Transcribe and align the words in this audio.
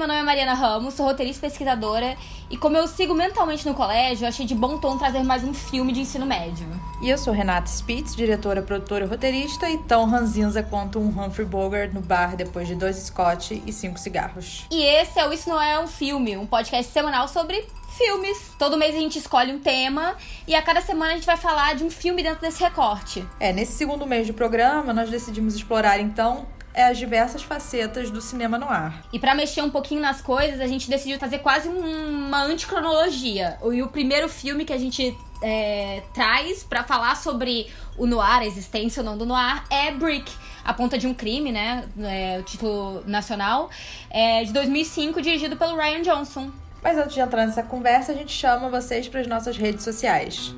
Meu 0.00 0.08
nome 0.08 0.20
é 0.20 0.22
Mariana 0.22 0.54
Ramos, 0.54 0.94
sou 0.94 1.04
roteirista 1.04 1.46
e 1.46 1.50
pesquisadora. 1.50 2.16
E 2.48 2.56
como 2.56 2.74
eu 2.74 2.88
sigo 2.88 3.12
mentalmente 3.12 3.68
no 3.68 3.74
colégio, 3.74 4.26
achei 4.26 4.46
de 4.46 4.54
bom 4.54 4.78
tom 4.78 4.96
trazer 4.96 5.22
mais 5.22 5.44
um 5.44 5.52
filme 5.52 5.92
de 5.92 6.00
ensino 6.00 6.24
médio. 6.24 6.66
E 7.02 7.10
eu 7.10 7.18
sou 7.18 7.34
Renata 7.34 7.66
Spitz, 7.66 8.16
diretora, 8.16 8.62
produtora 8.62 9.04
e 9.04 9.06
roteirista, 9.06 9.68
e 9.68 9.76
tão 9.76 10.06
ranzinza 10.06 10.62
quanto 10.62 10.98
um 10.98 11.08
Humphrey 11.08 11.46
Bogart 11.46 11.92
no 11.92 12.00
bar 12.00 12.34
depois 12.34 12.66
de 12.66 12.74
dois 12.76 12.96
Scott 12.96 13.62
e 13.66 13.70
cinco 13.74 13.98
cigarros. 13.98 14.64
E 14.70 14.82
esse 14.82 15.20
é 15.20 15.28
o 15.28 15.34
Isso 15.34 15.50
Não 15.50 15.60
É 15.60 15.78
Um 15.78 15.86
Filme, 15.86 16.34
um 16.34 16.46
podcast 16.46 16.90
semanal 16.90 17.28
sobre 17.28 17.68
filmes. 17.98 18.54
Todo 18.58 18.78
mês 18.78 18.96
a 18.96 18.98
gente 18.98 19.18
escolhe 19.18 19.52
um 19.52 19.60
tema 19.60 20.16
e 20.48 20.54
a 20.54 20.62
cada 20.62 20.80
semana 20.80 21.12
a 21.12 21.14
gente 21.16 21.26
vai 21.26 21.36
falar 21.36 21.74
de 21.74 21.84
um 21.84 21.90
filme 21.90 22.22
dentro 22.22 22.40
desse 22.40 22.62
recorte. 22.62 23.22
É, 23.38 23.52
nesse 23.52 23.72
segundo 23.72 24.06
mês 24.06 24.26
do 24.26 24.32
programa, 24.32 24.94
nós 24.94 25.10
decidimos 25.10 25.54
explorar 25.54 26.00
então 26.00 26.46
é 26.72 26.84
as 26.84 26.98
diversas 26.98 27.42
facetas 27.42 28.10
do 28.10 28.20
cinema 28.20 28.58
no 28.58 28.68
ar. 28.68 29.02
E 29.12 29.18
para 29.18 29.34
mexer 29.34 29.62
um 29.62 29.70
pouquinho 29.70 30.00
nas 30.00 30.20
coisas, 30.20 30.60
a 30.60 30.66
gente 30.66 30.88
decidiu 30.88 31.18
trazer 31.18 31.38
quase 31.38 31.68
uma 31.68 32.42
anticronologia. 32.42 33.58
E 33.72 33.82
o 33.82 33.88
primeiro 33.88 34.28
filme 34.28 34.64
que 34.64 34.72
a 34.72 34.78
gente 34.78 35.16
é, 35.42 36.02
traz 36.14 36.62
para 36.62 36.84
falar 36.84 37.16
sobre 37.16 37.68
o 37.96 38.06
noir, 38.06 38.40
a 38.40 38.46
existência 38.46 39.00
ou 39.00 39.06
não 39.06 39.18
do 39.18 39.26
noir, 39.26 39.64
é 39.70 39.90
Brick. 39.90 40.30
A 40.64 40.74
Ponta 40.74 40.98
de 40.98 41.06
um 41.06 41.14
Crime, 41.14 41.50
né? 41.50 41.84
É, 41.98 42.38
o 42.38 42.42
título 42.42 43.02
nacional. 43.06 43.70
É 44.10 44.44
de 44.44 44.52
2005, 44.52 45.20
dirigido 45.20 45.56
pelo 45.56 45.76
Ryan 45.76 46.02
Johnson. 46.02 46.50
Mas 46.82 46.96
antes 46.96 47.14
de 47.14 47.20
entrar 47.20 47.46
nessa 47.46 47.62
conversa, 47.62 48.12
a 48.12 48.14
gente 48.14 48.32
chama 48.32 48.68
vocês 48.68 49.08
para 49.08 49.20
as 49.20 49.26
nossas 49.26 49.56
redes 49.56 49.84
sociais. 49.84 50.54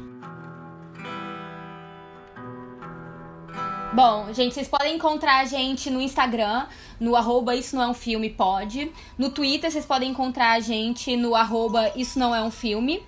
Bom, 3.94 4.32
gente, 4.32 4.54
vocês 4.54 4.68
podem 4.68 4.94
encontrar 4.94 5.42
a 5.42 5.44
gente 5.44 5.90
no 5.90 6.00
Instagram, 6.00 6.64
no 6.98 7.14
arroba 7.14 7.54
Isso 7.54 7.76
Não 7.76 7.82
É 7.82 7.88
Um 7.88 7.92
Filme 7.92 8.30
Pode. 8.30 8.90
No 9.18 9.28
Twitter, 9.28 9.70
vocês 9.70 9.84
podem 9.84 10.10
encontrar 10.10 10.52
a 10.52 10.60
gente 10.60 11.14
no 11.14 11.34
arroba 11.34 11.92
Isso 11.94 12.18
Não 12.18 12.34
É 12.34 12.40
Um 12.40 12.50
Filme. 12.50 13.02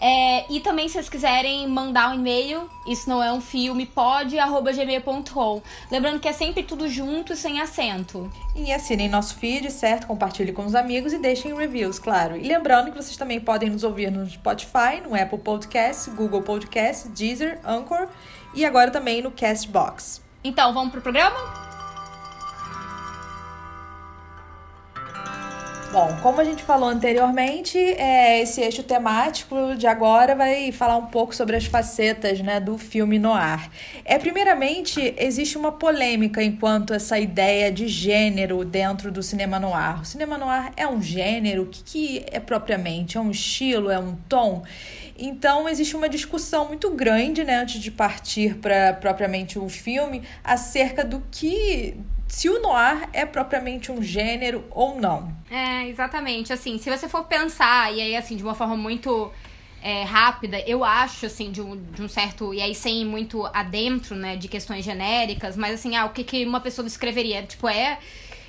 É, 0.00 0.50
e 0.50 0.60
também, 0.60 0.88
se 0.88 0.94
vocês 0.94 1.10
quiserem 1.10 1.68
mandar 1.68 2.10
um 2.10 2.14
e-mail, 2.14 2.70
isso 2.88 3.06
não 3.06 3.22
é 3.22 3.30
um 3.30 3.40
filme, 3.40 3.84
pode, 3.84 4.38
arroba 4.38 4.72
gmail.com. 4.72 5.60
Lembrando 5.90 6.18
que 6.18 6.26
é 6.26 6.32
sempre 6.32 6.62
tudo 6.62 6.88
junto, 6.88 7.36
sem 7.36 7.60
acento. 7.60 8.32
E 8.56 8.72
assinem 8.72 9.10
nosso 9.10 9.34
feed, 9.34 9.70
certo? 9.70 10.06
Compartilhe 10.06 10.52
com 10.52 10.64
os 10.64 10.74
amigos 10.74 11.12
e 11.12 11.18
deixem 11.18 11.54
reviews, 11.54 11.98
claro. 11.98 12.34
E 12.34 12.48
lembrando 12.48 12.90
que 12.90 12.96
vocês 12.96 13.18
também 13.18 13.40
podem 13.40 13.68
nos 13.68 13.84
ouvir 13.84 14.10
no 14.10 14.24
Spotify, 14.26 15.02
no 15.06 15.14
Apple 15.14 15.38
Podcast, 15.38 16.08
Google 16.12 16.40
Podcast, 16.40 17.10
Deezer, 17.10 17.60
Anchor 17.62 18.08
e 18.54 18.64
agora 18.64 18.90
também 18.90 19.20
no 19.20 19.30
Castbox. 19.30 20.29
Então, 20.42 20.72
vamos 20.72 20.90
pro 20.90 21.02
programa? 21.02 21.60
Bom, 25.92 26.16
como 26.22 26.40
a 26.40 26.44
gente 26.44 26.62
falou 26.62 26.88
anteriormente, 26.88 27.76
é, 27.76 28.40
esse 28.42 28.60
eixo 28.60 28.80
temático 28.80 29.74
de 29.76 29.88
agora 29.88 30.36
vai 30.36 30.70
falar 30.70 30.96
um 30.96 31.06
pouco 31.06 31.34
sobre 31.34 31.56
as 31.56 31.64
facetas 31.64 32.40
né, 32.40 32.60
do 32.60 32.78
filme 32.78 33.18
noir. 33.18 33.68
É, 34.04 34.16
primeiramente, 34.16 35.12
existe 35.18 35.58
uma 35.58 35.72
polêmica 35.72 36.40
enquanto 36.44 36.94
essa 36.94 37.18
ideia 37.18 37.72
de 37.72 37.88
gênero 37.88 38.64
dentro 38.64 39.10
do 39.10 39.20
cinema 39.20 39.58
noir. 39.58 40.00
O 40.00 40.04
cinema 40.04 40.38
noir 40.38 40.70
é 40.76 40.86
um 40.86 41.02
gênero? 41.02 41.64
O 41.64 41.66
que, 41.66 41.82
que 41.82 42.26
é 42.30 42.38
propriamente? 42.38 43.18
É 43.18 43.20
um 43.20 43.32
estilo? 43.32 43.90
É 43.90 43.98
um 43.98 44.14
tom? 44.28 44.62
Então, 45.22 45.68
existe 45.68 45.94
uma 45.94 46.08
discussão 46.08 46.66
muito 46.66 46.90
grande, 46.90 47.44
né, 47.44 47.56
antes 47.56 47.78
de 47.78 47.90
partir 47.90 48.56
para 48.56 48.94
propriamente 48.94 49.58
o 49.58 49.68
filme, 49.68 50.22
acerca 50.42 51.04
do 51.04 51.22
que. 51.30 51.94
Se 52.26 52.48
o 52.48 52.62
noir 52.62 53.08
é 53.12 53.26
propriamente 53.26 53.92
um 53.92 54.00
gênero 54.02 54.64
ou 54.70 54.98
não. 54.98 55.30
É, 55.50 55.86
exatamente. 55.88 56.52
Assim, 56.52 56.78
se 56.78 56.88
você 56.88 57.08
for 57.08 57.24
pensar, 57.24 57.92
e 57.92 58.00
aí, 58.00 58.16
assim, 58.16 58.36
de 58.36 58.42
uma 58.42 58.54
forma 58.54 58.76
muito 58.76 59.30
é, 59.82 60.04
rápida, 60.04 60.60
eu 60.60 60.82
acho, 60.82 61.26
assim, 61.26 61.50
de 61.50 61.60
um, 61.60 61.76
de 61.76 62.02
um 62.02 62.08
certo. 62.08 62.54
E 62.54 62.62
aí, 62.62 62.74
sem 62.74 63.04
muito 63.04 63.44
adentro, 63.46 64.14
né, 64.14 64.36
de 64.36 64.48
questões 64.48 64.84
genéricas, 64.84 65.56
mas, 65.56 65.74
assim, 65.74 65.96
ah, 65.96 66.06
o 66.06 66.10
que, 66.10 66.24
que 66.24 66.46
uma 66.46 66.60
pessoa 66.60 66.86
escreveria? 66.86 67.42
Tipo, 67.42 67.68
é 67.68 67.98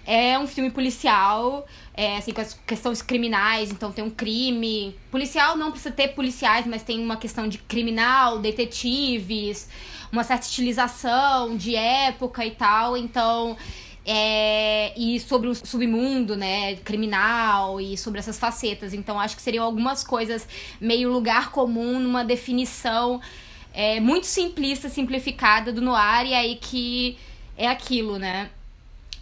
é 0.05 0.37
um 0.37 0.47
filme 0.47 0.71
policial, 0.71 1.65
é, 1.93 2.17
assim, 2.17 2.31
com 2.31 2.41
as 2.41 2.53
questões 2.65 3.01
criminais, 3.01 3.71
então 3.71 3.91
tem 3.91 4.03
um 4.03 4.09
crime. 4.09 4.95
Policial 5.11 5.55
não 5.55 5.71
precisa 5.71 5.93
ter 5.93 6.09
policiais, 6.09 6.65
mas 6.65 6.83
tem 6.83 6.99
uma 6.99 7.17
questão 7.17 7.47
de 7.47 7.57
criminal, 7.59 8.39
detetives, 8.39 9.69
uma 10.11 10.23
certa 10.23 10.45
estilização 10.45 11.55
de 11.55 11.75
época 11.75 12.45
e 12.45 12.51
tal. 12.51 12.97
Então. 12.97 13.57
É, 14.03 14.99
e 14.99 15.19
sobre 15.19 15.47
o 15.47 15.53
submundo, 15.53 16.35
né, 16.35 16.75
criminal 16.77 17.79
e 17.79 17.95
sobre 17.95 18.17
essas 18.17 18.39
facetas. 18.39 18.95
Então 18.95 19.19
acho 19.19 19.35
que 19.35 19.43
seriam 19.43 19.63
algumas 19.63 20.03
coisas 20.03 20.47
meio 20.81 21.07
lugar 21.11 21.51
comum 21.51 21.99
numa 21.99 22.25
definição 22.25 23.21
é, 23.71 23.99
muito 23.99 24.25
simplista, 24.25 24.89
simplificada 24.89 25.71
do 25.71 25.81
noir 25.81 26.25
e 26.25 26.33
aí 26.33 26.55
que 26.55 27.15
é 27.55 27.67
aquilo, 27.67 28.17
né? 28.17 28.49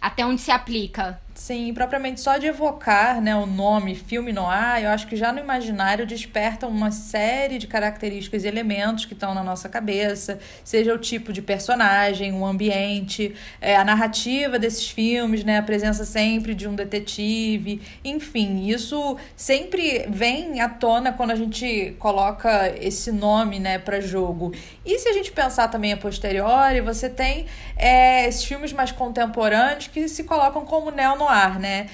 Até 0.00 0.24
onde 0.24 0.40
se 0.40 0.50
aplica. 0.50 1.20
Sim, 1.40 1.72
propriamente 1.72 2.20
só 2.20 2.36
de 2.36 2.46
evocar 2.46 3.18
né, 3.18 3.34
o 3.34 3.46
nome 3.46 3.94
filme 3.94 4.30
noir, 4.30 4.84
eu 4.84 4.90
acho 4.90 5.06
que 5.06 5.16
já 5.16 5.32
no 5.32 5.38
imaginário 5.38 6.06
desperta 6.06 6.66
uma 6.66 6.90
série 6.90 7.56
de 7.56 7.66
características 7.66 8.44
e 8.44 8.46
elementos 8.46 9.06
que 9.06 9.14
estão 9.14 9.32
na 9.32 9.42
nossa 9.42 9.66
cabeça, 9.66 10.38
seja 10.62 10.94
o 10.94 10.98
tipo 10.98 11.32
de 11.32 11.40
personagem, 11.40 12.34
o 12.34 12.44
ambiente, 12.44 13.34
é, 13.58 13.74
a 13.74 13.82
narrativa 13.82 14.58
desses 14.58 14.90
filmes, 14.90 15.42
né, 15.42 15.56
a 15.56 15.62
presença 15.62 16.04
sempre 16.04 16.54
de 16.54 16.68
um 16.68 16.74
detetive, 16.74 17.80
enfim, 18.04 18.68
isso 18.68 19.16
sempre 19.34 20.04
vem 20.10 20.60
à 20.60 20.68
tona 20.68 21.10
quando 21.10 21.30
a 21.30 21.36
gente 21.36 21.96
coloca 21.98 22.70
esse 22.78 23.10
nome 23.10 23.58
né, 23.58 23.78
para 23.78 23.98
jogo. 23.98 24.52
E 24.84 24.98
se 24.98 25.08
a 25.08 25.14
gente 25.14 25.32
pensar 25.32 25.68
também 25.68 25.94
a 25.94 25.96
posteriori, 25.96 26.82
você 26.82 27.08
tem 27.08 27.46
é, 27.78 28.28
esses 28.28 28.44
filmes 28.44 28.74
mais 28.74 28.92
contemporâneos 28.92 29.86
que 29.86 30.06
se 30.06 30.24
colocam 30.24 30.66
como 30.66 30.90
neo 30.90 31.29
noir, 31.30 31.58
né? 31.58 31.88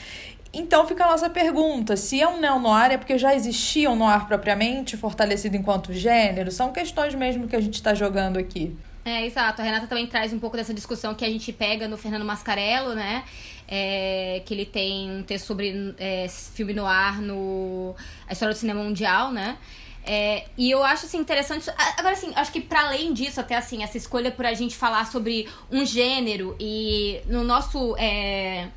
Então 0.53 0.87
fica 0.87 1.05
a 1.05 1.11
nossa 1.11 1.29
pergunta: 1.29 1.97
se 1.97 2.21
é 2.21 2.27
um 2.27 2.41
neo-noir 2.41 2.93
é 2.93 2.97
porque 2.97 3.19
já 3.19 3.35
existia 3.35 3.91
um 3.91 3.97
noir 3.97 4.27
propriamente, 4.27 4.97
fortalecido 4.97 5.57
enquanto 5.57 5.93
gênero? 5.93 6.51
São 6.51 6.73
questões 6.73 7.15
mesmo 7.15 7.47
que 7.47 7.55
a 7.55 7.61
gente 7.61 7.75
está 7.75 7.95
jogando 7.95 8.39
aqui. 8.39 8.75
É, 9.05 9.25
exato. 9.25 9.63
A 9.63 9.65
Renata 9.65 9.87
também 9.87 10.07
traz 10.07 10.33
um 10.33 10.39
pouco 10.39 10.57
dessa 10.57 10.75
discussão 10.75 11.15
que 11.15 11.25
a 11.25 11.29
gente 11.29 11.53
pega 11.53 11.87
no 11.87 11.97
Fernando 11.97 12.25
Mascarello, 12.25 12.95
né? 12.95 13.23
É, 13.69 14.43
que 14.45 14.55
ele 14.55 14.65
tem 14.67 15.11
um 15.11 15.23
texto 15.23 15.47
sobre 15.47 15.95
é, 15.99 16.27
filme 16.29 16.73
noir 16.73 17.21
no 17.21 17.95
A 18.29 18.33
História 18.33 18.55
do 18.55 18.59
Cinema 18.59 18.83
Mundial, 18.83 19.31
né? 19.31 19.59
É, 20.05 20.47
e 20.57 20.71
eu 20.71 20.83
acho 20.85 21.07
assim, 21.07 21.19
interessante. 21.19 21.69
Agora, 21.97 22.15
assim, 22.15 22.33
acho 22.35 22.53
que 22.53 22.61
para 22.61 22.87
além 22.87 23.13
disso, 23.13 23.41
até 23.41 23.57
assim, 23.57 23.83
essa 23.83 23.97
escolha 23.97 24.31
por 24.31 24.47
a 24.47 24.55
gente 24.55 24.77
falar 24.77 25.07
sobre 25.07 25.49
um 25.71 25.85
gênero 25.85 26.57
e 26.59 27.21
no 27.27 27.45
nosso. 27.45 27.95
É, 27.99 28.69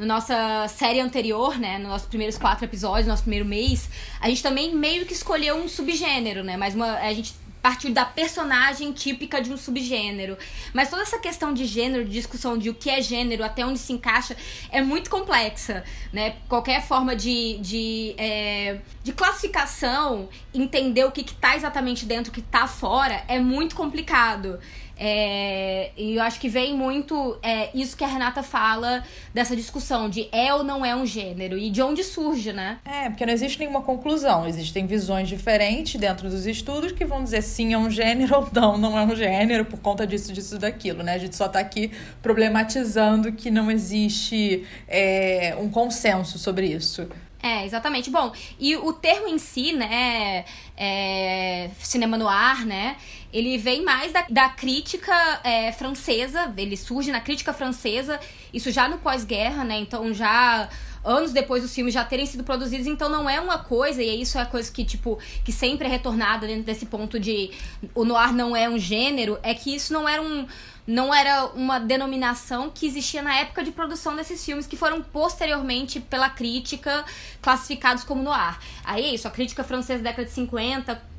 no 0.00 0.06
nossa 0.06 0.66
série 0.68 0.98
anterior, 0.98 1.58
né, 1.58 1.78
nos 1.78 1.88
nossos 1.88 2.08
primeiros 2.08 2.38
quatro 2.38 2.64
episódios, 2.64 3.06
no 3.06 3.12
nosso 3.12 3.22
primeiro 3.22 3.44
mês, 3.44 3.88
a 4.18 4.28
gente 4.28 4.42
também 4.42 4.74
meio 4.74 5.04
que 5.04 5.12
escolheu 5.12 5.56
um 5.56 5.68
subgênero, 5.68 6.42
né? 6.42 6.56
Mas 6.56 6.74
uma, 6.74 6.96
a 6.98 7.12
gente 7.12 7.34
partir 7.60 7.90
da 7.90 8.04
personagem 8.04 8.92
típica 8.92 9.40
de 9.40 9.52
um 9.52 9.56
subgênero. 9.56 10.38
Mas 10.72 10.88
toda 10.88 11.02
essa 11.02 11.18
questão 11.18 11.52
de 11.52 11.66
gênero, 11.66 12.04
de 12.04 12.10
discussão 12.10 12.56
de 12.56 12.70
o 12.70 12.74
que 12.74 12.88
é 12.88 13.02
gênero, 13.02 13.44
até 13.44 13.64
onde 13.64 13.78
se 13.78 13.92
encaixa, 13.92 14.34
é 14.70 14.80
muito 14.80 15.10
complexa, 15.10 15.84
né? 16.12 16.36
Qualquer 16.48 16.82
forma 16.82 17.14
de, 17.14 17.58
de, 17.58 18.14
é, 18.16 18.78
de 19.02 19.12
classificação, 19.12 20.28
entender 20.54 21.04
o 21.04 21.10
que, 21.10 21.20
está 21.20 21.54
exatamente 21.54 22.06
dentro, 22.06 22.30
o 22.30 22.34
que 22.34 22.40
está 22.40 22.66
fora, 22.66 23.22
é 23.28 23.38
muito 23.38 23.76
complicado. 23.76 24.58
É, 25.02 25.92
e 25.96 26.16
eu 26.16 26.22
acho 26.22 26.38
que 26.38 26.46
vem 26.46 26.76
muito 26.76 27.38
é, 27.42 27.70
isso 27.74 27.96
que 27.96 28.04
a 28.04 28.06
Renata 28.06 28.42
fala 28.42 29.02
dessa 29.32 29.56
discussão 29.56 30.10
de 30.10 30.28
é 30.30 30.52
ou 30.52 30.62
não 30.62 30.84
é 30.84 30.94
um 30.94 31.06
gênero 31.06 31.56
e 31.56 31.70
de 31.70 31.80
onde 31.80 32.04
surge, 32.04 32.52
né? 32.52 32.78
É, 32.84 33.08
porque 33.08 33.24
não 33.24 33.32
existe 33.32 33.58
nenhuma 33.58 33.80
conclusão. 33.80 34.46
Existem 34.46 34.86
visões 34.86 35.26
diferentes 35.26 35.98
dentro 35.98 36.28
dos 36.28 36.44
estudos 36.44 36.92
que 36.92 37.06
vão 37.06 37.24
dizer 37.24 37.40
sim 37.40 37.72
é 37.72 37.78
um 37.78 37.90
gênero 37.90 38.36
ou 38.44 38.48
não, 38.52 38.76
não 38.76 38.98
é 38.98 39.02
um 39.02 39.16
gênero 39.16 39.64
por 39.64 39.80
conta 39.80 40.06
disso, 40.06 40.34
disso, 40.34 40.58
daquilo, 40.58 41.02
né? 41.02 41.14
A 41.14 41.18
gente 41.18 41.34
só 41.34 41.48
tá 41.48 41.60
aqui 41.60 41.90
problematizando 42.20 43.32
que 43.32 43.50
não 43.50 43.70
existe 43.70 44.66
é, 44.86 45.56
um 45.58 45.70
consenso 45.70 46.38
sobre 46.38 46.66
isso. 46.66 47.08
É, 47.42 47.64
exatamente. 47.64 48.10
Bom, 48.10 48.32
e 48.58 48.76
o 48.76 48.92
termo 48.92 49.26
em 49.26 49.38
si, 49.38 49.72
né, 49.72 50.44
é, 50.76 51.70
cinema 51.78 52.18
noir, 52.18 52.66
né, 52.66 52.96
ele 53.32 53.56
vem 53.56 53.82
mais 53.82 54.12
da, 54.12 54.26
da 54.28 54.48
crítica 54.50 55.40
é, 55.42 55.72
francesa, 55.72 56.52
ele 56.56 56.76
surge 56.76 57.10
na 57.10 57.20
crítica 57.20 57.52
francesa, 57.54 58.20
isso 58.52 58.70
já 58.70 58.88
no 58.88 58.98
pós-guerra, 58.98 59.64
né, 59.64 59.78
então 59.78 60.12
já 60.12 60.68
anos 61.02 61.32
depois 61.32 61.62
dos 61.62 61.74
filmes 61.74 61.94
já 61.94 62.04
terem 62.04 62.26
sido 62.26 62.44
produzidos, 62.44 62.86
então 62.86 63.08
não 63.08 63.28
é 63.28 63.40
uma 63.40 63.58
coisa, 63.58 64.02
e 64.02 64.20
isso 64.20 64.36
é 64.36 64.42
a 64.42 64.46
coisa 64.46 64.70
que, 64.70 64.84
tipo, 64.84 65.18
que 65.42 65.50
sempre 65.50 65.86
é 65.86 65.90
retornada 65.90 66.46
dentro 66.46 66.64
desse 66.64 66.86
ponto 66.86 67.18
de 67.18 67.50
o 67.94 68.04
noir 68.04 68.34
não 68.34 68.54
é 68.54 68.68
um 68.68 68.78
gênero, 68.78 69.38
é 69.42 69.54
que 69.54 69.74
isso 69.74 69.94
não 69.94 70.06
era 70.06 70.20
um 70.20 70.46
não 70.86 71.14
era 71.14 71.46
uma 71.46 71.78
denominação 71.78 72.70
que 72.70 72.86
existia 72.86 73.22
na 73.22 73.36
época 73.36 73.62
de 73.62 73.70
produção 73.70 74.16
desses 74.16 74.44
filmes, 74.44 74.66
que 74.66 74.76
foram 74.76 75.02
posteriormente, 75.02 76.00
pela 76.00 76.30
crítica, 76.30 77.04
classificados 77.40 78.04
como 78.04 78.22
noir. 78.22 78.58
Aí 78.84 79.04
é 79.04 79.14
isso, 79.14 79.28
a 79.28 79.30
crítica 79.30 79.62
francesa 79.62 80.02
da 80.02 80.10
década 80.10 80.26
de 80.26 80.34
50 80.34 81.09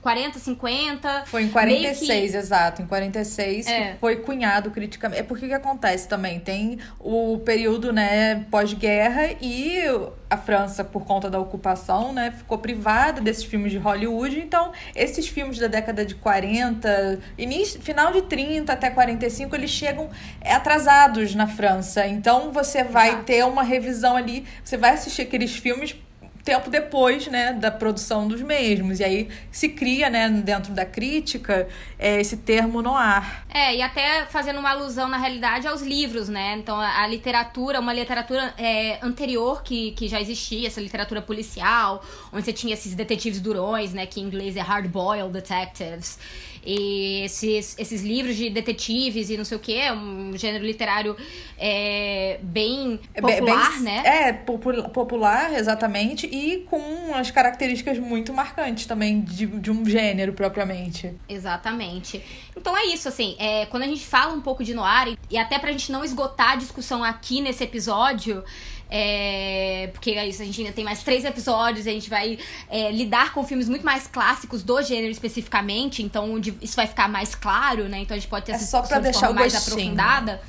40, 0.00 0.38
50. 0.38 1.24
Foi 1.26 1.42
em 1.42 1.48
46, 1.48 2.30
que... 2.30 2.36
exato. 2.36 2.82
Em 2.82 2.86
46 2.86 3.66
é. 3.66 3.96
foi 4.00 4.16
cunhado 4.16 4.70
criticamente. 4.70 5.20
É 5.20 5.24
porque 5.24 5.46
que 5.46 5.54
acontece 5.54 6.08
também? 6.08 6.40
Tem 6.40 6.78
o 6.98 7.38
período, 7.38 7.92
né, 7.92 8.46
pós-guerra 8.50 9.36
e 9.40 9.80
a 10.28 10.36
França, 10.36 10.84
por 10.84 11.04
conta 11.04 11.28
da 11.28 11.40
ocupação, 11.40 12.12
né, 12.12 12.30
ficou 12.30 12.58
privada 12.58 13.20
desses 13.20 13.44
filmes 13.44 13.72
de 13.72 13.78
Hollywood. 13.78 14.38
Então, 14.38 14.72
esses 14.94 15.26
filmes 15.26 15.58
da 15.58 15.66
década 15.66 16.06
de 16.06 16.14
40, 16.14 17.18
início, 17.36 17.80
final 17.80 18.12
de 18.12 18.22
30 18.22 18.72
até 18.72 18.90
45, 18.90 19.56
eles 19.56 19.70
chegam 19.70 20.08
atrasados 20.44 21.34
na 21.34 21.48
França. 21.48 22.06
Então, 22.06 22.52
você 22.52 22.84
vai 22.84 23.22
ter 23.24 23.44
uma 23.44 23.62
revisão 23.62 24.16
ali, 24.16 24.46
você 24.64 24.76
vai 24.76 24.90
assistir 24.90 25.22
aqueles 25.22 25.56
filmes 25.56 25.96
tempo 26.44 26.70
depois, 26.70 27.26
né, 27.26 27.52
da 27.52 27.70
produção 27.70 28.26
dos 28.26 28.42
mesmos. 28.42 29.00
E 29.00 29.04
aí 29.04 29.28
se 29.50 29.68
cria, 29.68 30.08
né, 30.08 30.28
dentro 30.28 30.72
da 30.72 30.84
crítica, 30.84 31.68
é, 31.98 32.20
esse 32.20 32.38
termo 32.38 32.82
noir. 32.82 33.44
É, 33.52 33.76
e 33.76 33.82
até 33.82 34.26
fazendo 34.26 34.58
uma 34.58 34.70
alusão, 34.70 35.08
na 35.08 35.18
realidade, 35.18 35.66
aos 35.66 35.82
livros, 35.82 36.28
né? 36.28 36.56
Então, 36.58 36.78
a, 36.78 37.02
a 37.02 37.06
literatura, 37.06 37.80
uma 37.80 37.92
literatura 37.92 38.54
é, 38.58 38.98
anterior 39.02 39.62
que, 39.62 39.92
que 39.92 40.08
já 40.08 40.20
existia, 40.20 40.66
essa 40.66 40.80
literatura 40.80 41.22
policial, 41.22 42.04
onde 42.32 42.44
você 42.44 42.52
tinha 42.52 42.74
esses 42.74 42.94
detetives 42.94 43.40
durões, 43.40 43.92
né, 43.92 44.06
que 44.06 44.20
em 44.20 44.24
inglês 44.24 44.56
é 44.56 44.60
hard-boiled 44.60 45.32
detectives 45.32 46.18
e 46.64 47.22
esses, 47.24 47.76
esses 47.78 48.02
livros 48.02 48.36
de 48.36 48.50
detetives 48.50 49.30
e 49.30 49.36
não 49.36 49.44
sei 49.44 49.56
o 49.56 49.60
que, 49.60 49.74
é 49.74 49.92
um 49.92 50.36
gênero 50.36 50.64
literário 50.64 51.16
é, 51.58 52.38
bem 52.42 53.00
popular, 53.14 53.72
bem, 53.72 53.80
né? 53.80 54.02
É, 54.04 54.32
popular, 54.32 55.52
exatamente, 55.54 56.26
e 56.26 56.66
com 56.68 57.14
as 57.14 57.30
características 57.30 57.98
muito 57.98 58.32
marcantes 58.32 58.86
também 58.86 59.20
de, 59.20 59.46
de 59.46 59.70
um 59.70 59.84
gênero 59.84 60.32
propriamente. 60.32 61.14
Exatamente. 61.28 62.22
Então 62.56 62.76
é 62.76 62.86
isso, 62.86 63.08
assim, 63.08 63.36
é, 63.38 63.66
quando 63.66 63.84
a 63.84 63.86
gente 63.86 64.04
fala 64.04 64.32
um 64.32 64.40
pouco 64.40 64.62
de 64.62 64.74
noir, 64.74 65.16
e 65.30 65.38
até 65.38 65.58
pra 65.58 65.72
gente 65.72 65.90
não 65.90 66.04
esgotar 66.04 66.52
a 66.52 66.56
discussão 66.56 67.02
aqui 67.02 67.40
nesse 67.40 67.64
episódio, 67.64 68.44
é, 68.90 69.88
porque 69.92 70.10
é 70.10 70.26
isso, 70.28 70.42
a 70.42 70.44
gente 70.44 70.60
ainda 70.60 70.72
tem 70.72 70.84
mais 70.84 71.04
três 71.04 71.24
episódios, 71.24 71.86
a 71.86 71.90
gente 71.90 72.10
vai 72.10 72.38
é, 72.68 72.90
lidar 72.90 73.32
com 73.32 73.44
filmes 73.44 73.68
muito 73.68 73.86
mais 73.86 74.08
clássicos 74.08 74.64
do 74.64 74.82
gênero 74.82 75.12
especificamente, 75.12 76.02
então 76.02 76.34
onde 76.34 76.52
isso 76.60 76.74
vai 76.74 76.88
ficar 76.88 77.08
mais 77.08 77.34
claro, 77.34 77.88
né? 77.88 78.00
Então 78.00 78.16
a 78.16 78.18
gente 78.18 78.28
pode 78.28 78.46
ter 78.46 78.52
é 78.52 78.54
essa 78.56 78.66
só 78.66 78.82
pra 78.82 78.98
deixar 78.98 79.32
mais 79.32 79.52
gostinho. 79.52 79.74
aprofundada. 79.74 80.42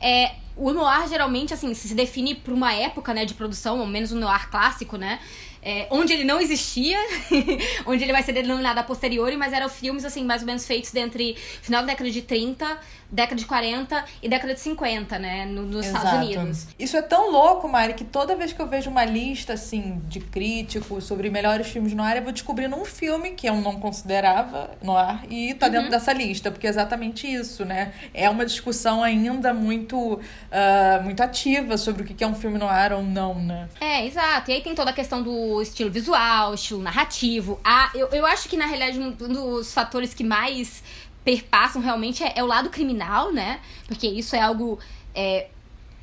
É, 0.00 0.32
o 0.56 0.72
noir 0.72 1.08
geralmente 1.08 1.54
assim 1.54 1.72
se 1.72 1.94
define 1.94 2.34
por 2.34 2.52
uma 2.52 2.72
época 2.72 3.14
né 3.14 3.24
de 3.24 3.34
produção 3.34 3.78
ou 3.78 3.86
menos 3.86 4.12
o 4.12 4.16
noir 4.16 4.50
clássico 4.50 4.96
né 4.96 5.20
é, 5.62 5.86
onde 5.90 6.12
ele 6.12 6.24
não 6.24 6.40
existia, 6.40 6.98
onde 7.86 8.02
ele 8.02 8.12
vai 8.12 8.22
ser 8.22 8.32
denominado 8.32 8.80
a 8.80 8.82
posteriori, 8.82 9.36
mas 9.36 9.52
eram 9.52 9.68
filmes, 9.68 10.04
assim, 10.04 10.24
mais 10.24 10.42
ou 10.42 10.46
menos 10.46 10.66
feitos 10.66 10.94
entre 10.94 11.34
final 11.62 11.82
da 11.82 11.88
década 11.88 12.10
de 12.10 12.22
30, 12.22 12.78
década 13.10 13.36
de 13.36 13.44
40 13.44 14.04
e 14.22 14.28
década 14.28 14.54
de 14.54 14.60
50, 14.60 15.18
né, 15.18 15.44
no, 15.44 15.62
nos 15.62 15.86
Exato. 15.86 16.04
Estados 16.06 16.26
Unidos. 16.26 16.66
Isso 16.78 16.96
é 16.96 17.02
tão 17.02 17.30
louco, 17.30 17.68
Mari, 17.68 17.94
que 17.94 18.04
toda 18.04 18.36
vez 18.36 18.52
que 18.52 18.60
eu 18.60 18.66
vejo 18.66 18.88
uma 18.88 19.04
lista, 19.04 19.54
assim, 19.54 20.00
de 20.06 20.20
críticos 20.20 21.04
sobre 21.04 21.28
melhores 21.28 21.68
filmes 21.68 21.92
no 21.92 22.02
ar, 22.02 22.16
eu 22.16 22.22
vou 22.22 22.32
descobrindo 22.32 22.76
um 22.76 22.84
filme 22.84 23.32
que 23.32 23.48
eu 23.48 23.56
não 23.56 23.80
considerava 23.80 24.70
no 24.82 24.96
ar 24.96 25.24
e 25.28 25.54
tá 25.54 25.66
uhum. 25.66 25.72
dentro 25.72 25.90
dessa 25.90 26.12
lista, 26.12 26.50
porque 26.50 26.66
é 26.66 26.70
exatamente 26.70 27.26
isso, 27.26 27.64
né? 27.64 27.92
É 28.14 28.30
uma 28.30 28.46
discussão 28.46 29.02
ainda 29.02 29.52
muito, 29.52 30.14
uh, 30.14 31.02
muito 31.02 31.20
ativa 31.22 31.76
sobre 31.76 32.02
o 32.02 32.06
que 32.06 32.22
é 32.22 32.26
um 32.26 32.34
filme 32.34 32.58
no 32.58 32.66
ar 32.66 32.92
ou 32.92 33.02
não, 33.02 33.34
né? 33.34 33.68
É, 33.80 34.06
exato. 34.06 34.50
E 34.50 34.54
aí 34.54 34.60
tem 34.60 34.74
toda 34.74 34.90
a 34.90 34.94
questão 34.94 35.22
do 35.22 35.49
estilo 35.60 35.90
visual, 35.90 36.54
estilo 36.54 36.82
narrativo. 36.82 37.58
Ah, 37.64 37.90
eu, 37.94 38.08
eu 38.08 38.26
acho 38.26 38.48
que, 38.48 38.56
na 38.56 38.66
realidade, 38.66 38.98
um 38.98 39.12
dos 39.12 39.72
fatores 39.72 40.12
que 40.12 40.22
mais 40.22 40.82
perpassam 41.24 41.80
realmente 41.80 42.22
é, 42.22 42.34
é 42.36 42.42
o 42.42 42.46
lado 42.46 42.70
criminal, 42.70 43.32
né? 43.32 43.60
Porque 43.86 44.06
isso 44.06 44.36
é 44.36 44.40
algo. 44.40 44.78
É, 45.14 45.48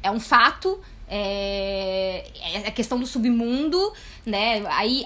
é 0.04 0.12
um 0.12 0.20
fato 0.20 0.80
é, 1.10 2.26
é, 2.54 2.68
a 2.68 2.72
questão 2.72 3.00
do 3.00 3.08
submundo, 3.08 3.94
né? 4.26 4.64
Aí 4.70 5.06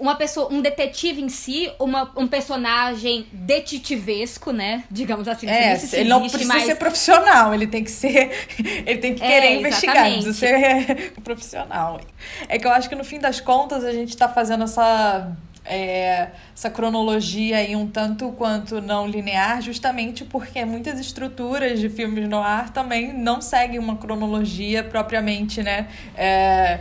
uma 0.00 0.16
pessoa, 0.16 0.52
um 0.52 0.60
detetive 0.60 1.22
em 1.22 1.28
si, 1.28 1.70
uma, 1.78 2.10
um 2.16 2.26
personagem 2.26 3.26
detetivesco, 3.32 4.50
né? 4.52 4.84
Digamos 4.90 5.28
assim. 5.28 5.48
É, 5.48 5.76
se 5.76 5.96
ele 5.96 6.08
não 6.08 6.28
precisa 6.28 6.60
ser 6.60 6.74
profissional, 6.74 7.54
ele 7.54 7.66
tem 7.66 7.84
que 7.84 7.90
ser, 7.90 8.48
ele 8.58 8.98
tem 8.98 9.14
que 9.14 9.22
é, 9.22 9.28
querer 9.28 9.60
investigar, 9.60 10.12
precisa 10.12 10.32
ser 10.32 11.12
profissional. 11.22 12.00
É 12.48 12.58
que 12.58 12.66
eu 12.66 12.72
acho 12.72 12.88
que 12.88 12.96
no 12.96 13.04
fim 13.04 13.20
das 13.20 13.40
contas 13.40 13.84
a 13.84 13.92
gente 13.92 14.10
está 14.10 14.28
fazendo 14.28 14.64
essa 14.64 15.32
é, 15.68 16.30
essa 16.54 16.70
cronologia 16.70 17.58
aí 17.58 17.74
um 17.76 17.86
tanto 17.86 18.30
quanto 18.32 18.80
não 18.80 19.06
linear, 19.06 19.60
justamente 19.60 20.24
porque 20.24 20.64
muitas 20.64 20.98
estruturas 20.98 21.78
de 21.78 21.88
filmes 21.88 22.28
no 22.28 22.38
ar 22.38 22.70
também 22.70 23.12
não 23.12 23.40
seguem 23.40 23.78
uma 23.78 23.96
cronologia 23.96 24.82
propriamente 24.84 25.62
né, 25.62 25.88
é, 26.16 26.80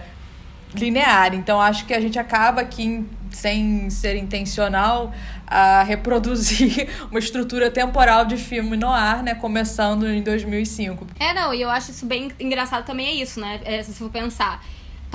linear. 0.73 1.33
Então 1.33 1.59
acho 1.59 1.85
que 1.85 1.93
a 1.93 1.99
gente 1.99 2.19
acaba 2.19 2.61
aqui, 2.61 3.05
sem 3.31 3.89
ser 3.89 4.15
intencional, 4.15 5.13
a 5.47 5.83
reproduzir 5.83 6.89
uma 7.09 7.19
estrutura 7.19 7.69
temporal 7.69 8.25
de 8.25 8.37
filme 8.37 8.77
no 8.77 8.89
ar, 8.89 9.23
né? 9.23 9.35
Começando 9.35 10.07
em 10.07 10.21
2005. 10.21 11.07
É, 11.19 11.33
não, 11.33 11.53
e 11.53 11.61
eu 11.61 11.69
acho 11.69 11.91
isso 11.91 12.05
bem 12.05 12.31
engraçado 12.39 12.85
também 12.85 13.07
é 13.07 13.13
isso, 13.13 13.39
né? 13.39 13.59
É, 13.63 13.83
se 13.83 13.93
for 13.93 14.09
pensar 14.09 14.63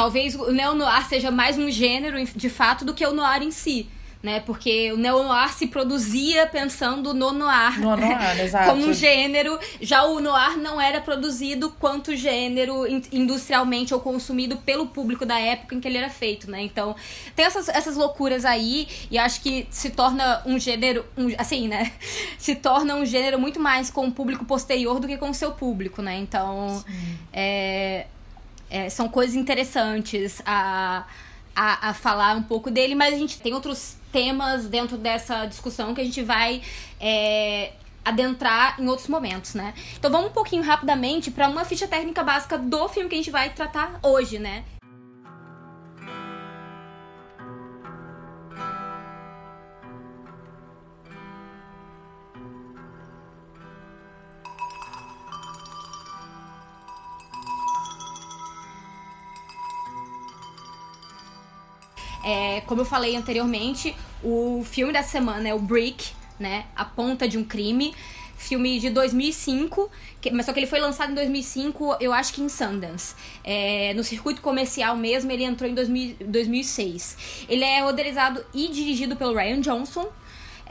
talvez 0.00 0.34
o 0.34 0.50
neo-noir 0.50 1.06
seja 1.06 1.30
mais 1.30 1.58
um 1.58 1.70
gênero, 1.70 2.16
de 2.24 2.48
fato, 2.48 2.86
do 2.86 2.94
que 2.94 3.04
o 3.04 3.12
noir 3.12 3.42
em 3.42 3.50
si. 3.50 3.86
Né? 4.22 4.40
Porque 4.40 4.90
o 4.92 4.96
neo-noir 4.96 5.52
se 5.52 5.66
produzia 5.66 6.46
pensando 6.46 7.12
no 7.12 7.32
noir, 7.32 7.78
no 7.78 7.94
noir 7.94 8.40
exato. 8.40 8.70
como 8.70 8.86
um 8.86 8.94
gênero. 8.94 9.58
Já 9.78 10.04
o 10.04 10.18
noir 10.18 10.56
não 10.56 10.80
era 10.80 11.02
produzido 11.02 11.68
quanto 11.78 12.16
gênero 12.16 12.86
industrialmente 13.12 13.92
ou 13.92 14.00
consumido 14.00 14.56
pelo 14.56 14.86
público 14.86 15.26
da 15.26 15.38
época 15.38 15.74
em 15.74 15.80
que 15.80 15.88
ele 15.88 15.98
era 15.98 16.08
feito, 16.08 16.50
né? 16.50 16.62
Então, 16.62 16.96
tem 17.36 17.44
essas, 17.44 17.68
essas 17.68 17.94
loucuras 17.94 18.46
aí 18.46 18.88
e 19.10 19.18
acho 19.18 19.42
que 19.42 19.66
se 19.70 19.90
torna 19.90 20.42
um 20.46 20.58
gênero, 20.58 21.04
um, 21.14 21.28
assim, 21.36 21.68
né? 21.68 21.92
Se 22.38 22.54
torna 22.54 22.94
um 22.94 23.04
gênero 23.04 23.38
muito 23.38 23.60
mais 23.60 23.90
com 23.90 24.06
o 24.06 24.12
público 24.12 24.46
posterior 24.46 24.98
do 24.98 25.06
que 25.06 25.18
com 25.18 25.28
o 25.28 25.34
seu 25.34 25.50
público, 25.52 26.00
né? 26.00 26.16
Então, 26.16 26.82
Sim. 26.86 27.18
é 27.34 28.06
é, 28.70 28.88
são 28.88 29.08
coisas 29.08 29.34
interessantes 29.34 30.40
a, 30.46 31.04
a, 31.54 31.90
a, 31.90 31.94
falar 31.94 32.36
um 32.36 32.42
pouco 32.42 32.70
dele, 32.70 32.94
mas 32.94 33.14
a 33.14 33.18
gente 33.18 33.40
tem 33.40 33.52
outros 33.52 33.96
temas 34.12 34.66
dentro 34.66 34.96
dessa 34.96 35.44
discussão 35.46 35.94
que 35.94 36.00
a 36.00 36.04
gente 36.04 36.22
vai 36.22 36.62
é, 37.00 37.72
adentrar 38.04 38.80
em 38.80 38.88
outros 38.88 39.08
momentos, 39.08 39.54
né? 39.54 39.74
Então 39.98 40.10
vamos 40.10 40.30
um 40.30 40.32
pouquinho 40.32 40.62
rapidamente 40.62 41.30
para 41.30 41.48
uma 41.48 41.64
ficha 41.64 41.86
técnica 41.86 42.22
básica 42.22 42.56
do 42.56 42.88
filme 42.88 43.08
que 43.08 43.14
a 43.14 43.18
gente 43.18 43.30
vai 43.30 43.50
tratar 43.50 43.98
hoje, 44.02 44.38
né? 44.38 44.64
É, 62.24 62.60
como 62.62 62.82
eu 62.82 62.84
falei 62.84 63.16
anteriormente, 63.16 63.94
o 64.22 64.64
filme 64.64 64.92
da 64.92 65.02
semana 65.02 65.48
é 65.48 65.54
o 65.54 65.58
Brick, 65.58 66.12
né? 66.38 66.66
A 66.74 66.84
Ponta 66.84 67.28
de 67.28 67.38
um 67.38 67.44
Crime. 67.44 67.94
Filme 68.36 68.80
de 68.80 68.88
2005, 68.88 69.90
que, 70.18 70.30
mas 70.30 70.46
só 70.46 70.54
que 70.54 70.60
ele 70.60 70.66
foi 70.66 70.80
lançado 70.80 71.12
em 71.12 71.14
2005, 71.14 71.98
eu 72.00 72.10
acho 72.10 72.32
que 72.32 72.40
em 72.40 72.48
Sundance. 72.48 73.14
É, 73.44 73.92
no 73.92 74.02
circuito 74.02 74.40
comercial 74.40 74.96
mesmo, 74.96 75.30
ele 75.30 75.44
entrou 75.44 75.68
em 75.68 75.74
2000, 75.74 76.16
2006. 76.24 77.44
Ele 77.50 77.62
é 77.62 77.82
roteirizado 77.82 78.42
e 78.54 78.68
dirigido 78.68 79.14
pelo 79.14 79.34
Ryan 79.34 79.60
Johnson. 79.60 80.08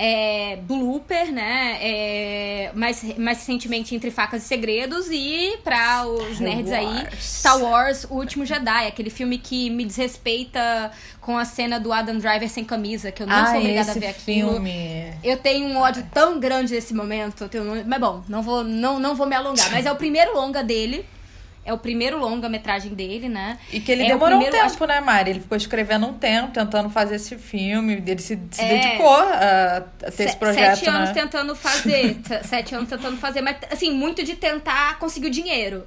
É, 0.02 0.56
Blooper, 0.62 1.30
né? 1.30 1.78
É, 1.82 2.72
mais, 2.74 3.04
mais 3.18 3.40
recentemente 3.40 3.94
Entre 3.94 4.10
Facas 4.10 4.44
e 4.44 4.48
Segredos. 4.48 5.08
E 5.12 5.58
pra 5.62 6.08
os 6.08 6.36
Star 6.38 6.42
nerds 6.48 6.72
aí, 6.72 6.86
Wars. 6.86 7.24
Star 7.24 7.62
Wars 7.62 8.04
O 8.10 8.16
Último 8.16 8.46
Jedi, 8.46 8.88
aquele 8.88 9.10
filme 9.10 9.38
que 9.38 9.70
me 9.70 9.84
desrespeita 9.84 10.90
com 11.20 11.38
a 11.38 11.44
cena 11.44 11.80
do 11.80 11.92
Adam 11.92 12.18
Driver 12.18 12.50
sem 12.50 12.64
camisa, 12.64 13.12
que 13.12 13.22
eu 13.22 13.28
não 13.28 13.36
ah, 13.36 13.48
sou 13.48 13.58
obrigada 13.60 13.92
a 13.92 13.96
ver 13.96 14.08
aquilo. 14.08 14.52
filme. 14.54 15.14
Eu 15.22 15.36
tenho 15.38 15.68
um 15.68 15.78
ódio 15.78 16.08
tão 16.14 16.40
grande 16.40 16.74
nesse 16.74 16.94
momento. 16.94 17.44
eu 17.44 17.50
tenho- 17.50 17.84
Mas 17.86 18.00
bom, 18.00 18.24
não 18.30 18.42
vou, 18.42 18.64
não, 18.64 19.00
não 19.00 19.16
vou 19.16 19.28
me 19.28 19.36
alongar. 19.36 19.70
Mas 19.72 19.86
é 19.86 19.92
o 19.92 19.96
primeiro 19.98 20.34
longa 20.34 20.64
dele. 20.64 21.06
É 21.70 21.74
o 21.74 21.78
primeiro 21.78 22.18
longa-metragem 22.18 22.94
dele, 22.96 23.30
né? 23.30 23.60
E 23.72 23.80
que 23.80 23.92
ele 23.92 24.02
É 24.04 24.08
demorou 24.08 24.40
primeiro- 24.40 24.66
um 24.66 24.70
tempo, 24.70 24.86
né, 24.88 25.00
Mari? 25.00 25.30
Ele 25.30 25.40
ficou 25.40 25.56
escrevendo 25.56 26.08
um 26.08 26.14
tempo, 26.14 26.52
tentando 26.52 26.90
fazer 26.90 27.16
esse 27.18 27.38
filme. 27.38 28.02
Ele 28.06 28.18
se, 28.20 28.40
se 28.50 28.62
É. 28.62 28.68
dedicou 28.80 29.14
a, 29.16 29.78
a 29.78 29.82
ter 29.82 30.12
Se- 30.12 30.24
esse 30.24 30.36
projeto, 30.38 30.76
sete 30.78 30.90
anos 30.90 31.10
né? 31.10 31.14
tentando 31.14 31.56
fazer. 31.56 32.18
sete 32.44 32.74
anos 32.74 32.90
tentando 32.90 33.18
fazer. 33.18 33.42
Mas, 33.42 33.58
assim, 33.72 33.92
muito 33.92 34.24
de 34.24 34.36
tentar 34.36 34.98
conseguir 34.98 35.28
o 35.28 35.30
dinheiro. 35.30 35.86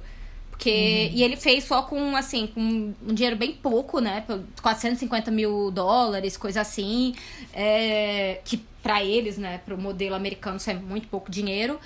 Porque, 0.49 0.69
Uhum. 1.11 1.17
E 1.17 1.23
ele 1.23 1.35
fez 1.35 1.65
só 1.65 1.81
com, 1.81 2.15
assim, 2.15 2.47
com 2.47 2.61
um 2.61 3.13
dinheiro 3.13 3.35
bem 3.35 3.51
pouco, 3.51 3.99
né? 3.99 4.23
por 4.25 4.39
450 4.61 5.29
mil 5.31 5.69
dólares, 5.71 6.37
coisa 6.37 6.61
assim. 6.61 7.13
É, 7.53 8.39
que 8.45 8.57
pra 8.81 9.03
eles, 9.03 9.37
né? 9.37 9.59
Pro 9.65 9.77
modelo 9.77 10.15
americano, 10.15 10.57
isso 10.57 10.69
é 10.69 10.73
muito 10.73 11.07
pouco 11.09 11.29
dinheiro. 11.29 11.77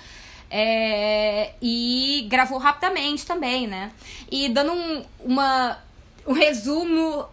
É, 0.50 1.52
e 1.60 2.26
gravou 2.28 2.58
rapidamente 2.58 3.26
também, 3.26 3.66
né? 3.66 3.92
E 4.30 4.48
dando 4.48 4.72
um, 4.72 5.04
uma, 5.20 5.78
um 6.26 6.32
resumo 6.32 7.26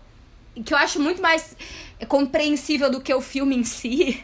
que 0.63 0.73
eu 0.73 0.77
acho 0.77 0.99
muito 0.99 1.21
mais 1.21 1.55
compreensível 2.07 2.89
do 2.89 3.01
que 3.01 3.13
o 3.13 3.21
filme 3.21 3.55
em 3.55 3.63
si. 3.63 4.23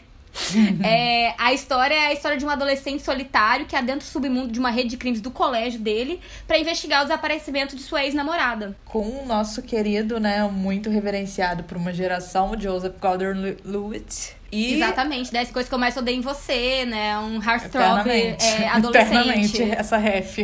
É, 0.82 1.34
a 1.36 1.52
história 1.52 1.94
é 1.94 2.06
a 2.06 2.12
história 2.12 2.38
de 2.38 2.44
um 2.44 2.50
adolescente 2.50 3.02
solitário 3.02 3.66
que 3.66 3.76
adentra 3.76 4.00
o 4.00 4.10
submundo 4.10 4.50
de 4.50 4.58
uma 4.58 4.70
rede 4.70 4.90
de 4.90 4.96
crimes 4.96 5.20
do 5.20 5.30
colégio 5.30 5.78
dele 5.78 6.20
pra 6.46 6.58
investigar 6.58 7.02
o 7.02 7.04
desaparecimento 7.04 7.76
de 7.76 7.82
sua 7.82 8.04
ex-namorada. 8.04 8.74
Com 8.86 9.22
o 9.22 9.26
nosso 9.26 9.62
querido, 9.62 10.18
né, 10.18 10.42
muito 10.44 10.88
reverenciado 10.88 11.64
por 11.64 11.76
uma 11.76 11.92
geração, 11.92 12.58
Joseph 12.58 12.94
Gordon-Levitt. 12.98 14.36
E 14.52 14.74
Exatamente, 14.74 15.32
10 15.32 15.50
coisas 15.50 15.66
que 15.66 15.74
eu 15.74 15.78
mais 15.78 15.96
odeio 15.96 16.18
em 16.18 16.20
você, 16.20 16.84
né? 16.84 17.18
Um 17.18 17.42
heartthrob 17.42 18.10
é, 18.10 18.68
adolescente. 18.68 19.08
Eternamente, 19.08 19.62
essa 19.62 19.96
ref. 19.96 20.38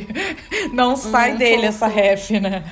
Não 0.72 0.96
sai 0.96 1.36
dele 1.36 1.56
fofo. 1.56 1.68
essa 1.68 1.86
ref, 1.88 2.30
né? 2.30 2.64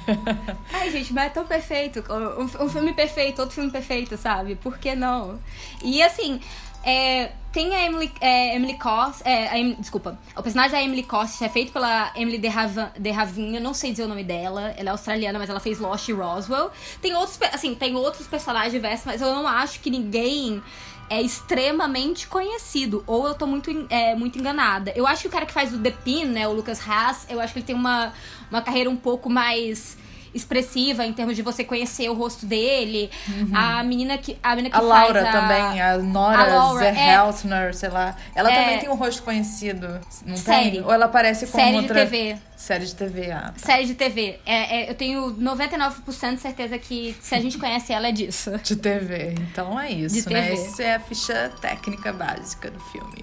Ai, 0.72 0.90
gente, 0.90 1.12
mas 1.12 1.26
é 1.26 1.28
tão 1.28 1.46
perfeito. 1.46 2.02
Um, 2.10 2.64
um 2.64 2.68
filme 2.70 2.94
perfeito, 2.94 3.40
outro 3.40 3.54
filme 3.54 3.70
perfeito, 3.70 4.16
sabe? 4.16 4.54
Por 4.54 4.78
que 4.78 4.94
não? 4.94 5.38
E 5.84 6.02
assim, 6.02 6.40
é, 6.82 7.32
tem 7.52 7.74
a 7.74 7.84
Emily, 7.84 8.10
é, 8.18 8.56
Emily 8.56 8.78
Cost. 8.78 9.20
É, 9.22 9.48
a 9.48 9.58
Em- 9.58 9.74
desculpa. 9.74 10.18
O 10.34 10.42
personagem 10.42 10.72
da 10.72 10.82
Emily 10.82 11.02
Cost 11.02 11.44
é 11.44 11.48
feito 11.50 11.70
pela 11.70 12.12
Emily 12.16 12.38
de, 12.38 12.48
Havan, 12.48 12.90
de 12.98 13.10
Ravin, 13.10 13.56
eu 13.56 13.60
não 13.60 13.74
sei 13.74 13.90
dizer 13.90 14.04
o 14.04 14.08
nome 14.08 14.24
dela. 14.24 14.72
Ela 14.78 14.88
é 14.88 14.92
australiana, 14.92 15.38
mas 15.38 15.50
ela 15.50 15.60
fez 15.60 15.78
Lost 15.80 16.08
e 16.08 16.12
Roswell. 16.12 16.70
Tem 17.02 17.14
outros, 17.14 17.38
assim, 17.52 17.74
tem 17.74 17.94
outros 17.94 18.26
personagens 18.26 18.72
diversos, 18.72 19.04
mas 19.04 19.20
eu 19.20 19.34
não 19.34 19.46
acho 19.46 19.80
que 19.80 19.90
ninguém 19.90 20.62
é 21.08 21.20
extremamente 21.20 22.26
conhecido. 22.26 23.02
Ou 23.06 23.26
eu 23.26 23.34
tô 23.34 23.46
muito, 23.46 23.70
é, 23.90 24.14
muito 24.14 24.38
enganada. 24.38 24.92
Eu 24.96 25.06
acho 25.06 25.22
que 25.22 25.28
o 25.28 25.30
cara 25.30 25.46
que 25.46 25.52
faz 25.52 25.72
o 25.72 25.78
The 25.78 25.90
Pin, 25.90 26.26
né, 26.26 26.46
o 26.48 26.52
Lucas 26.52 26.80
Haas, 26.86 27.26
eu 27.28 27.40
acho 27.40 27.52
que 27.52 27.60
ele 27.60 27.66
tem 27.66 27.76
uma, 27.76 28.12
uma 28.50 28.62
carreira 28.62 28.90
um 28.90 28.96
pouco 28.96 29.30
mais 29.30 29.96
expressiva 30.36 31.04
em 31.04 31.12
termos 31.12 31.34
de 31.34 31.42
você 31.42 31.64
conhecer 31.64 32.08
o 32.08 32.14
rosto 32.14 32.46
dele. 32.46 33.10
A 33.52 33.82
menina 33.82 34.18
que 34.18 34.36
a 34.42 34.54
menina 34.54 34.70
que 34.70 34.76
Uhum. 34.84 34.92
A 34.92 34.98
Laura 35.00 35.28
a... 35.28 35.32
também, 35.32 35.80
a 35.80 35.98
Nora 35.98 36.42
a 36.42 36.46
Laura, 36.46 36.86
é. 36.86 37.72
Sei 37.72 37.88
lá. 37.88 38.16
Ela 38.34 38.52
É. 38.52 38.60
também 38.62 38.78
tem 38.78 38.88
um 38.88 38.94
rosto 38.94 39.22
conhecido, 39.22 40.00
não 40.24 40.36
Série. 40.36 40.70
tem? 40.72 40.82
Ou 40.84 40.92
ela 40.92 41.06
aparece 41.06 41.46
como 41.46 41.62
série 41.62 41.76
de 41.76 41.82
outra... 41.82 41.94
TV. 42.06 42.36
Série 42.56 42.86
de 42.86 42.94
TV, 42.94 43.30
ah. 43.32 43.52
tá. 43.52 43.66
Série 43.66 43.86
de 43.86 43.94
TV. 43.94 44.38
É, 44.46 44.80
é, 44.84 44.90
eu 44.90 44.94
tenho 44.94 45.32
99% 45.34 46.34
de 46.34 46.40
certeza 46.40 46.78
que 46.78 47.16
se 47.20 47.34
a 47.34 47.40
gente 47.40 47.58
conhece 47.58 47.92
ela 47.92 48.08
é 48.08 48.12
disso. 48.12 48.52
De 48.62 48.76
TV. 48.76 49.34
Então 49.50 49.78
é 49.78 49.90
isso, 49.90 50.26
De 50.26 50.32
né? 50.32 50.42
TV. 50.42 50.52
Essa 50.54 50.82
é 50.82 50.94
a 50.94 51.00
ficha 51.00 51.52
técnica 51.60 52.12
básica 52.12 52.70
do 52.70 52.80
filme. 52.80 53.22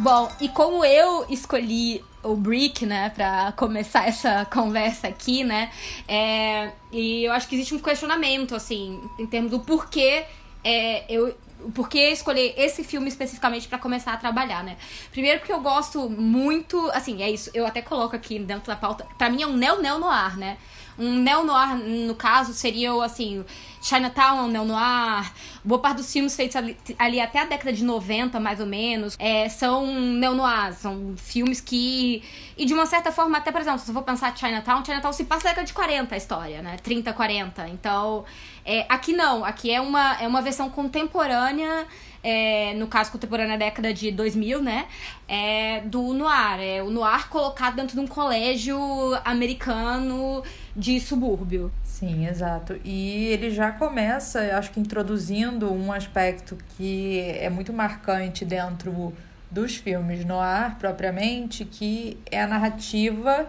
Bom, 0.00 0.32
e 0.40 0.48
como 0.48 0.82
eu 0.82 1.26
escolhi 1.28 2.02
o 2.22 2.34
Brick, 2.34 2.86
né, 2.86 3.10
pra 3.10 3.52
começar 3.52 4.08
essa 4.08 4.46
conversa 4.46 5.08
aqui, 5.08 5.44
né, 5.44 5.70
é, 6.08 6.72
e 6.90 7.24
eu 7.24 7.32
acho 7.32 7.46
que 7.46 7.54
existe 7.54 7.74
um 7.74 7.78
questionamento, 7.78 8.54
assim, 8.54 8.98
em 9.18 9.26
termos 9.26 9.50
do 9.50 9.60
porquê 9.60 10.24
é, 10.64 11.04
eu. 11.06 11.36
Por 11.74 11.90
que 11.90 11.98
escolher 11.98 12.54
esse 12.56 12.82
filme 12.82 13.08
especificamente 13.08 13.68
pra 13.68 13.76
começar 13.76 14.14
a 14.14 14.16
trabalhar, 14.16 14.64
né? 14.64 14.78
Primeiro 15.12 15.40
porque 15.40 15.52
eu 15.52 15.60
gosto 15.60 16.08
muito, 16.08 16.90
assim, 16.94 17.22
é 17.22 17.30
isso, 17.30 17.50
eu 17.52 17.66
até 17.66 17.82
coloco 17.82 18.16
aqui 18.16 18.38
dentro 18.38 18.68
da 18.68 18.76
pauta. 18.76 19.06
Pra 19.18 19.28
mim 19.28 19.42
é 19.42 19.46
um 19.46 19.54
neo-neo-noir, 19.54 20.38
né? 20.38 20.56
Um 20.98 21.16
neo-noir, 21.16 21.76
no 21.76 22.14
caso, 22.14 22.54
seria, 22.54 22.90
assim, 23.04 23.44
Chinatown 23.80 24.44
um 24.44 24.48
neo-noir. 24.48 25.32
Boa 25.64 25.80
parte 25.80 25.98
dos 25.98 26.12
filmes 26.12 26.36
feitos 26.36 26.56
ali, 26.56 26.76
ali 26.98 27.20
até 27.20 27.40
a 27.40 27.44
década 27.44 27.72
de 27.72 27.82
90, 27.84 28.38
mais 28.38 28.60
ou 28.60 28.66
menos, 28.66 29.16
é, 29.18 29.48
são 29.48 29.86
neo-noirs. 29.86 30.76
São 30.76 31.14
filmes 31.16 31.60
que... 31.60 32.22
E 32.56 32.66
de 32.66 32.74
uma 32.74 32.86
certa 32.86 33.10
forma, 33.10 33.38
até, 33.38 33.50
por 33.50 33.60
exemplo, 33.60 33.78
se 33.78 33.90
eu 33.90 33.94
for 33.94 34.02
pensar 34.02 34.36
Chinatown, 34.36 34.84
Chinatown 34.84 35.12
se 35.12 35.24
passa 35.24 35.44
na 35.44 35.50
década 35.50 35.66
de 35.66 35.72
40 35.72 36.14
a 36.14 36.18
história, 36.18 36.62
né? 36.62 36.76
30, 36.82 37.12
40. 37.12 37.68
Então, 37.68 38.24
é, 38.64 38.84
aqui 38.88 39.12
não. 39.12 39.44
Aqui 39.44 39.70
é 39.70 39.80
uma, 39.80 40.20
é 40.20 40.28
uma 40.28 40.42
versão 40.42 40.68
contemporânea... 40.68 41.86
é, 42.22 42.74
no 42.74 42.86
caso 42.86 43.12
contemporânea 43.12 43.58
da 43.58 43.64
década 43.64 43.92
de 43.92 44.10
2000, 44.10 44.62
né? 44.62 44.86
É, 45.26 45.80
do 45.80 46.12
noir. 46.12 46.60
É 46.60 46.82
o 46.82 46.90
noir 46.90 47.28
colocado 47.28 47.76
dentro 47.76 47.94
de 47.94 48.00
um 48.00 48.06
colégio 48.06 48.78
americano 49.24 50.42
de 50.76 51.00
subúrbio. 51.00 51.72
Sim, 51.82 52.26
exato. 52.26 52.78
E 52.84 53.26
ele 53.26 53.50
já 53.50 53.72
começa, 53.72 54.40
acho 54.56 54.70
que 54.70 54.80
introduzindo 54.80 55.72
um 55.72 55.92
aspecto 55.92 56.56
que 56.76 57.20
é 57.38 57.50
muito 57.50 57.72
marcante 57.72 58.44
dentro 58.44 59.12
dos 59.50 59.76
filmes 59.76 60.24
noir 60.24 60.76
propriamente, 60.78 61.64
que 61.64 62.18
é 62.30 62.42
a 62.42 62.46
narrativa 62.46 63.48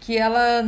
que 0.00 0.16
ela 0.16 0.62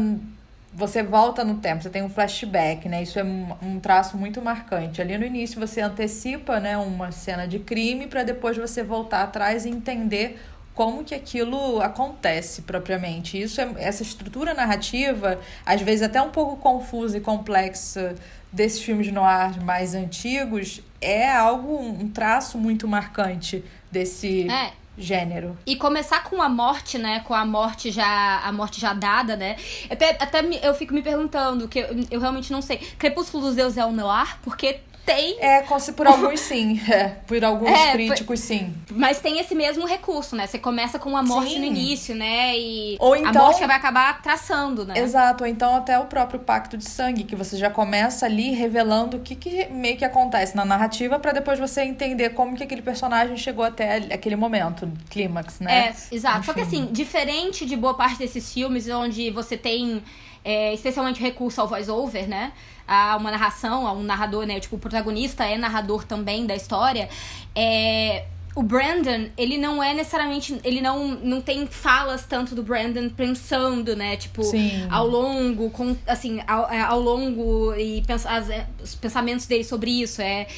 você 0.73 1.03
volta 1.03 1.45
no 1.45 1.57
tempo, 1.57 1.83
você 1.83 1.91
tem 1.91 2.03
um 2.03 2.09
flashback, 2.09 2.89
né? 2.89 3.03
Isso 3.03 3.19
é 3.19 3.25
um, 3.25 3.55
um 3.63 3.81
traço 3.81 4.17
muito 4.17 4.41
marcante. 4.41 5.03
Ali 5.03 5.19
no 5.19 5.25
início 5.25 5.59
você 5.59 5.81
antecipa, 5.81 6.61
né, 6.61 6.79
uma 6.79 7.11
cena 7.11 7.47
de 7.47 7.59
crime 7.59 8.07
para 8.07 8.23
depois 8.23 8.57
você 8.57 8.83
voltar 8.83 9.23
atrás 9.23 9.65
e 9.65 9.69
entender 9.69 10.41
como 10.73 11.05
que 11.05 11.15
aquilo 11.15 11.81
acontece 11.83 12.63
propriamente. 12.63 13.41
Isso 13.41 13.61
é, 13.61 13.69
essa 13.77 14.03
estrutura 14.03 14.55
narrativa, 14.55 15.39
às 15.67 15.83
vezes 15.83 16.03
até 16.03 16.23
um 16.23 16.31
pouco 16.31 16.57
confusa 16.57 17.19
e 17.19 17.21
complexa 17.21 18.15
desses 18.53 18.81
filmes 18.81 19.07
de 19.07 19.13
noir 19.13 19.63
mais 19.63 19.95
antigos, 19.95 20.81
é 21.01 21.31
algo 21.31 21.79
um 21.79 22.09
traço 22.09 22.57
muito 22.59 22.87
marcante 22.87 23.65
desse 23.91 24.49
É, 24.49 24.73
gênero. 24.97 25.57
E 25.67 25.77
começar 25.77 26.25
com 26.25 26.41
a 26.43 26.49
morte, 26.49 26.99
né? 26.99 27.21
Com 27.21 27.35
a 27.35 27.45
morte 27.45 27.91
já, 27.91 28.41
a 28.41 28.53
morte 28.53 28.81
já 28.81 28.93
dada, 28.93 29.37
né? 29.37 29.57
Até, 29.89 30.11
até 30.21 30.41
eu 30.63 30.75
fico 30.75 30.93
me 30.93 31.03
perguntando, 31.03 31.69
que 31.69 31.79
eu, 31.79 31.89
eu 32.11 32.21
realmente 32.21 32.53
não 32.53 32.63
sei. 32.63 32.79
Crepúsculo 32.99 33.47
dos 33.47 33.57
Deuses 33.57 33.79
é 33.79 33.85
o 33.85 33.93
noir? 33.93 34.39
Porque 34.43 34.81
tem, 35.15 35.37
É, 35.41 35.63
como 35.63 35.81
se 35.81 35.93
por 35.93 36.07
alguns 36.07 36.41
sim, 36.51 36.81
é, 36.91 37.09
por 37.27 37.45
alguns 37.45 37.71
É, 37.71 37.93
críticos 37.93 38.41
sim. 38.41 38.75
mas 38.91 39.19
tem 39.21 39.39
esse 39.39 39.55
mesmo 39.55 39.87
recurso, 39.87 40.37
né? 40.37 40.47
Você 40.47 40.59
começa 40.59 40.99
com 40.99 41.17
a 41.17 41.23
morte 41.23 41.55
Sim. 41.55 41.59
no 41.61 41.65
início, 41.67 42.15
né? 42.15 42.57
E 42.59 42.97
Ou 43.01 43.15
a 43.15 43.19
então- 43.19 43.33
morte 43.45 43.65
vai 43.67 43.77
acabar 43.77 44.23
traçando, 44.23 44.85
né? 44.85 44.95
Exato, 44.97 45.45
ou 45.45 45.51
então 45.51 45.75
até 45.77 45.99
o 45.99 46.05
próprio 46.05 46.41
pacto 46.41 46.77
de 46.77 46.89
sangue, 46.89 47.25
que 47.25 47.35
você 47.35 47.57
já 47.57 47.71
começa 47.71 48.27
ali 48.27 48.51
revelando 48.53 49.17
o 49.17 49.21
que, 49.21 49.35
que 49.35 49.67
meio 49.67 49.97
que 49.97 50.05
acontece 50.05 50.57
na 50.57 50.65
narrativa 50.65 51.19
pra 51.19 51.33
depois 51.33 51.59
você 51.59 51.83
entender 51.83 52.31
como 52.31 52.57
que 52.57 52.63
aquele 52.63 52.83
personagem 52.83 53.37
chegou 53.37 53.65
até 53.65 53.97
aquele 53.97 54.37
momento, 54.37 54.91
clímax, 55.09 55.61
né? 55.61 55.89
É, 56.11 56.15
exato. 56.15 56.47
Só 56.47 56.53
que 56.53 56.61
Enfim. 56.61 56.83
assim, 56.85 56.93
diferente 56.93 57.67
de 57.67 57.77
boa 57.77 57.95
parte 57.95 58.19
desses 58.19 58.53
filmes 58.53 58.89
onde 58.89 59.31
você 59.31 59.57
tem 59.57 60.03
é, 60.45 60.73
especialmente 60.73 61.21
recurso 61.21 61.61
ao 61.61 61.69
voice-over, 61.69 62.27
né? 62.29 62.53
A 62.93 63.17
uma 63.17 63.31
narração, 63.31 63.87
a 63.87 63.93
um 63.93 64.03
narrador, 64.03 64.45
né? 64.47 64.59
Tipo, 64.59 64.75
o 64.75 64.79
protagonista 64.81 65.45
é 65.45 65.57
narrador 65.57 66.03
também 66.05 66.45
da 66.45 66.57
história. 66.57 67.09
É, 67.55 68.25
o 68.57 68.65
Brandon, 68.65 69.29
ele 69.39 69.57
não 69.57 69.81
é 69.81 69.95
necessariamente. 69.95 70.59
Ele 70.65 70.81
não, 70.81 71.07
não 71.07 71.41
tem 71.41 71.69
falas 71.69 72.25
tanto 72.27 72.53
do 72.53 72.65
Brandon 72.65 73.09
pensando, 73.09 73.95
né? 73.95 74.17
Tipo, 74.17 74.43
Sim. 74.43 74.89
ao 74.91 75.07
longo, 75.07 75.71
com, 75.71 75.97
assim, 76.05 76.41
ao, 76.49 76.69
é, 76.69 76.81
ao 76.81 76.99
longo 76.99 77.73
e 77.77 78.03
pens, 78.03 78.27
as- 78.27 78.51
é, 78.51 78.67
os 78.83 78.97
pensamentos 78.97 79.47
dele 79.47 79.63
sobre 79.63 80.03
isso. 80.03 80.21
É, 80.21 80.49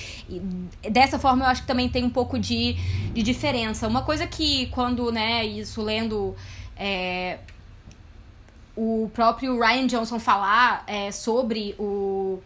dessa 0.90 1.18
forma 1.18 1.44
eu 1.44 1.48
acho 1.48 1.60
que 1.60 1.66
também 1.66 1.88
tem 1.90 2.02
um 2.02 2.10
pouco 2.10 2.38
de, 2.38 2.72
de 3.12 3.22
diferença. 3.22 3.86
Uma 3.86 4.02
coisa 4.02 4.26
que 4.26 4.68
quando, 4.68 5.12
né, 5.12 5.44
isso 5.44 5.82
lendo. 5.82 6.34
é, 6.76 7.38
o 8.76 9.10
próprio 9.12 9.58
Ryan 9.60 9.86
Johnson 9.86 10.18
falar 10.18 10.84
é, 10.86 11.10
sobre 11.10 11.74
o 11.78 12.40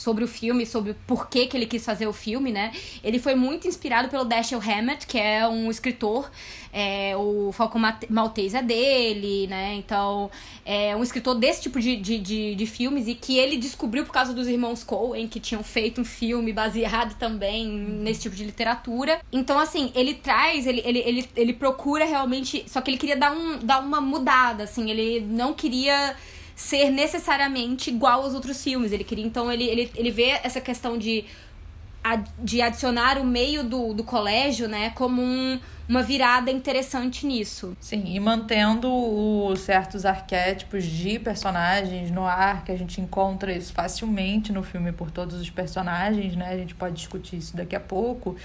sobre 0.00 0.24
o 0.24 0.26
filme, 0.26 0.64
sobre 0.64 0.94
por 1.06 1.28
que, 1.28 1.46
que 1.46 1.54
ele 1.54 1.66
quis 1.66 1.84
fazer 1.84 2.06
o 2.06 2.12
filme, 2.12 2.50
né? 2.50 2.72
Ele 3.04 3.18
foi 3.18 3.34
muito 3.34 3.68
inspirado 3.68 4.08
pelo 4.08 4.24
Dashiell 4.24 4.58
Hammett, 4.58 5.06
que 5.06 5.18
é 5.18 5.46
um 5.46 5.70
escritor, 5.70 6.30
é, 6.72 7.14
o 7.18 7.52
Falcão 7.52 7.78
Maltese 8.08 8.56
é 8.56 8.62
dele, 8.62 9.46
né? 9.46 9.74
Então, 9.74 10.30
é 10.64 10.96
um 10.96 11.02
escritor 11.02 11.34
desse 11.34 11.60
tipo 11.60 11.78
de, 11.78 11.96
de, 11.96 12.18
de, 12.18 12.54
de, 12.54 12.66
filmes 12.66 13.08
e 13.08 13.14
que 13.14 13.36
ele 13.36 13.58
descobriu 13.58 14.06
por 14.06 14.12
causa 14.12 14.32
dos 14.32 14.48
irmãos 14.48 14.82
Coen, 14.82 15.28
que 15.28 15.38
tinham 15.38 15.62
feito 15.62 16.00
um 16.00 16.04
filme 16.04 16.50
baseado 16.50 17.18
também 17.18 17.68
nesse 17.68 18.22
tipo 18.22 18.34
de 18.34 18.44
literatura. 18.44 19.20
Então, 19.30 19.58
assim, 19.58 19.92
ele 19.94 20.14
traz, 20.14 20.66
ele, 20.66 20.80
ele, 20.82 21.00
ele, 21.00 21.28
ele 21.36 21.52
procura 21.52 22.06
realmente. 22.06 22.64
Só 22.66 22.80
que 22.80 22.90
ele 22.90 22.96
queria 22.98 23.18
dar, 23.18 23.32
um, 23.32 23.58
dar 23.58 23.80
uma 23.80 24.00
mudada, 24.00 24.64
assim, 24.64 24.90
ele 24.90 25.20
não 25.20 25.52
queria 25.52 26.16
ser 26.60 26.90
necessariamente 26.90 27.88
igual 27.88 28.22
aos 28.22 28.34
outros 28.34 28.62
filmes. 28.62 28.92
Ele 28.92 29.02
queria, 29.02 29.24
então, 29.24 29.50
ele, 29.50 29.64
ele, 29.64 29.90
ele 29.96 30.10
vê 30.10 30.38
essa 30.42 30.60
questão 30.60 30.98
de, 30.98 31.24
de 32.38 32.60
adicionar 32.60 33.18
o 33.18 33.24
meio 33.24 33.64
do, 33.64 33.94
do 33.94 34.04
colégio, 34.04 34.68
né, 34.68 34.90
como 34.90 35.22
um 35.22 35.58
uma 35.90 36.04
virada 36.04 36.52
interessante 36.52 37.26
nisso. 37.26 37.76
Sim, 37.80 38.14
e 38.14 38.20
mantendo 38.20 38.88
os 38.88 39.58
certos 39.58 40.06
arquétipos 40.06 40.84
de 40.84 41.18
personagens 41.18 42.12
no 42.12 42.24
ar, 42.24 42.64
que 42.64 42.70
a 42.70 42.78
gente 42.78 43.00
encontra 43.00 43.52
isso 43.52 43.72
facilmente 43.72 44.52
no 44.52 44.62
filme 44.62 44.92
por 44.92 45.10
todos 45.10 45.40
os 45.40 45.50
personagens, 45.50 46.36
né? 46.36 46.52
A 46.52 46.56
gente 46.56 46.76
pode 46.76 46.94
discutir 46.94 47.38
isso 47.38 47.56
daqui 47.56 47.74
a 47.74 47.80
pouco. 47.80 48.36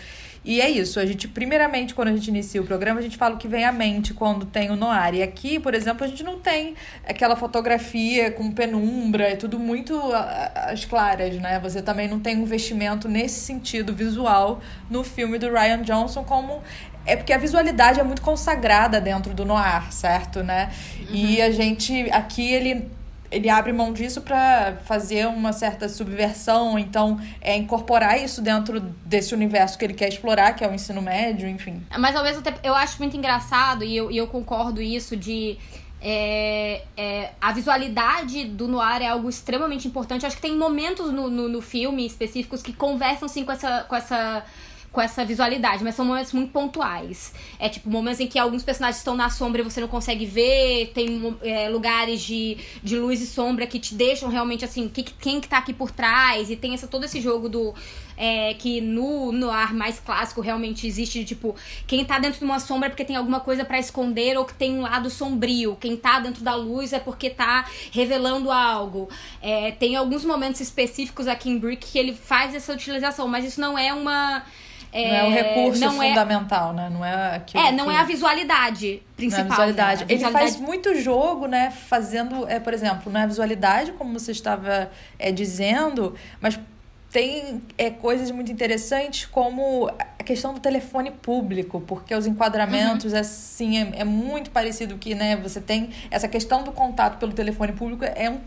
E 0.46 0.62
é 0.62 0.70
isso, 0.70 1.00
a 1.00 1.06
gente, 1.08 1.28
primeiramente, 1.28 1.96
quando 1.96 2.10
a 2.10 2.12
gente 2.12 2.28
inicia 2.28 2.62
o 2.62 2.66
programa, 2.66 3.00
a 3.00 3.04
gente 3.04 3.18
fala 3.18 3.34
o 3.34 3.38
que 3.38 3.48
vem 3.48 3.66
à 3.66 3.72
mente 3.72 4.14
quando 4.14 4.46
tem 4.46 4.70
o 4.70 4.76
noir. 4.76 5.16
E 5.16 5.24
aqui, 5.24 5.60
por 5.60 5.74
exemplo, 5.74 6.06
a 6.06 6.08
gente 6.08 6.24
não 6.24 6.40
tem 6.40 6.76
aquela 7.04 7.36
fotografia 7.36 8.30
com 8.30 8.52
penumbra, 8.52 9.30
é 9.30 9.36
tudo 9.36 9.58
muito 9.58 10.00
às 10.54 10.86
claras, 10.86 11.36
né? 11.38 11.60
Você 11.62 11.82
também 11.82 12.08
não 12.08 12.20
tem 12.20 12.38
um 12.38 12.44
investimento 12.44 13.10
nesse 13.10 13.40
sentido 13.40 13.92
visual 13.92 14.62
no 14.88 15.04
filme 15.04 15.40
do 15.40 15.52
Ryan 15.52 15.82
Johnson, 15.82 16.24
como 16.24 16.62
é 17.08 17.16
porque 17.16 17.34
a 17.34 17.38
visualidade 17.38 18.00
é 18.00 18.04
muito 18.04 18.22
consagrada 18.22 19.02
dentro 19.02 19.34
do 19.34 19.46
noir, 19.46 19.92
certo, 19.92 20.44
né? 20.44 20.72
Uhum. 21.00 21.16
E 21.16 21.42
a 21.42 21.50
gente 21.50 22.08
aqui 22.12 22.52
ele 22.52 22.88
ele 23.36 23.50
abre 23.50 23.74
mão 23.74 23.92
disso 23.92 24.22
para 24.22 24.78
fazer 24.86 25.28
uma 25.28 25.52
certa 25.52 25.90
subversão, 25.90 26.80
então 26.80 27.20
é 27.42 27.58
incorporar 27.58 28.18
isso 28.24 28.42
dentro 28.42 28.80
desse 28.80 29.34
universo 29.34 29.78
que 29.78 29.84
ele 29.84 29.94
quer 29.94 30.08
explorar, 30.08 30.54
que 30.54 30.64
é 30.64 30.70
o 30.70 30.74
ensino 30.74 31.02
médio, 31.02 31.48
enfim. 31.48 31.86
Mas 32.00 32.16
ao 32.16 32.24
mesmo 32.24 32.42
tempo 32.42 32.60
eu 32.64 32.74
acho 32.74 32.98
muito 32.98 33.18
engraçado 33.18 33.84
e 33.84 33.96
eu, 33.96 34.10
e 34.10 34.18
eu 34.18 34.28
concordo 34.28 34.82
isso 34.82 35.18
de 35.18 35.58
é, 36.02 36.84
é, 36.96 37.32
a 37.42 37.52
visualidade 37.52 38.46
do 38.46 38.70
noir 38.70 39.02
é 39.02 39.08
algo 39.08 39.30
extremamente 39.30 39.86
importante. 39.86 40.24
Eu 40.24 40.28
acho 40.28 40.38
que 40.38 40.42
tem 40.42 40.56
momentos 40.56 41.12
no, 41.12 41.30
no, 41.30 41.50
no 41.50 41.62
filme 41.62 42.06
específicos 42.06 42.62
que 42.62 42.72
conversam 42.72 43.28
sim 43.28 43.44
com 43.44 43.52
essa, 43.52 43.84
com 43.84 43.96
essa 43.96 44.46
com 44.96 45.02
essa 45.02 45.26
visualidade, 45.26 45.84
mas 45.84 45.94
são 45.94 46.06
momentos 46.06 46.32
muito 46.32 46.54
pontuais. 46.54 47.34
É 47.60 47.68
tipo 47.68 47.90
momentos 47.90 48.22
em 48.22 48.28
que 48.28 48.40
alguns 48.40 48.64
personagens 48.64 49.00
estão 49.00 49.14
na 49.14 49.30
sombra 49.30 49.60
e 49.60 49.64
você 49.64 49.82
não 49.82 49.90
consegue 49.90 50.26
ver, 50.26 50.92
tem 50.94 51.36
é, 51.42 51.68
lugares 51.68 52.22
de, 52.22 52.58
de 52.82 52.98
luz 52.98 53.22
e 53.22 53.28
sombra 53.28 53.68
que 53.68 53.78
te 53.78 53.94
deixam 53.94 54.30
realmente 54.30 54.64
assim, 54.64 54.88
que, 54.88 55.04
quem 55.04 55.42
que 55.42 55.50
tá 55.50 55.58
aqui 55.58 55.74
por 55.74 55.92
trás, 55.92 56.50
e 56.50 56.56
tem 56.56 56.74
essa, 56.74 56.88
todo 56.88 57.04
esse 57.04 57.20
jogo 57.20 57.50
do. 57.50 57.76
É, 58.18 58.54
que 58.54 58.80
no, 58.80 59.32
no 59.32 59.52
ar 59.52 59.74
mais 59.74 60.00
clássico 60.00 60.40
realmente 60.40 60.88
existe 60.88 61.26
tipo, 61.26 61.56
quem 61.86 62.06
tá 62.06 62.18
dentro 62.18 62.40
de 62.40 62.46
uma 62.46 62.60
sombra 62.60 62.88
é 62.88 62.90
porque 62.90 63.04
tem 63.04 63.16
alguma 63.16 63.40
coisa 63.40 63.66
para 63.66 63.78
esconder 63.78 64.38
ou 64.38 64.46
que 64.46 64.54
tem 64.54 64.74
um 64.74 64.82
lado 64.82 65.10
sombrio. 65.10 65.76
Quem 65.80 65.98
tá 65.98 66.20
dentro 66.20 66.44
da 66.44 66.56
luz 66.56 66.94
é 66.94 67.00
porque 67.00 67.30
tá 67.30 67.66
revelando 67.92 68.52
algo. 68.52 69.10
É, 69.42 69.72
tem 69.72 69.96
alguns 69.96 70.24
momentos 70.24 70.62
específicos 70.62 71.28
aqui 71.28 71.50
em 71.50 71.58
Brick 71.58 71.86
que 71.86 72.00
ele 72.00 72.14
faz 72.14 72.56
essa 72.56 72.72
utilização, 72.72 73.28
mas 73.28 73.46
isso 73.46 73.60
não 73.60 73.78
é 73.78 73.94
uma 73.94 74.44
é, 74.96 75.10
não 75.10 75.18
é 75.18 75.24
um 75.26 75.32
recurso 75.34 75.84
é 75.84 75.90
fundamental, 75.90 76.72
é, 76.72 76.74
né? 76.74 76.90
Não 76.90 77.04
é 77.04 77.36
aquilo 77.36 77.62
É, 77.62 77.72
não 77.74 77.88
que... 77.88 77.92
é 77.92 77.98
a 77.98 78.04
visualidade 78.04 79.04
principal. 79.18 79.44
Não 79.44 79.52
é 79.52 79.54
a 79.54 79.58
visualidade. 79.58 80.00
Né? 80.00 80.06
A 80.06 80.08
visualidade. 80.08 80.46
Ele 80.46 80.52
faz 80.52 80.56
muito 80.56 80.96
jogo, 80.96 81.48
né? 81.48 81.70
Fazendo, 81.70 82.48
é, 82.48 82.62
por 82.62 82.74
exemplo, 82.74 83.12
não 83.12 83.20
é 83.20 83.24
a 83.24 83.28
visualidade, 83.28 83.92
como 83.92 84.18
você 84.18 84.32
estava 84.32 84.90
é, 85.20 85.34
dizendo, 85.34 86.16
mas 86.40 86.58
tem 87.16 87.62
é, 87.78 87.90
coisas 87.90 88.30
muito 88.30 88.52
interessantes 88.52 89.26
como 89.26 89.90
a 90.20 90.22
questão 90.22 90.54
do 90.54 90.60
telefone 90.60 91.12
público, 91.12 91.80
porque 91.80 92.14
os 92.14 92.28
enquadramentos, 92.28 93.14
uhum. 93.14 93.20
assim, 93.20 93.78
é, 93.78 94.02
é, 94.02 94.04
muito 94.04 94.50
parecido 94.50 94.98
que, 94.98 95.16
né, 95.16 95.38
você 95.38 95.62
tem 95.62 95.92
essa 96.12 96.28
questão 96.28 96.66
do 96.66 96.74
contato 96.74 97.18
pelo 97.18 97.32
telefone 97.32 97.72
público, 97.72 98.04
é 98.04 98.30
um 98.30 98.42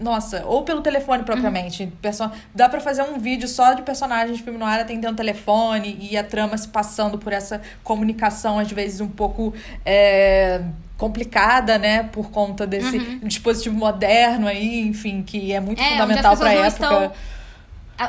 nossa, 0.00 0.44
ou 0.46 0.64
pelo 0.64 0.80
telefone 0.80 1.22
propriamente. 1.22 1.84
Uhum. 1.84 2.30
Dá 2.52 2.68
para 2.68 2.80
fazer 2.80 3.02
um 3.02 3.20
vídeo 3.20 3.46
só 3.46 3.72
de 3.72 3.82
personagens 3.82 4.36
de 4.36 4.42
filme 4.42 4.58
no 4.58 4.64
ar 4.64 4.80
atendendo 4.80 5.14
telefone 5.14 5.96
e 6.00 6.16
a 6.16 6.24
trama 6.24 6.58
se 6.58 6.66
passando 6.66 7.18
por 7.18 7.32
essa 7.32 7.62
comunicação, 7.84 8.58
às 8.58 8.68
vezes, 8.72 9.00
um 9.00 9.08
pouco. 9.08 9.54
É 9.86 10.60
complicada, 10.98 11.78
né, 11.78 12.04
por 12.12 12.30
conta 12.30 12.64
desse 12.64 12.96
uhum. 12.96 13.20
dispositivo 13.24 13.74
moderno 13.74 14.46
aí, 14.46 14.86
enfim, 14.86 15.20
que 15.20 15.52
é 15.52 15.58
muito 15.58 15.82
é, 15.82 15.90
fundamental 15.90 16.36
para 16.36 16.50
a 16.50 16.52
época. 16.52 16.68
Estão, 16.68 17.12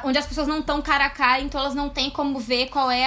onde 0.04 0.18
as 0.18 0.26
pessoas 0.26 0.48
não 0.48 0.60
estão 0.60 0.82
cara 0.82 1.06
a 1.06 1.10
cara, 1.10 1.42
então 1.42 1.60
elas 1.60 1.76
não 1.76 1.90
têm 1.90 2.10
como 2.10 2.40
ver 2.40 2.68
qual 2.68 2.90
é, 2.90 3.04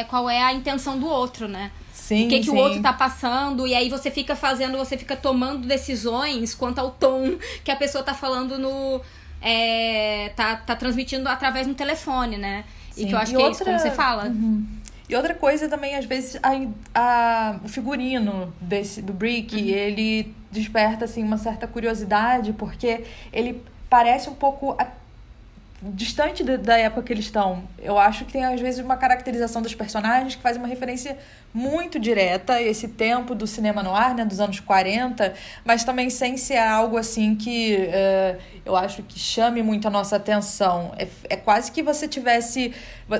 é, 0.00 0.04
qual 0.04 0.28
é 0.28 0.42
a 0.42 0.52
intenção 0.52 0.98
do 0.98 1.06
outro, 1.06 1.46
né? 1.48 1.70
Sim, 1.92 2.26
o 2.26 2.28
que, 2.28 2.38
que 2.40 2.44
sim. 2.44 2.50
o 2.50 2.56
outro 2.56 2.82
tá 2.82 2.92
passando, 2.92 3.66
e 3.66 3.74
aí 3.74 3.88
você 3.88 4.10
fica 4.10 4.36
fazendo, 4.36 4.76
você 4.76 4.96
fica 4.98 5.16
tomando 5.16 5.66
decisões 5.66 6.54
quanto 6.54 6.78
ao 6.78 6.90
tom 6.90 7.36
que 7.64 7.70
a 7.70 7.76
pessoa 7.76 8.04
tá 8.04 8.12
falando 8.12 8.58
no. 8.58 9.00
É, 9.40 10.32
tá, 10.36 10.56
tá 10.56 10.76
transmitindo 10.76 11.28
através 11.28 11.66
do 11.66 11.74
telefone, 11.74 12.36
né? 12.36 12.64
Sim. 12.90 13.04
E 13.04 13.06
que 13.06 13.14
eu 13.14 13.18
acho 13.18 13.32
e 13.32 13.36
que 13.36 13.42
outra... 13.42 13.48
é 13.48 13.52
isso, 13.52 13.64
como 13.64 13.78
você 13.78 13.90
fala. 13.90 14.24
Uhum. 14.24 14.66
E 15.08 15.14
outra 15.14 15.34
coisa 15.34 15.68
também, 15.68 15.96
às 15.96 16.04
vezes, 16.04 16.38
a, 16.42 16.50
a, 16.94 17.56
o 17.62 17.68
figurino 17.68 18.52
desse, 18.60 19.02
do 19.02 19.12
Brick, 19.12 19.54
uhum. 19.54 19.68
ele 19.68 20.34
desperta, 20.50 21.04
assim, 21.04 21.22
uma 21.22 21.36
certa 21.36 21.66
curiosidade, 21.66 22.52
porque 22.52 23.04
ele 23.32 23.62
parece 23.88 24.30
um 24.30 24.34
pouco 24.34 24.76
distante 25.92 26.42
da 26.42 26.78
época 26.78 27.02
que 27.02 27.12
eles 27.12 27.26
estão. 27.26 27.64
Eu 27.78 27.98
acho 27.98 28.24
que 28.24 28.32
tem, 28.32 28.44
às 28.44 28.60
vezes, 28.60 28.84
uma 28.84 28.96
caracterização 28.96 29.60
dos 29.60 29.74
personagens 29.74 30.34
que 30.34 30.42
faz 30.42 30.56
uma 30.56 30.66
referência 30.66 31.18
muito 31.52 31.98
direta 31.98 32.54
a 32.54 32.62
esse 32.62 32.88
tempo 32.88 33.34
do 33.34 33.46
cinema 33.46 33.82
no 33.82 33.94
ar, 33.94 34.14
né, 34.14 34.24
dos 34.24 34.40
anos 34.40 34.60
40, 34.60 35.34
mas 35.64 35.84
também 35.84 36.10
sem 36.10 36.36
ser 36.36 36.56
algo 36.56 36.96
assim 36.96 37.34
que 37.34 37.76
uh, 37.76 38.40
eu 38.64 38.74
acho 38.74 39.02
que 39.02 39.18
chame 39.18 39.62
muito 39.62 39.86
a 39.86 39.90
nossa 39.90 40.16
atenção. 40.16 40.92
É, 40.96 41.06
é 41.30 41.36
quase 41.36 41.70
que 41.70 41.82
você 41.82 42.08
tivesse. 42.08 42.74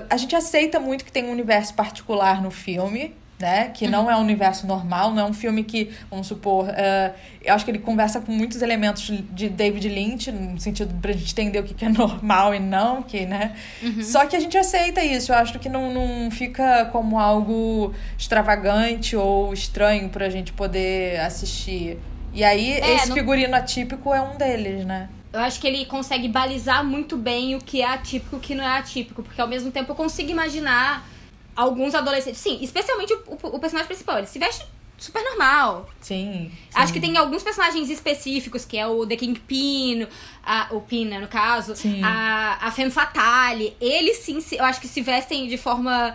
A 0.09 0.17
gente 0.17 0.35
aceita 0.35 0.81
muito 0.81 1.05
que 1.05 1.13
tem 1.13 1.25
um 1.25 1.33
universo 1.33 1.75
particular 1.75 2.43
no 2.43 2.51
filme, 2.51 3.15
né? 3.45 3.69
Que 3.69 3.85
uhum. 3.85 3.91
não 3.91 4.11
é 4.11 4.17
um 4.17 4.21
universo 4.21 4.67
normal, 4.67 5.13
não 5.13 5.27
é 5.27 5.27
um 5.27 5.35
filme 5.35 5.63
que, 5.63 5.91
vamos 6.11 6.27
supor, 6.27 6.65
uh, 6.65 7.15
eu 7.43 7.53
acho 7.53 7.63
que 7.63 7.71
ele 7.71 7.79
conversa 7.79 8.19
com 8.19 8.33
muitos 8.33 8.63
elementos 8.63 9.13
de 9.33 9.51
David 9.51 9.87
Lynch, 9.87 10.33
no 10.33 10.59
sentido 10.59 10.95
pra 10.95 11.13
gente 11.13 11.31
entender 11.31 11.59
o 11.59 11.63
que 11.63 11.85
é 11.85 11.91
normal 11.93 12.55
e 12.55 12.59
não, 12.59 13.03
que, 13.03 13.27
né? 13.27 13.55
Uhum. 13.83 14.03
Só 14.03 14.25
que 14.25 14.35
a 14.35 14.41
gente 14.41 14.57
aceita 14.57 15.05
isso, 15.05 15.31
eu 15.31 15.37
acho 15.37 15.59
que 15.59 15.69
não, 15.69 15.93
não 15.93 16.31
fica 16.31 16.87
como 16.87 17.19
algo 17.19 17.93
extravagante 18.17 19.15
ou 19.15 19.53
estranho 19.53 20.09
pra 20.09 20.31
gente 20.31 20.51
poder 20.51 21.21
assistir. 21.21 21.99
E 22.33 22.43
aí, 22.43 22.73
é, 22.73 22.95
esse 22.95 23.11
não... 23.11 23.15
figurino 23.15 23.55
atípico 23.55 24.15
é 24.15 24.23
um 24.23 24.39
deles, 24.39 24.87
né? 24.87 25.11
Eu 25.35 25.41
acho 25.41 25.61
que 25.61 25.67
ele 25.67 25.85
consegue 25.85 26.29
balizar 26.29 26.83
muito 26.83 27.15
bem 27.15 27.57
o 27.57 27.59
que 27.59 27.83
é 27.83 27.93
atípico 27.93 28.37
e 28.37 28.39
o 28.39 28.41
que 28.41 28.55
não 28.55 28.65
é 28.65 28.79
atípico, 28.79 29.23
porque 29.23 29.41
ao 29.41 29.49
mesmo 29.49 29.71
tempo 29.71 29.93
eu 29.93 29.97
consigo 29.97 30.31
imaginar 30.31 31.07
alguns 31.55 31.95
adolescentes. 31.95 32.41
Sim, 32.41 32.59
especialmente 32.63 33.13
o, 33.13 33.23
o, 33.27 33.57
o, 33.57 33.59
personagem 33.59 33.87
principal. 33.87 34.19
Ele 34.19 34.27
se 34.27 34.39
veste 34.39 34.67
super 34.97 35.23
normal. 35.23 35.89
Sim, 36.01 36.51
sim. 36.51 36.53
Acho 36.75 36.93
que 36.93 37.01
tem 37.01 37.17
alguns 37.17 37.43
personagens 37.43 37.91
específicos, 37.91 38.65
que 38.65 38.77
é 38.79 38.87
o 38.87 39.07
The 39.07 39.17
Kingpin, 39.17 40.07
a, 40.45 40.69
o 40.71 40.81
Pina, 40.81 41.21
no 41.21 41.29
caso, 41.29 41.75
sim. 41.77 42.03
a, 42.03 42.59
a 42.61 42.71
Femme 42.71 42.91
Fatale. 42.91 43.77
Eles 43.81 44.19
sim, 44.19 44.43
eu 44.53 44.65
acho 44.65 44.81
que 44.81 44.89
se 44.89 45.01
vestem 45.01 45.49
de 45.49 45.57
forma 45.57 46.15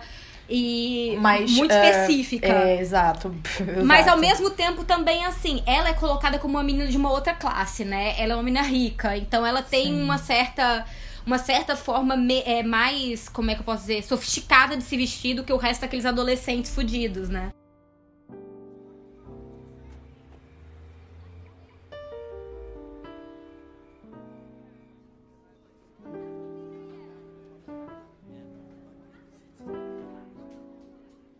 e 0.50 1.16
Mais, 1.20 1.50
muito 1.52 1.72
é, 1.72 1.90
específica. 1.90 2.48
É, 2.48 2.80
exato, 2.80 3.34
exato. 3.60 3.84
Mas 3.86 4.08
ao 4.08 4.18
mesmo 4.18 4.50
tempo 4.50 4.84
também 4.84 5.24
assim, 5.24 5.62
ela 5.64 5.90
é 5.90 5.94
colocada 5.94 6.38
como 6.38 6.54
uma 6.54 6.62
menina 6.64 6.88
de 6.88 6.96
uma 6.96 7.12
outra 7.12 7.34
classe, 7.34 7.84
né? 7.84 8.14
Ela 8.18 8.32
é 8.32 8.36
uma 8.36 8.42
menina 8.42 8.66
rica, 8.66 9.16
então 9.16 9.46
ela 9.46 9.62
tem 9.62 9.86
Sim. 9.86 10.02
uma 10.02 10.18
certa 10.18 10.84
uma 11.26 11.38
certa 11.38 11.76
forma 11.76 12.16
me, 12.16 12.40
é, 12.42 12.62
mais, 12.62 13.28
como 13.28 13.50
é 13.50 13.54
que 13.54 13.60
eu 13.60 13.64
posso 13.64 13.82
dizer, 13.82 14.02
sofisticada 14.02 14.76
de 14.76 14.82
se 14.82 14.96
vestir 14.96 15.34
do 15.34 15.44
que 15.44 15.52
o 15.52 15.56
resto 15.56 15.82
daqueles 15.82 16.06
adolescentes 16.06 16.74
fudidos, 16.74 17.28
né? 17.28 17.50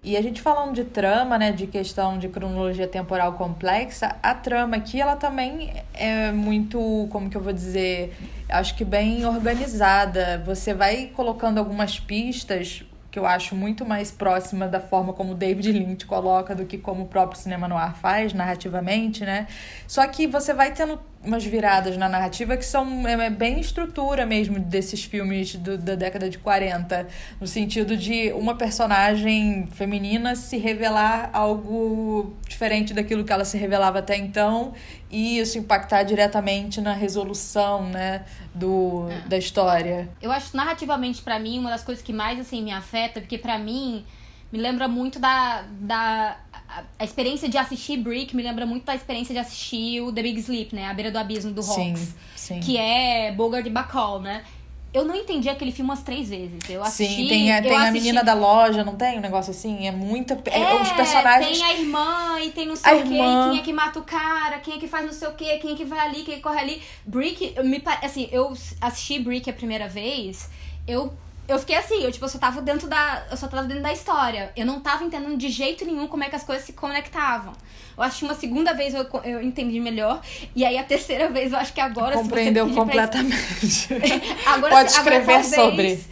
E 0.03 0.17
a 0.17 0.23
gente 0.23 0.41
falando 0.41 0.73
de 0.73 0.85
trama, 0.85 1.37
né, 1.37 1.53
de 1.53 1.67
questão 1.67 2.19
de 2.19 2.27
cronologia 2.27 2.89
temporal 2.89 3.35
complexa, 3.35 4.17
a 4.23 4.35
trama 4.35 4.77
aqui 4.77 4.99
ela 4.99 5.15
também 5.15 5.75
é 5.93 6.33
muito, 6.33 7.07
como 7.11 7.29
que 7.29 7.37
eu 7.37 7.43
vou 7.43 7.53
dizer, 7.53 8.17
acho 8.49 8.75
que 8.77 8.85
bem 8.85 9.27
organizada. 9.27 10.43
Você 10.47 10.73
vai 10.73 11.13
colocando 11.15 11.59
algumas 11.59 12.01
pistas 12.01 12.83
que 13.11 13.19
eu 13.19 13.27
acho 13.27 13.55
muito 13.55 13.85
mais 13.85 14.11
próxima 14.11 14.69
da 14.69 14.81
forma 14.81 15.13
como 15.13 15.35
David 15.35 15.73
Lynch 15.73 16.07
coloca 16.07 16.55
do 16.55 16.65
que 16.65 16.79
como 16.79 17.03
o 17.03 17.07
próprio 17.07 17.39
cinema 17.39 17.67
noir 17.67 17.93
faz 17.95 18.33
narrativamente, 18.33 19.25
né? 19.25 19.49
Só 19.87 20.07
que 20.07 20.27
você 20.27 20.55
vai 20.55 20.73
tendo 20.73 20.99
umas 21.23 21.45
viradas 21.45 21.97
na 21.99 22.09
narrativa 22.09 22.57
que 22.57 22.65
são 22.65 23.07
é, 23.07 23.27
é 23.27 23.31
bem 23.31 23.61
estrutura 23.61 24.25
mesmo 24.25 24.59
desses 24.59 25.05
filmes 25.05 25.55
do, 25.55 25.77
da 25.77 25.95
década 25.95 26.31
de 26.31 26.39
40, 26.39 27.07
no 27.39 27.47
sentido 27.47 27.97
de 27.97 28.33
uma 28.33 28.55
personagem 28.55 29.67
feminina 29.73 30.35
se 30.35 30.57
revelar 30.57 31.29
algo 31.33 32.35
diferente 32.49 32.95
daquilo 32.95 33.23
que 33.23 33.33
ela 33.33 33.45
se 33.45 33.59
revelava 33.59 33.99
até 33.99 34.17
então 34.17 34.73
e 35.11 35.39
isso 35.39 35.59
impactar 35.59 36.05
diretamente 36.05 36.81
na 36.81 36.95
resolução, 36.95 37.83
né, 37.89 38.25
do, 38.55 39.09
é. 39.11 39.29
da 39.29 39.37
história. 39.37 40.09
Eu 40.23 40.33
acho 40.33 40.57
narrativamente 40.57 41.21
para 41.21 41.39
mim 41.39 41.59
uma 41.59 41.71
das 41.71 41.83
coisas 41.83 42.03
que 42.03 42.13
mais 42.13 42.41
assim 42.41 42.63
me 42.63 42.73
afeta, 42.73 43.21
porque 43.21 43.37
para 43.37 43.59
mim 43.59 44.07
me 44.51 44.59
lembra 44.59 44.89
muito 44.89 45.19
da, 45.19 45.65
da 45.81 46.37
a, 46.99 47.05
experiência 47.05 47.49
de 47.49 47.59
assistir 47.59 47.97
Brick 47.97 48.35
me 48.35 48.43
lembra 48.43 48.65
muito 48.65 48.85
da 48.85 48.95
experiência 48.95 49.33
de 49.33 49.41
assistir 49.41 50.01
o 50.01 50.13
The 50.13 50.23
Big 50.23 50.41
Sleep, 50.41 50.75
né? 50.75 50.87
A 50.87 50.95
Beira 50.95 51.11
do 51.11 51.19
Abismo 51.19 51.53
do 51.53 51.61
Hawks. 51.61 52.15
Que 52.65 52.77
é 52.77 53.33
Bogart 53.33 53.67
e 53.67 53.71
Bacall, 53.71 54.21
né? 54.21 54.45
Eu 54.93 55.05
não 55.05 55.15
entendi 55.15 55.49
aquele 55.49 55.71
filme 55.71 55.89
umas 55.89 56.03
três 56.03 56.29
vezes. 56.29 56.69
Eu 56.69 56.83
assisti. 56.83 57.15
Sim, 57.15 57.29
tem, 57.29 57.53
a, 57.53 57.63
tem 57.63 57.71
assisti... 57.71 57.89
a 57.89 57.93
menina 57.93 58.25
da 58.25 58.35
loja, 58.35 58.83
não 58.83 58.97
tem 58.97 59.19
um 59.19 59.21
negócio 59.21 59.53
assim? 59.53 59.87
É 59.87 59.93
muita. 59.93 60.35
É, 60.47 60.61
é, 60.61 60.83
os 60.83 60.91
personagens. 60.91 61.59
Tem 61.59 61.67
a 61.67 61.75
irmã 61.75 62.41
e 62.41 62.51
tem 62.51 62.67
não 62.67 62.75
sei 62.75 62.93
a 62.93 62.97
o 62.97 63.03
quê. 63.03 63.15
Irmã... 63.15 63.51
Quem 63.51 63.61
é 63.61 63.63
que 63.63 63.73
mata 63.73 63.99
o 64.01 64.03
cara? 64.03 64.59
Quem 64.59 64.75
é 64.75 64.79
que 64.79 64.89
faz 64.89 65.07
não 65.07 65.13
sei 65.13 65.29
o 65.29 65.35
quê? 65.35 65.59
Quem 65.59 65.75
é 65.75 65.77
que 65.77 65.85
vai 65.85 66.01
ali? 66.01 66.25
Quem 66.25 66.35
é 66.35 66.37
que 66.39 66.43
corre 66.43 66.59
ali? 66.59 66.83
Brick, 67.07 67.55
me, 67.63 67.81
assim, 68.03 68.29
eu 68.33 68.53
assisti 68.81 69.21
Brick 69.21 69.49
a 69.49 69.53
primeira 69.53 69.89
vez. 69.89 70.51
Eu 70.89 71.15
eu 71.51 71.59
fiquei 71.59 71.77
assim, 71.77 72.03
eu 72.03 72.13
tipo, 72.13 72.25
eu 72.25 72.29
só 72.29 72.39
tava 72.39 72.63
dentro 72.63 72.89
da. 72.89 73.27
Eu 73.31 73.37
só 73.37 73.49
tava 73.49 73.67
dentro 73.67 73.83
da 73.83 73.93
história. 73.93 74.53
Eu 74.57 74.65
não 74.65 74.81
tava 74.81 75.05
entendendo 75.05 75.37
de 75.37 75.49
jeito 75.49 75.85
nenhum 75.85 76.07
como 76.07 76.23
é 76.23 76.29
que 76.29 76.37
as 76.37 76.45
coisas 76.45 76.65
se 76.65 76.73
conectavam. 76.73 77.53
Eu 77.97 78.03
acho 78.03 78.19
que 78.19 78.25
uma 78.25 78.35
segunda 78.35 78.73
vez 78.73 78.95
eu, 78.95 79.07
eu 79.25 79.43
entendi 79.43 79.81
melhor. 79.81 80.21
E 80.55 80.65
aí 80.65 80.79
a 80.79 80.85
terceira 80.85 81.29
vez 81.29 81.53
eu 81.53 81.59
acho 81.59 81.73
que 81.73 81.81
agora. 81.81 82.15
Compreendeu 82.17 82.69
completamente. 82.71 83.89
Pra... 83.89 84.53
agora, 84.55 84.75
Pode 84.75 84.91
escrever 84.91 85.33
agora, 85.33 85.45
sobre. 85.45 86.05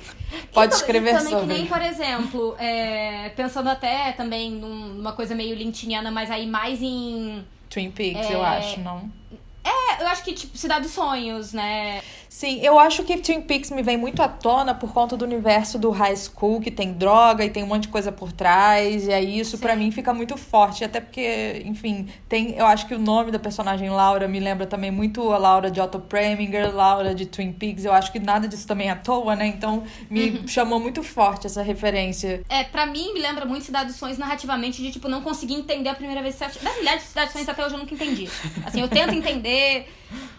Pode 0.53 0.67
então, 0.67 0.79
escrever 0.79 1.17
também 1.17 1.33
sobre. 1.33 1.47
que 1.47 1.55
nem, 1.55 1.67
por 1.67 1.81
exemplo, 1.81 2.57
é, 2.59 3.31
pensando 3.31 3.69
até 3.69 4.13
também 4.13 4.51
numa 4.51 5.13
coisa 5.13 5.35
meio 5.35 5.55
lintiniana, 5.55 6.11
mas 6.11 6.31
aí 6.31 6.47
mais 6.47 6.83
em. 6.83 7.45
Twin 7.71 7.91
Peaks, 7.91 8.31
é, 8.31 8.35
eu 8.35 8.43
acho, 8.43 8.81
não? 8.81 9.11
Eu 10.01 10.07
acho 10.09 10.23
que, 10.23 10.33
tipo, 10.33 10.57
Cidade 10.57 10.83
dos 10.83 10.93
Sonhos, 10.93 11.53
né? 11.53 12.01
Sim, 12.29 12.61
eu 12.63 12.79
acho 12.79 13.05
que 13.05 13.17
Twin 13.17 13.41
Peaks 13.41 13.71
me 13.71 13.83
vem 13.83 13.97
muito 13.97 14.23
à 14.23 14.29
tona 14.29 14.75
por 14.75 14.93
conta 14.93 15.17
do 15.17 15.25
universo 15.25 15.79
do 15.79 15.91
high 15.91 16.15
school, 16.15 16.61
que 16.61 16.71
tem 16.71 16.93
droga 16.93 17.45
e 17.45 17.51
tem 17.51 17.65
um 17.65 17.67
monte 17.67 17.83
de 17.83 17.89
coisa 17.89 18.13
por 18.13 18.31
trás. 18.33 19.07
E 19.07 19.13
aí 19.13 19.41
isso 19.41 19.57
para 19.59 19.75
mim 19.75 19.91
fica 19.91 20.13
muito 20.13 20.37
forte. 20.37 20.85
Até 20.85 21.01
porque, 21.01 21.63
enfim, 21.65 22.07
tem. 22.29 22.55
Eu 22.55 22.67
acho 22.67 22.87
que 22.87 22.95
o 22.95 22.99
nome 22.99 23.31
da 23.31 23.39
personagem 23.39 23.89
Laura 23.89 24.29
me 24.29 24.39
lembra 24.39 24.67
também 24.67 24.91
muito 24.91 25.33
a 25.33 25.39
Laura 25.39 25.71
de 25.71 25.81
Otto 25.81 25.99
Preminger, 25.99 26.75
Laura 26.75 27.15
de 27.15 27.25
Twin 27.25 27.51
Peaks. 27.51 27.85
Eu 27.85 27.93
acho 27.93 28.13
que 28.13 28.19
nada 28.19 28.47
disso 28.47 28.67
também 28.67 28.89
é 28.89 28.93
à 28.93 28.97
toa, 28.97 29.35
né? 29.35 29.47
Então 29.47 29.85
me 30.11 30.31
uhum. 30.31 30.47
chamou 30.47 30.79
muito 30.79 31.03
forte 31.03 31.47
essa 31.47 31.63
referência. 31.63 32.43
É, 32.49 32.63
para 32.63 32.85
mim 32.85 33.15
me 33.15 33.21
lembra 33.21 33.47
muito 33.47 33.65
Cidade 33.65 33.87
dos 33.87 33.97
Sonhos 33.97 34.19
narrativamente, 34.19 34.83
de 34.83 34.93
tipo, 34.93 35.09
não 35.09 35.23
conseguir 35.23 35.55
entender 35.55 35.89
a 35.89 35.95
primeira 35.95 36.21
vez. 36.21 36.37
Das 36.39 36.79
milhares 36.79 37.03
de 37.03 37.09
Cidade 37.09 37.27
dos 37.29 37.33
Sonhos 37.33 37.49
até 37.49 37.65
hoje 37.65 37.75
eu 37.75 37.79
nunca 37.79 37.95
entendi. 37.95 38.29
Assim, 38.65 38.83
eu 38.83 38.89
tento 38.89 39.15
entender. 39.15 39.88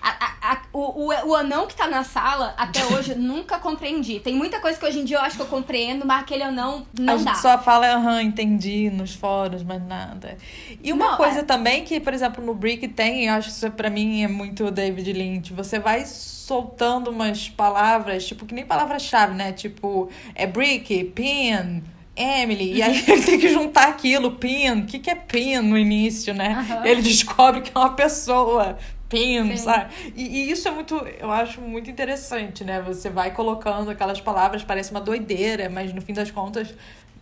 A, 0.01 0.51
a, 0.51 0.61
o, 0.73 1.07
o, 1.07 1.29
o 1.29 1.35
anão 1.35 1.67
que 1.67 1.75
tá 1.75 1.87
na 1.87 2.03
sala, 2.03 2.53
até 2.57 2.83
hoje, 2.93 3.15
nunca 3.15 3.59
compreendi. 3.59 4.19
Tem 4.19 4.33
muita 4.33 4.59
coisa 4.59 4.79
que 4.79 4.85
hoje 4.85 4.99
em 4.99 5.05
dia 5.05 5.17
eu 5.17 5.21
acho 5.21 5.35
que 5.35 5.41
eu 5.41 5.47
compreendo, 5.47 6.05
mas 6.05 6.21
aquele 6.21 6.43
anão 6.43 6.85
não 6.97 7.15
a 7.15 7.17
dá. 7.17 7.33
Gente 7.33 7.41
só 7.41 7.57
fala, 7.57 7.87
aham, 7.93 8.21
entendi 8.21 8.89
nos 8.89 9.13
fóruns, 9.13 9.63
mas 9.63 9.81
nada. 9.85 10.37
E 10.83 10.91
uma 10.91 11.11
não, 11.11 11.17
coisa 11.17 11.39
é... 11.39 11.43
também 11.43 11.83
que, 11.83 11.99
por 11.99 12.13
exemplo, 12.13 12.43
no 12.43 12.53
Brick 12.53 12.87
tem, 12.87 13.25
eu 13.25 13.33
acho 13.33 13.49
que 13.49 13.55
isso 13.55 13.71
pra 13.71 13.89
mim 13.89 14.23
é 14.23 14.27
muito 14.27 14.71
David 14.71 15.11
Lynch. 15.13 15.53
Você 15.53 15.79
vai 15.79 16.05
soltando 16.05 17.11
umas 17.11 17.49
palavras, 17.49 18.25
tipo, 18.25 18.45
que 18.45 18.53
nem 18.53 18.65
palavra-chave, 18.65 19.35
né? 19.35 19.51
Tipo, 19.51 20.09
é 20.33 20.47
Brick, 20.47 21.03
pin 21.15 21.83
Emily, 22.19 22.73
e 22.73 22.81
aí 22.81 23.01
ele 23.07 23.23
tem 23.23 23.39
que 23.39 23.47
juntar 23.47 23.87
aquilo, 23.87 24.33
pin, 24.33 24.71
o 24.71 24.85
que, 24.85 24.99
que 24.99 25.09
é 25.09 25.15
pin 25.15 25.59
no 25.59 25.77
início, 25.77 26.33
né? 26.33 26.67
Uhum. 26.69 26.85
Ele 26.85 27.01
descobre 27.01 27.61
que 27.61 27.71
é 27.73 27.79
uma 27.79 27.93
pessoa, 27.93 28.77
pin, 29.09 29.57
sabe? 29.57 29.93
E, 30.15 30.23
e, 30.23 30.51
isso 30.51 30.67
é 30.67 30.71
muito, 30.71 30.95
eu 31.19 31.31
acho 31.31 31.59
muito 31.59 31.89
interessante, 31.89 32.63
né? 32.63 32.79
Você 32.81 33.09
vai 33.09 33.33
colocando 33.33 33.89
aquelas 33.89 34.21
palavras, 34.21 34.63
parece 34.63 34.91
uma 34.91 35.01
doideira, 35.01 35.69
mas 35.69 35.91
no 35.93 36.01
fim 36.01 36.13
das 36.13 36.29
contas 36.29 36.73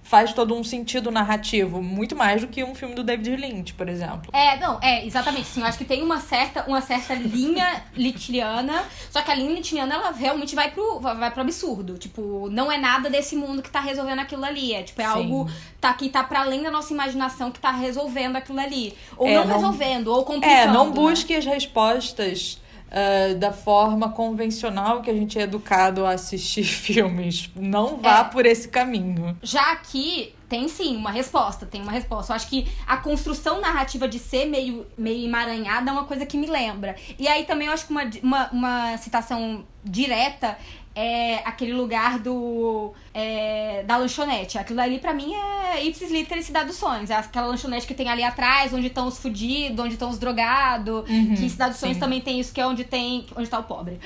faz 0.08 0.32
todo 0.32 0.56
um 0.56 0.64
sentido 0.64 1.12
narrativo, 1.12 1.82
muito 1.82 2.16
mais 2.16 2.40
do 2.40 2.48
que 2.48 2.64
um 2.64 2.74
filme 2.74 2.96
do 2.96 3.04
David 3.04 3.36
Lynch, 3.36 3.74
por 3.74 3.90
exemplo. 3.90 4.32
É, 4.32 4.58
não, 4.58 4.80
é, 4.82 5.06
exatamente, 5.06 5.48
sim, 5.48 5.60
eu 5.60 5.66
acho 5.66 5.78
que 5.78 5.84
tem 5.84 6.02
uma 6.02 6.22
certa, 6.22 6.64
uma 6.66 6.82
certa 6.82 7.14
linha 7.14 7.84
litiniana, 7.94 8.86
só 9.12 9.22
que 9.22 9.30
a 9.30 9.36
linha 9.36 9.54
litiniana, 9.54 9.96
ela 9.96 10.12
realmente 10.12 10.56
vai 10.56 10.72
pro, 10.72 11.02
vai 11.02 11.30
pro 11.30 11.42
absurdo, 11.42 11.98
tipo, 11.98 12.48
não 12.50 12.72
é 12.72 12.78
nada 12.78 13.10
desse 13.10 13.36
mundo 13.36 13.62
que 13.62 13.70
tá 13.70 13.82
resolvendo 13.82 14.20
aquilo 14.20 14.46
ali, 14.46 14.74
é, 14.74 14.82
tipo, 14.82 15.02
é 15.02 15.06
sim. 15.06 15.12
algo 15.12 15.52
tá, 15.82 15.94
que 15.94 16.08
tá 16.08 16.24
para 16.24 16.40
além 16.40 16.64
da 16.64 16.72
nossa 16.72 16.94
imaginação 16.94 17.52
que 17.52 17.60
tá 17.60 17.72
resolvendo 17.72 18.38
aquilo 18.38 18.62
ali, 18.62 18.96
ou 19.18 19.28
é, 19.28 19.36
não, 19.36 19.46
não, 19.46 19.56
resolvendo, 19.56 20.08
ou 20.08 20.24
complicando. 20.24 20.70
É, 20.70 20.72
não 20.72 20.86
né? 20.86 20.92
busque 20.94 21.34
né? 21.34 21.40
as 21.40 21.46
respostas 21.46 22.62
uh, 22.88 23.36
da 23.36 23.52
forma 23.52 24.10
convencional 24.10 25.02
que 25.02 25.10
a 25.10 25.14
gente 25.14 25.38
é 25.38 25.44
educado 25.44 26.06
a 26.06 26.12
assistir 26.12 26.64
filmes. 26.66 27.50
Não 27.56 27.98
vá 27.98 28.20
é. 28.20 28.24
por 28.26 28.46
esse 28.46 28.68
caminho. 28.68 29.38
Já 29.42 29.72
aqui 29.72 30.34
tem 30.50 30.68
sim 30.68 30.96
uma 30.96 31.12
resposta, 31.12 31.66
tem 31.66 31.82
uma 31.82 31.92
resposta. 31.92 32.32
Eu 32.32 32.36
acho 32.36 32.48
que 32.48 32.68
a 32.86 32.98
construção 32.98 33.60
narrativa 33.60 34.08
de 34.08 34.18
ser 34.18 34.46
meio, 34.46 34.86
meio 34.98 35.26
emaranhada 35.26 35.90
é 35.90 35.94
uma 35.94 36.06
coisa 36.06 36.26
que 36.26 36.38
me 36.38 36.48
lembra. 36.48 36.96
E 37.20 37.28
aí 37.28 37.44
também 37.46 37.68
eu 37.68 37.74
acho 37.74 37.86
que 37.86 37.92
uma, 37.92 38.10
uma, 38.24 38.50
uma 38.52 38.98
citação 38.98 39.66
direta 39.84 40.58
é 41.00 41.44
aquele 41.46 41.74
lugar 41.74 42.18
do 42.18 42.92
é, 43.14 43.84
da 43.86 43.98
lanchonete. 43.98 44.58
Aquilo 44.58 44.82
ali 44.82 44.98
pra 44.98 45.14
mim 45.14 45.32
é 45.32 45.86
ipsis 45.86 46.10
literis 46.10 46.48
Cidade 46.48 46.70
dos 46.70 46.76
Sonhos. 46.76 47.12
É 47.12 47.14
aquela 47.14 47.46
lanchonete 47.46 47.86
que 47.86 47.94
tem 47.94 48.10
ali 48.10 48.24
atrás, 48.24 48.74
onde 48.74 48.88
estão 48.88 49.08
os 49.08 49.20
fudidos, 49.20 49.80
onde 49.86 49.94
estão 49.94 50.10
os 50.10 50.18
drogados. 50.18 51.08
Uhum, 51.08 51.36
que 51.36 51.48
Cidade 51.48 51.72
dos 51.72 51.80
Sonhos 51.80 51.98
sim. 51.98 52.02
também 52.02 52.20
tem 52.20 52.40
isso, 52.40 52.52
que 52.52 52.60
é 52.60 52.66
onde 52.66 52.84
tem. 52.84 53.28
onde 53.36 53.48
tá 53.48 53.60
o 53.60 53.64
pobre. 53.64 54.00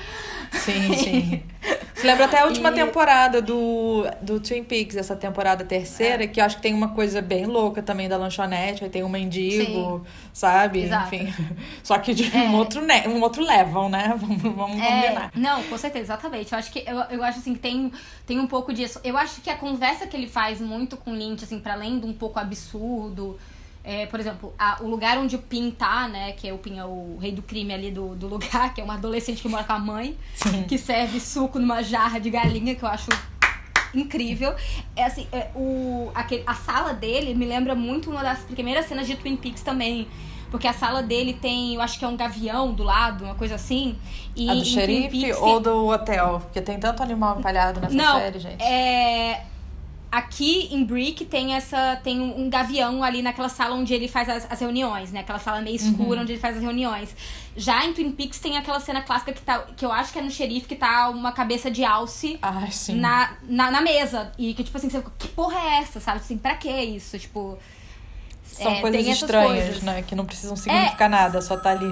Sim, 0.52 0.94
sim. 0.94 1.42
Você 1.94 2.06
lembra 2.06 2.26
até 2.26 2.40
a 2.40 2.44
última 2.44 2.68
e... 2.72 2.74
temporada 2.74 3.40
do, 3.40 4.04
do 4.20 4.38
Twin 4.38 4.62
Peaks, 4.62 4.94
essa 4.94 5.16
temporada 5.16 5.64
terceira, 5.64 6.24
é. 6.24 6.26
que 6.26 6.40
eu 6.40 6.44
acho 6.44 6.56
que 6.56 6.62
tem 6.62 6.74
uma 6.74 6.88
coisa 6.88 7.22
bem 7.22 7.46
louca 7.46 7.82
também 7.82 8.06
da 8.06 8.18
lanchonete, 8.18 8.84
aí 8.84 8.90
tem 8.90 9.02
um 9.02 9.08
mendigo, 9.08 10.04
sim. 10.04 10.10
Sabe? 10.32 10.82
Exato. 10.82 11.14
Enfim. 11.14 11.32
Só 11.82 11.98
que 11.98 12.14
de 12.14 12.34
é. 12.34 12.40
um, 12.40 12.54
outro, 12.54 12.80
um 12.82 13.20
outro 13.20 13.44
level, 13.44 13.88
né? 13.88 14.14
Vamos, 14.18 14.42
vamos 14.42 14.80
é. 14.80 15.02
combinar. 15.02 15.32
Não, 15.34 15.62
com 15.64 15.76
certeza, 15.76 16.04
exatamente. 16.04 16.52
Eu 16.52 16.58
acho 16.58 16.72
que 16.72 16.84
eu, 16.86 16.98
eu 17.10 17.22
acho 17.22 17.38
assim 17.38 17.54
que 17.54 17.60
tem, 17.60 17.92
tem 18.26 18.38
um 18.38 18.46
pouco 18.46 18.72
disso. 18.72 19.00
Eu 19.04 19.16
acho 19.16 19.40
que 19.40 19.50
a 19.50 19.56
conversa 19.56 20.06
que 20.06 20.16
ele 20.16 20.28
faz 20.28 20.60
muito 20.60 20.96
com 20.96 21.12
o 21.12 21.14
Lynch, 21.14 21.44
assim, 21.44 21.58
para 21.58 21.74
além 21.74 21.98
de 21.98 22.06
um 22.06 22.12
pouco 22.12 22.38
absurdo. 22.38 23.38
É, 23.84 24.06
por 24.06 24.20
exemplo, 24.20 24.54
a, 24.56 24.78
o 24.80 24.86
lugar 24.86 25.18
onde 25.18 25.34
o 25.34 25.40
Pin 25.40 25.70
tá, 25.70 26.06
né? 26.06 26.32
Que 26.32 26.48
é 26.48 26.52
o 26.52 26.58
Pin 26.58 26.78
é 26.78 26.84
o 26.84 27.18
rei 27.20 27.32
do 27.32 27.42
crime 27.42 27.74
ali 27.74 27.90
do, 27.90 28.14
do 28.14 28.28
lugar, 28.28 28.72
que 28.74 28.80
é 28.80 28.84
uma 28.84 28.94
adolescente 28.94 29.42
que 29.42 29.48
mora 29.48 29.64
com 29.64 29.72
a 29.72 29.78
mãe, 29.78 30.16
Sim. 30.34 30.64
que 30.64 30.78
serve 30.78 31.18
suco 31.18 31.58
numa 31.58 31.82
jarra 31.82 32.18
de 32.20 32.30
galinha, 32.30 32.74
que 32.74 32.84
eu 32.84 32.88
acho 32.88 33.08
incrível. 33.94 34.54
É 34.96 35.04
assim, 35.04 35.26
é, 35.32 35.48
o, 35.54 36.10
aquele, 36.14 36.42
a 36.46 36.54
sala 36.54 36.92
dele 36.92 37.34
me 37.34 37.44
lembra 37.44 37.74
muito 37.74 38.10
uma 38.10 38.22
das 38.22 38.40
primeiras 38.40 38.86
cenas 38.86 39.06
de 39.06 39.16
Twin 39.16 39.36
Peaks 39.36 39.62
também. 39.62 40.08
Porque 40.50 40.68
a 40.68 40.72
sala 40.74 41.02
dele 41.02 41.32
tem, 41.32 41.76
eu 41.76 41.80
acho 41.80 41.98
que 41.98 42.04
é 42.04 42.08
um 42.08 42.16
gavião 42.16 42.74
do 42.74 42.82
lado, 42.82 43.24
uma 43.24 43.34
coisa 43.34 43.54
assim. 43.54 43.96
E 44.36 44.50
a 44.50 44.54
do 44.54 44.64
xerife 44.64 45.32
ou 45.32 45.54
tem... 45.54 45.62
do 45.62 45.86
hotel? 45.86 46.40
Porque 46.40 46.60
tem 46.60 46.78
tanto 46.78 47.02
animal 47.02 47.38
empalhado 47.38 47.80
nessa 47.80 47.94
Não, 47.94 48.18
série, 48.18 48.38
gente. 48.38 48.62
É. 48.62 49.46
Aqui 50.12 50.68
em 50.70 50.84
Brick 50.84 51.24
tem 51.24 51.54
essa 51.54 51.98
tem 52.04 52.20
um, 52.20 52.50
gavião 52.50 53.02
ali 53.02 53.22
naquela 53.22 53.48
sala 53.48 53.74
onde 53.74 53.94
ele 53.94 54.06
faz 54.06 54.28
as, 54.28 54.46
as 54.52 54.60
reuniões, 54.60 55.10
né? 55.10 55.20
Aquela 55.20 55.38
sala 55.38 55.62
meio 55.62 55.74
escura 55.74 56.16
uhum. 56.16 56.20
onde 56.20 56.32
ele 56.32 56.40
faz 56.40 56.58
as 56.58 56.62
reuniões. 56.62 57.16
Já 57.56 57.86
em 57.86 57.94
Twin 57.94 58.12
Peaks 58.12 58.38
tem 58.38 58.58
aquela 58.58 58.78
cena 58.78 59.00
clássica 59.00 59.32
que, 59.32 59.40
tá, 59.40 59.60
que 59.74 59.82
eu 59.82 59.90
acho 59.90 60.12
que 60.12 60.18
é 60.18 60.22
no 60.22 60.30
xerife, 60.30 60.68
que 60.68 60.76
tá 60.76 61.08
uma 61.08 61.32
cabeça 61.32 61.70
de 61.70 61.82
alce 61.82 62.38
ah, 62.42 62.68
na, 62.90 63.32
na, 63.44 63.70
na, 63.70 63.80
mesa. 63.80 64.30
E 64.36 64.52
que, 64.52 64.62
tipo 64.62 64.76
assim, 64.76 64.90
você, 64.90 65.02
que 65.18 65.28
porra 65.28 65.58
é 65.58 65.78
essa, 65.78 65.98
sabe? 65.98 66.18
Assim, 66.18 66.36
pra 66.36 66.56
que 66.56 66.70
isso? 66.70 67.18
Tipo, 67.18 67.58
são 68.42 68.70
é, 68.70 68.80
coisas 68.82 69.06
estranhas, 69.06 69.64
coisas. 69.64 69.82
né? 69.82 70.02
Que 70.02 70.14
não 70.14 70.26
precisam 70.26 70.56
significar 70.56 71.06
é... 71.06 71.10
nada, 71.10 71.40
só 71.40 71.56
tá 71.56 71.70
ali. 71.70 71.90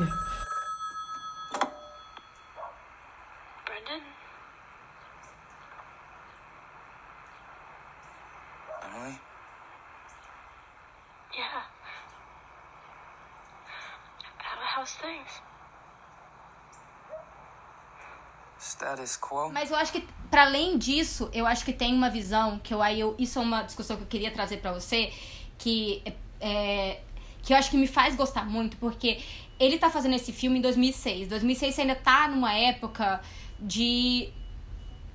Status 18.90 19.16
quo. 19.16 19.50
Mas 19.52 19.70
eu 19.70 19.76
acho 19.76 19.92
que, 19.92 20.04
para 20.30 20.44
além 20.44 20.76
disso, 20.76 21.30
eu 21.32 21.46
acho 21.46 21.64
que 21.64 21.72
tem 21.72 21.94
uma 21.94 22.10
visão 22.10 22.58
que 22.58 22.74
eu 22.74 22.82
aí 22.82 23.00
eu, 23.00 23.14
isso 23.18 23.38
é 23.38 23.42
uma 23.42 23.62
discussão 23.62 23.96
que 23.96 24.02
eu 24.02 24.08
queria 24.08 24.30
trazer 24.30 24.58
para 24.58 24.72
você, 24.72 25.12
que 25.58 26.02
é, 26.40 27.00
que 27.42 27.52
eu 27.52 27.56
acho 27.56 27.70
que 27.70 27.76
me 27.76 27.86
faz 27.86 28.16
gostar 28.16 28.44
muito, 28.44 28.76
porque 28.76 29.20
ele 29.58 29.78
tá 29.78 29.90
fazendo 29.90 30.14
esse 30.14 30.32
filme 30.32 30.58
em 30.58 30.62
2006. 30.62 31.28
2006 31.28 31.74
você 31.74 31.80
ainda 31.82 31.94
tá 31.94 32.28
numa 32.28 32.52
época 32.52 33.20
de 33.58 34.28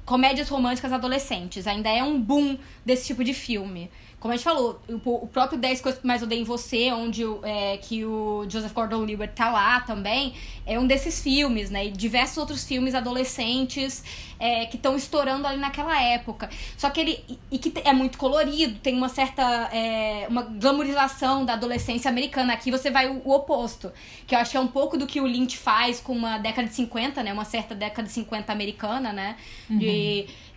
comédias 0.06 0.50
românticas 0.50 0.94
adolescentes. 0.94 1.66
Ainda 1.66 1.90
é 1.90 2.04
um 2.04 2.22
boom 2.22 2.58
desse 2.86 3.08
tipo 3.08 3.24
de 3.24 3.34
filme. 3.34 3.90
Como 4.26 4.34
a 4.34 4.38
gente 4.38 4.44
falou, 4.44 4.82
o, 5.06 5.28
próprio 5.28 5.60
10 5.60 5.82
Coisas 5.82 6.02
que 6.02 6.08
Mais 6.08 6.24
Odeio 6.24 6.42
em 6.42 6.44
Você, 6.44 6.92
onde 6.92 7.22
é, 7.44 7.78
que 7.78 8.04
o 8.04 8.44
Joseph 8.50 8.74
Gordon-Levitt 8.74 9.34
tá 9.36 9.52
lá 9.52 9.82
também, 9.82 10.34
é 10.66 10.80
um 10.80 10.88
desses 10.88 11.22
filmes, 11.22 11.70
né? 11.70 11.86
E 11.86 11.92
diversos 11.92 12.36
outros 12.40 12.66
filmes 12.66 12.96
adolescentes 12.96 14.04
é, 14.40 14.66
que 14.66 14.78
estão 14.78 14.96
estourando 14.96 15.46
ali 15.46 15.60
naquela 15.60 16.02
época. 16.02 16.50
Só 16.76 16.90
que 16.90 17.02
ele... 17.02 17.38
E 17.52 17.60
que 17.60 17.72
é 17.84 17.94
muito 17.94 18.18
colorido, 18.18 18.80
tem 18.80 18.98
uma 18.98 19.10
certa... 19.10 19.44
É, 19.72 20.26
uma 20.28 20.42
glamorização 20.42 21.46
da 21.46 21.54
adolescência 21.54 22.10
americana. 22.10 22.54
Aqui 22.54 22.72
você 22.72 22.90
vai 22.90 23.08
o, 23.08 23.22
o, 23.24 23.32
oposto. 23.32 23.92
Que 24.26 24.34
eu 24.34 24.40
acho 24.40 24.50
que 24.50 24.58
é 24.58 24.60
um 24.60 24.66
pouco 24.66 24.98
do 24.98 25.06
que 25.06 25.22
o 25.22 25.28
Lynch 25.28 25.56
faz 25.56 26.00
com 26.00 26.14
uma 26.14 26.40
década 26.40 26.68
de 26.68 26.74
50, 26.74 27.22
né? 27.22 27.32
Uma 27.32 27.46
certa 27.46 27.76
década 27.76 28.08
de 28.08 28.14
50 28.16 28.52
americana, 28.52 29.14
né? 29.14 29.36
Uhum. 29.70 29.78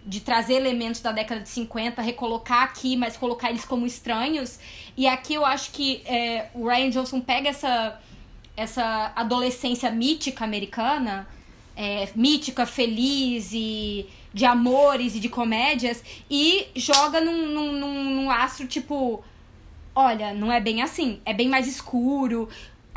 De 0.09 0.21
trazer 0.21 0.55
elementos 0.55 1.01
da 1.03 1.13
década 1.13 1.43
de 1.43 1.49
50, 1.51 2.01
recolocar 2.01 2.63
aqui, 2.63 2.97
mas 2.97 3.17
colocar 3.17 3.51
eles 3.51 3.65
como 3.65 3.87
estranhos. 3.87 4.59
E 4.97 5.07
aqui 5.07 5.35
eu 5.35 5.45
acho 5.45 5.71
que 5.71 6.03
é, 6.07 6.49
o 6.55 6.67
Ryan 6.67 6.91
Johnson 6.91 7.21
pega 7.21 7.51
essa, 7.51 8.01
essa 8.57 9.13
adolescência 9.15 9.91
mítica 9.91 10.45
americana, 10.45 11.29
é, 11.77 12.09
mítica, 12.17 12.65
feliz 12.65 13.51
e 13.53 14.07
de 14.33 14.45
amores 14.45 15.15
e 15.15 15.21
de 15.21 15.29
comédias, 15.29 16.03
e 16.31 16.67
joga 16.75 17.21
num, 17.21 17.47
num, 17.47 17.73
num, 17.73 18.05
num 18.17 18.31
astro 18.31 18.67
tipo. 18.67 19.23
Olha, 19.95 20.33
não 20.33 20.51
é 20.51 20.61
bem 20.61 20.81
assim. 20.81 21.21
É 21.25 21.35
bem 21.35 21.49
mais 21.49 21.67
escuro. 21.67 22.49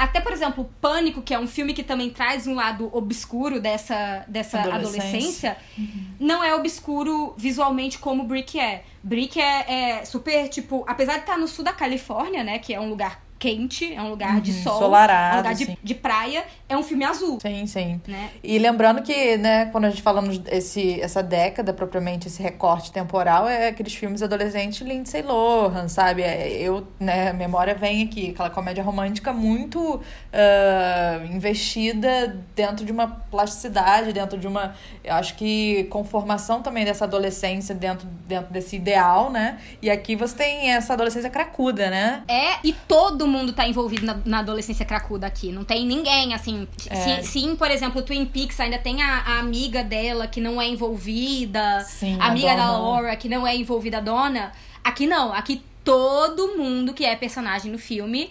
Até, 0.02 0.20
por 0.20 0.32
exemplo, 0.32 0.68
Pânico, 0.82 1.22
que 1.22 1.32
é 1.32 1.38
um 1.38 1.48
filme 1.48 1.76
que 1.76 1.84
também 1.84 2.10
traz 2.10 2.48
um 2.48 2.56
lado 2.56 2.90
obscuro 2.92 3.62
dessa, 3.62 4.26
dessa 4.28 4.60
adolescência, 4.60 5.56
uhum. 5.78 6.06
não 6.20 6.44
é 6.44 6.56
obscuro 6.56 7.36
visualmente 7.38 8.00
como 8.00 8.24
Brick 8.24 8.60
é. 8.60 8.84
Brick 9.04 9.40
é, 9.40 10.00
é 10.00 10.06
super, 10.06 10.50
tipo, 10.50 10.84
apesar 10.88 11.18
de 11.18 11.20
estar 11.20 11.38
no 11.38 11.48
sul 11.48 11.64
da 11.64 11.72
Califórnia, 11.72 12.44
né, 12.44 12.58
que 12.58 12.74
é 12.74 12.80
um 12.80 12.90
lugar 12.90 13.22
quente, 13.41 13.91
é 13.91 13.99
um 13.99 14.12
lugar 14.12 14.36
uhum, 14.36 14.39
de 14.39 14.54
sol, 14.54 14.77
solarado, 14.77 15.32
é 15.32 15.34
um 15.34 15.38
lugar 15.38 15.56
de, 15.56 15.77
de, 15.82 15.95
praia, 15.95 16.45
é 16.69 16.77
um 16.77 16.84
filme 16.84 17.04
azul. 17.04 17.39
Sim, 17.41 17.65
sim. 17.65 17.99
Né? 18.08 18.30
E 18.43 18.60
lembrando 18.60 19.01
que, 19.01 19.36
né, 19.36 19.65
quando 19.71 19.86
a 19.86 19.89
gente 19.89 20.04
falamos 20.04 20.39
esse, 20.45 21.01
essa 21.01 21.23
década, 21.23 21.73
propriamente, 21.73 22.27
esse 22.27 22.39
recorte 22.39 22.91
temporal, 22.91 23.47
é 23.47 23.69
aqueles 23.69 23.95
filmes 23.95 24.21
adolescentes 24.21 24.82
Lindsay 24.82 25.23
Lohan, 25.23 25.88
sabe? 25.88 26.21
É, 26.21 26.51
eu, 26.51 26.86
né, 26.99 27.30
a 27.30 27.34
memória 27.34 27.73
vem 27.73 28.04
aqui, 28.04 28.30
aquela 28.30 28.51
comédia 28.51 28.84
romântica 28.84 29.34
muito 29.34 29.95
uh, 29.95 31.25
investida 31.25 32.39
dentro 32.56 32.86
de 32.86 32.91
uma 32.91 33.08
plasticidade, 33.08 34.13
dentro 34.13 34.38
de 34.38 34.45
uma, 34.45 34.75
eu 35.04 35.15
acho 35.15 35.36
que 35.36 35.86
conformação 35.86 36.62
também 36.62 36.86
dessa 36.86 37.06
adolescência 37.06 37.73
dentro, 37.73 38.08
dentro 38.27 38.54
desse 38.54 38.75
ideal, 38.75 39.32
né? 39.32 39.58
E 39.82 39.89
aqui 39.89 40.15
você 40.15 40.36
tem 40.36 40.73
essa 40.73 40.93
adolescência 40.93 41.30
cracuda, 41.32 41.89
né? 41.89 42.21
É, 42.27 42.60
e 42.63 42.71
todo 42.71 43.31
mundo 43.32 43.54
tá 43.54 43.67
envolvido 43.67 44.06
na, 44.06 44.20
na 44.26 44.39
adolescência 44.39 44.86
cracuda 44.86 45.26
aqui. 45.26 45.52
Não 45.52 45.63
tem 45.63 45.86
ninguém, 45.86 46.34
assim. 46.34 46.67
É. 46.89 47.22
sim, 47.24 47.56
por 47.56 47.72
exemplo, 47.72 48.02
Twin 48.02 48.26
Peaks 48.26 48.60
ainda 48.60 48.78
tem 48.78 49.02
a, 49.02 49.20
a, 49.20 49.39
amiga 49.39 49.84
dela 49.84 50.28
que 50.28 50.41
não 50.41 50.62
é 50.62 50.67
envolvida. 50.67 51.82
Sim, 51.82 52.17
a 52.20 52.28
amiga 52.28 52.56
da 52.56 52.72
Laura 52.72 53.15
que 53.15 53.30
não 53.30 53.48
é 53.48 53.56
envolvida, 53.56 53.98
a 53.98 54.02
dona. 54.02 54.52
Aqui 54.84 55.08
não. 55.08 55.34
Aqui 55.34 55.63
todo 55.84 56.58
mundo 56.58 56.94
que 56.94 57.06
é 57.06 57.15
personagem 57.15 57.72
no 57.72 57.80
filme 57.80 58.30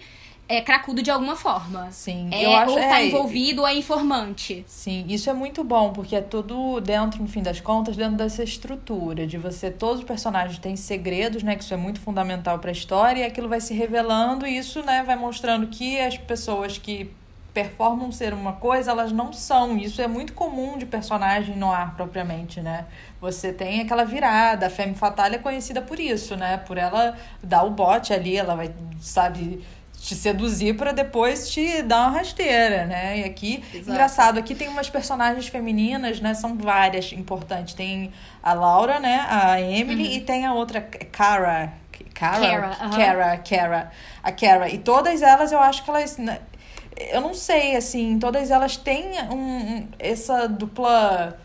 é 0.51 0.61
cracudo 0.61 1.01
de 1.01 1.13
alguma 1.13 1.37
forma. 1.37 1.89
Sim, 1.93 2.29
é, 2.33 2.45
eu 2.45 2.53
acho, 2.57 2.73
ou 2.73 2.77
tá 2.77 3.01
é, 3.01 3.07
envolvido 3.07 3.63
ou 3.63 3.69
é 3.69 3.75
informante. 3.75 4.65
Sim, 4.67 5.07
isso 5.09 5.31
é 5.31 5.33
muito 5.33 5.63
bom, 5.63 5.93
porque 5.93 6.17
é 6.17 6.21
tudo 6.21 6.81
dentro, 6.81 7.23
no 7.23 7.29
fim 7.29 7.41
das 7.41 7.61
contas, 7.61 7.97
dentro 7.97 8.17
dessa 8.17 8.43
estrutura 8.43 9.29
de 9.29 9.39
você, 9.39 9.71
todos 9.71 10.01
os 10.01 10.05
personagens 10.05 10.59
têm 10.59 10.75
segredos, 10.75 11.45
né, 11.45 11.55
que 11.55 11.63
isso 11.63 11.73
é 11.73 11.77
muito 11.77 12.01
fundamental 12.01 12.59
para 12.59 12.71
a 12.71 12.73
história, 12.73 13.21
e 13.21 13.25
aquilo 13.25 13.49
vai 13.49 13.61
se 13.61 13.73
revelando 13.73 14.45
e 14.45 14.59
isso, 14.59 14.83
né, 14.83 15.05
vai 15.05 15.15
mostrando 15.15 15.69
que 15.69 16.01
as 16.01 16.19
pessoas 16.19 16.77
que 16.77 17.09
performam 17.55 18.11
ser 18.11 18.33
uma 18.33 18.55
coisa, 18.55 18.91
elas 18.91 19.13
não 19.13 19.33
são. 19.33 19.77
Isso 19.77 20.01
é 20.01 20.07
muito 20.07 20.33
comum 20.33 20.79
de 20.79 20.87
personagem 20.87 21.57
no 21.57 21.71
ar 21.71 21.95
propriamente, 21.97 22.61
né? 22.61 22.87
Você 23.21 23.53
tem 23.53 23.81
aquela 23.81 24.05
virada, 24.05 24.67
a 24.67 24.71
Femme 24.71 24.95
Fatale 24.95 25.35
é 25.35 25.39
conhecida 25.39 25.83
por 25.83 25.99
isso, 25.99 26.37
né? 26.37 26.59
Por 26.59 26.79
ela 26.79 27.17
dar 27.43 27.65
o 27.65 27.71
bote 27.71 28.13
ali, 28.13 28.37
ela 28.37 28.55
vai, 28.55 28.73
sabe, 29.01 29.65
te 30.01 30.15
seduzir 30.15 30.77
para 30.77 30.93
depois 30.93 31.51
te 31.51 31.83
dar 31.83 32.09
uma 32.09 32.19
rasteira, 32.19 32.87
né? 32.87 33.21
E 33.21 33.25
aqui, 33.25 33.63
Exato. 33.73 33.91
engraçado, 33.91 34.39
aqui 34.39 34.55
tem 34.55 34.67
umas 34.67 34.89
personagens 34.89 35.47
femininas, 35.47 36.21
né? 36.21 36.33
São 36.33 36.57
várias 36.57 37.13
importantes. 37.13 37.75
Tem 37.75 38.11
a 38.43 38.55
Laura, 38.55 38.99
né? 38.99 39.27
A 39.29 39.61
Emily 39.61 40.09
uhum. 40.09 40.15
e 40.15 40.21
tem 40.23 40.47
a 40.47 40.55
outra, 40.55 40.81
Cara. 40.81 41.75
Cara, 42.15 42.77
Cara. 42.77 43.39
Cara, 43.39 43.91
a 44.23 44.33
Cara. 44.33 44.69
E 44.71 44.79
todas 44.79 45.23
elas, 45.23 45.53
eu 45.53 45.59
acho 45.59 45.85
que 45.85 45.91
elas, 45.91 46.17
né? 46.17 46.39
eu 47.13 47.21
não 47.21 47.35
sei, 47.35 47.77
assim, 47.77 48.19
todas 48.19 48.51
elas 48.51 48.77
têm 48.77 49.13
um, 49.31 49.35
um 49.35 49.89
essa 49.99 50.47
dupla, 50.47 51.39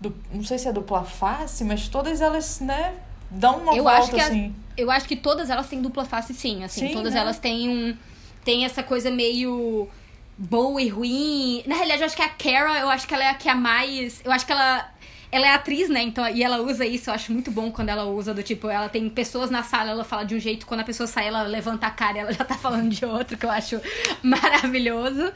du, 0.00 0.14
não 0.32 0.44
sei 0.44 0.58
se 0.58 0.68
é 0.68 0.72
dupla 0.72 1.04
face, 1.04 1.64
mas 1.64 1.88
todas 1.88 2.20
elas, 2.20 2.60
né? 2.60 2.94
Dão 3.30 3.58
uma 3.58 3.74
eu 3.74 3.84
volta, 3.84 3.98
acho 3.98 4.10
que 4.10 4.20
assim. 4.20 4.54
A, 4.60 4.63
eu 4.76 4.90
acho 4.90 5.06
que 5.06 5.16
todas 5.16 5.50
elas 5.50 5.68
têm 5.68 5.80
dupla 5.80 6.04
face, 6.04 6.34
sim. 6.34 6.64
Assim, 6.64 6.88
sim, 6.88 6.92
todas 6.92 7.14
né? 7.14 7.20
elas 7.20 7.38
têm 7.38 7.68
um. 7.68 7.96
Tem 8.44 8.64
essa 8.64 8.82
coisa 8.82 9.10
meio 9.10 9.88
boa 10.36 10.80
e 10.82 10.88
ruim. 10.88 11.62
Na 11.66 11.74
realidade, 11.74 12.02
eu 12.02 12.06
acho 12.06 12.16
que 12.16 12.22
a 12.22 12.28
Kara, 12.28 12.80
eu 12.80 12.90
acho 12.90 13.06
que 13.06 13.14
ela 13.14 13.24
é 13.24 13.30
a 13.30 13.34
que 13.34 13.48
é 13.48 13.54
mais. 13.54 14.20
Eu 14.24 14.32
acho 14.32 14.44
que 14.46 14.52
ela. 14.52 14.90
Ela 15.32 15.46
é 15.48 15.50
atriz, 15.50 15.88
né? 15.88 16.00
Então, 16.00 16.28
e 16.28 16.44
ela 16.44 16.58
usa 16.60 16.86
isso, 16.86 17.10
eu 17.10 17.14
acho 17.14 17.32
muito 17.32 17.50
bom 17.50 17.68
quando 17.72 17.88
ela 17.88 18.04
usa 18.04 18.32
do 18.32 18.40
tipo, 18.40 18.68
ela 18.68 18.88
tem 18.88 19.08
pessoas 19.08 19.50
na 19.50 19.64
sala, 19.64 19.90
ela 19.90 20.04
fala 20.04 20.22
de 20.24 20.36
um 20.36 20.38
jeito, 20.38 20.64
quando 20.64 20.78
a 20.80 20.84
pessoa 20.84 21.08
sai, 21.08 21.26
ela 21.26 21.42
levanta 21.42 21.88
a 21.88 21.90
cara 21.90 22.18
e 22.18 22.20
ela 22.20 22.30
já 22.32 22.44
tá 22.44 22.54
falando 22.54 22.88
de 22.88 23.04
outro, 23.04 23.36
que 23.36 23.44
eu 23.44 23.50
acho 23.50 23.80
maravilhoso. 24.22 25.32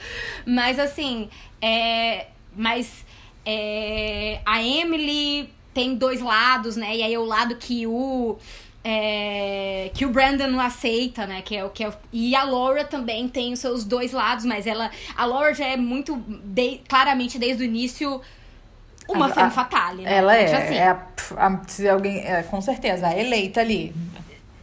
Mas 0.47 0.79
assim, 0.79 1.29
é. 1.61 2.27
Mas 2.57 3.05
é, 3.45 4.41
a 4.45 4.63
Emily 4.63 5.51
tem 5.73 5.95
dois 5.95 6.21
lados, 6.21 6.77
né? 6.77 6.97
E 6.97 7.03
aí 7.03 7.15
é 7.15 7.19
o 7.19 7.25
lado 7.25 7.57
que 7.57 7.87
o. 7.87 8.37
É, 8.85 9.91
que 9.93 10.07
o 10.07 10.11
Brandon 10.11 10.47
não 10.47 10.61
aceita, 10.61 11.27
né? 11.27 11.43
Que 11.43 11.57
é 11.57 11.65
o 11.65 11.71
que 11.71 11.85
é, 11.85 11.93
e 12.13 12.35
a 12.35 12.45
Laura 12.45 12.85
também 12.85 13.29
tem 13.29 13.53
os 13.53 13.59
seus 13.59 13.85
dois 13.85 14.13
lados, 14.13 14.45
mas 14.45 14.67
ela 14.67 14.91
a 15.17 15.25
Laura 15.27 15.53
já 15.53 15.67
é 15.67 15.77
muito 15.77 16.17
de, 16.17 16.81
claramente 16.89 17.39
desde 17.39 17.63
o 17.63 17.67
início 17.67 18.21
uma 19.09 19.27
a, 19.27 19.29
femme 19.31 19.51
fatale, 19.51 20.03
né? 20.03 20.15
Ela 20.15 20.37
é, 20.37 20.55
assim. 20.55 20.75
é 20.75 20.89
a, 20.89 21.03
a, 21.37 21.61
se 21.67 21.89
alguém, 21.89 22.19
é, 22.19 22.43
com 22.43 22.61
certeza, 22.61 23.09
a 23.09 23.19
eleita 23.19 23.61
ali. 23.61 23.95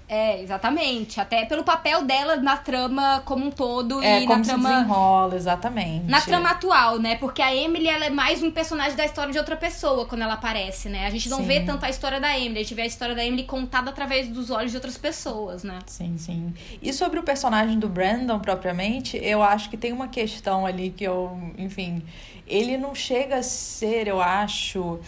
É, 0.07 0.41
exatamente. 0.41 1.19
Até 1.19 1.45
pelo 1.45 1.63
papel 1.63 2.03
dela 2.03 2.35
na 2.35 2.57
trama 2.57 3.23
como 3.25 3.45
um 3.45 3.51
todo 3.51 4.01
é, 4.03 4.21
e 4.21 4.27
como 4.27 4.39
na 4.39 4.45
trama. 4.45 4.69
Se 4.69 4.75
desenrola, 4.75 5.35
exatamente. 5.35 6.05
Na 6.05 6.21
trama 6.21 6.49
atual, 6.51 6.99
né? 6.99 7.15
Porque 7.15 7.41
a 7.41 7.55
Emily 7.55 7.87
ela 7.87 8.05
é 8.05 8.09
mais 8.09 8.43
um 8.43 8.51
personagem 8.51 8.95
da 8.95 9.05
história 9.05 9.31
de 9.31 9.39
outra 9.39 9.55
pessoa 9.55 10.05
quando 10.05 10.21
ela 10.21 10.35
aparece, 10.35 10.89
né? 10.89 11.07
A 11.07 11.09
gente 11.09 11.27
não 11.27 11.39
sim. 11.39 11.45
vê 11.45 11.61
tanto 11.61 11.83
a 11.85 11.89
história 11.89 12.19
da 12.19 12.37
Emily, 12.37 12.59
a 12.59 12.61
gente 12.63 12.75
vê 12.75 12.83
a 12.83 12.85
história 12.85 13.15
da 13.15 13.25
Emily 13.25 13.43
contada 13.43 13.89
através 13.89 14.27
dos 14.27 14.51
olhos 14.51 14.71
de 14.71 14.77
outras 14.77 14.97
pessoas, 14.97 15.63
né? 15.63 15.79
Sim, 15.87 16.15
sim. 16.17 16.53
E 16.81 16.93
sobre 16.93 17.19
o 17.19 17.23
personagem 17.23 17.79
do 17.79 17.89
Brandon 17.89 18.39
propriamente, 18.39 19.17
eu 19.17 19.41
acho 19.41 19.69
que 19.69 19.77
tem 19.77 19.91
uma 19.91 20.07
questão 20.07 20.65
ali 20.65 20.91
que 20.91 21.03
eu, 21.03 21.37
enfim, 21.57 22.03
ele 22.47 22.77
não 22.77 22.93
chega 22.93 23.37
a 23.37 23.43
ser, 23.43 24.07
eu 24.07 24.21
acho 24.21 24.99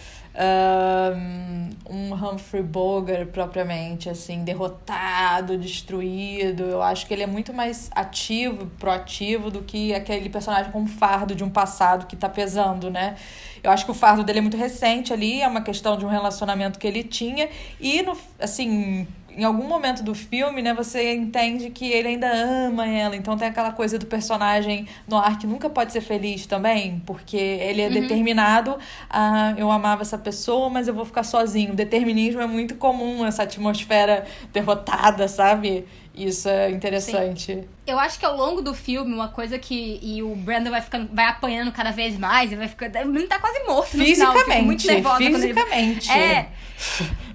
um 1.89 2.13
Humphrey 2.13 2.61
Bogart 2.61 3.27
propriamente, 3.29 4.09
assim, 4.09 4.43
derrotado, 4.43 5.57
destruído. 5.57 6.63
Eu 6.63 6.81
acho 6.81 7.07
que 7.07 7.13
ele 7.13 7.23
é 7.23 7.27
muito 7.27 7.53
mais 7.53 7.89
ativo, 7.95 8.67
proativo 8.77 9.49
do 9.49 9.61
que 9.63 9.93
aquele 9.93 10.29
personagem 10.29 10.71
com 10.71 10.85
fardo 10.85 11.33
de 11.33 11.43
um 11.43 11.49
passado 11.49 12.05
que 12.05 12.15
tá 12.15 12.29
pesando, 12.29 12.89
né? 12.89 13.15
Eu 13.63 13.71
acho 13.71 13.85
que 13.85 13.91
o 13.91 13.93
fardo 13.93 14.23
dele 14.23 14.39
é 14.39 14.41
muito 14.41 14.57
recente 14.57 15.11
ali, 15.11 15.41
é 15.41 15.47
uma 15.47 15.61
questão 15.61 15.97
de 15.97 16.05
um 16.05 16.09
relacionamento 16.09 16.77
que 16.77 16.85
ele 16.85 17.03
tinha 17.03 17.49
e, 17.79 18.01
no, 18.03 18.15
assim, 18.39 19.07
em 19.37 19.43
algum 19.43 19.67
momento 19.67 20.03
do 20.03 20.15
filme, 20.15 20.63
né, 20.63 20.73
você 20.73 21.13
entende 21.13 21.69
que 21.69 21.91
ele 21.91 22.07
ainda 22.07 22.27
ama 22.27 22.87
ela. 22.87 23.15
Então 23.15 23.37
tem 23.37 23.47
aquela 23.47 23.71
coisa 23.71 23.99
do 23.99 24.07
personagem 24.07 24.87
no 25.07 25.15
ar 25.15 25.37
que 25.37 25.45
nunca 25.45 25.69
pode 25.69 25.93
ser 25.93 26.01
feliz 26.01 26.47
também, 26.47 27.01
porque 27.05 27.37
ele 27.37 27.81
é 27.81 27.87
uhum. 27.87 27.93
determinado 27.93 28.77
a 29.07 29.53
eu 29.55 29.69
amava 29.71 30.01
essa 30.01 30.17
pessoa, 30.17 30.71
mas 30.71 30.87
eu 30.87 30.93
vou 30.93 31.05
ficar 31.05 31.21
sozinho. 31.21 31.73
O 31.73 31.75
determinismo 31.75 32.41
é 32.41 32.47
muito 32.47 32.75
comum, 32.75 33.23
essa 33.23 33.43
atmosfera 33.43 34.25
derrotada, 34.51 35.27
sabe? 35.27 35.85
Isso 36.17 36.49
é 36.49 36.71
interessante. 36.71 37.53
Sim. 37.53 37.63
Eu 37.85 37.99
acho 37.99 38.19
que 38.19 38.25
ao 38.25 38.35
longo 38.35 38.61
do 38.61 38.73
filme, 38.73 39.13
uma 39.13 39.27
coisa 39.27 39.59
que. 39.59 39.99
E 40.01 40.23
o 40.23 40.35
Brandon 40.35 40.71
vai 40.71 40.81
ficando. 40.81 41.09
vai 41.13 41.25
apanhando 41.25 41.71
cada 41.71 41.91
vez 41.91 42.17
mais, 42.17 42.51
e 42.51 42.55
vai 42.55 42.67
ficando. 42.67 42.97
Ele 42.97 43.27
tá 43.27 43.39
quase 43.39 43.63
morto 43.65 43.95
no 43.95 44.03
fisicamente, 44.03 44.43
final. 44.43 44.63
muito 44.63 44.87
nervosa 44.87 45.17
fisicamente. 45.17 46.11
Ele... 46.11 46.19
É. 46.19 46.49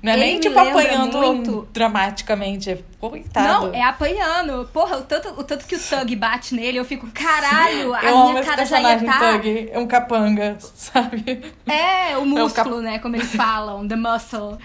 Não 0.02 0.12
é 0.12 0.16
nem 0.16 0.40
tipo 0.40 0.58
apanhando 0.58 1.16
muito... 1.18 1.68
dramaticamente, 1.72 2.70
é 2.70 2.78
coitado. 3.00 3.66
Não, 3.66 3.74
é 3.74 3.82
apanhando. 3.82 4.68
Porra, 4.72 4.98
o 4.98 5.02
tanto, 5.02 5.28
o 5.40 5.44
tanto 5.44 5.64
que 5.64 5.76
o 5.76 5.78
Thug 5.78 6.16
bate 6.16 6.54
nele, 6.54 6.78
eu 6.78 6.84
fico, 6.84 7.08
caralho, 7.12 7.94
a 7.94 8.04
eu 8.04 8.18
minha 8.18 8.38
amo 8.38 8.44
cara 8.44 8.62
esse 8.62 8.70
já 8.70 8.80
ia 8.80 9.04
tá... 9.04 9.18
Thug, 9.18 9.70
é 9.72 9.78
um 9.78 9.86
capanga, 9.86 10.56
sabe? 10.60 11.42
É, 11.66 12.16
o 12.16 12.26
músculo, 12.26 12.38
é 12.38 12.44
um 12.44 12.50
cap... 12.50 12.70
né, 12.82 12.98
como 12.98 13.16
eles 13.16 13.34
falam, 13.34 13.86
the 13.86 13.96
muscle. 13.96 14.58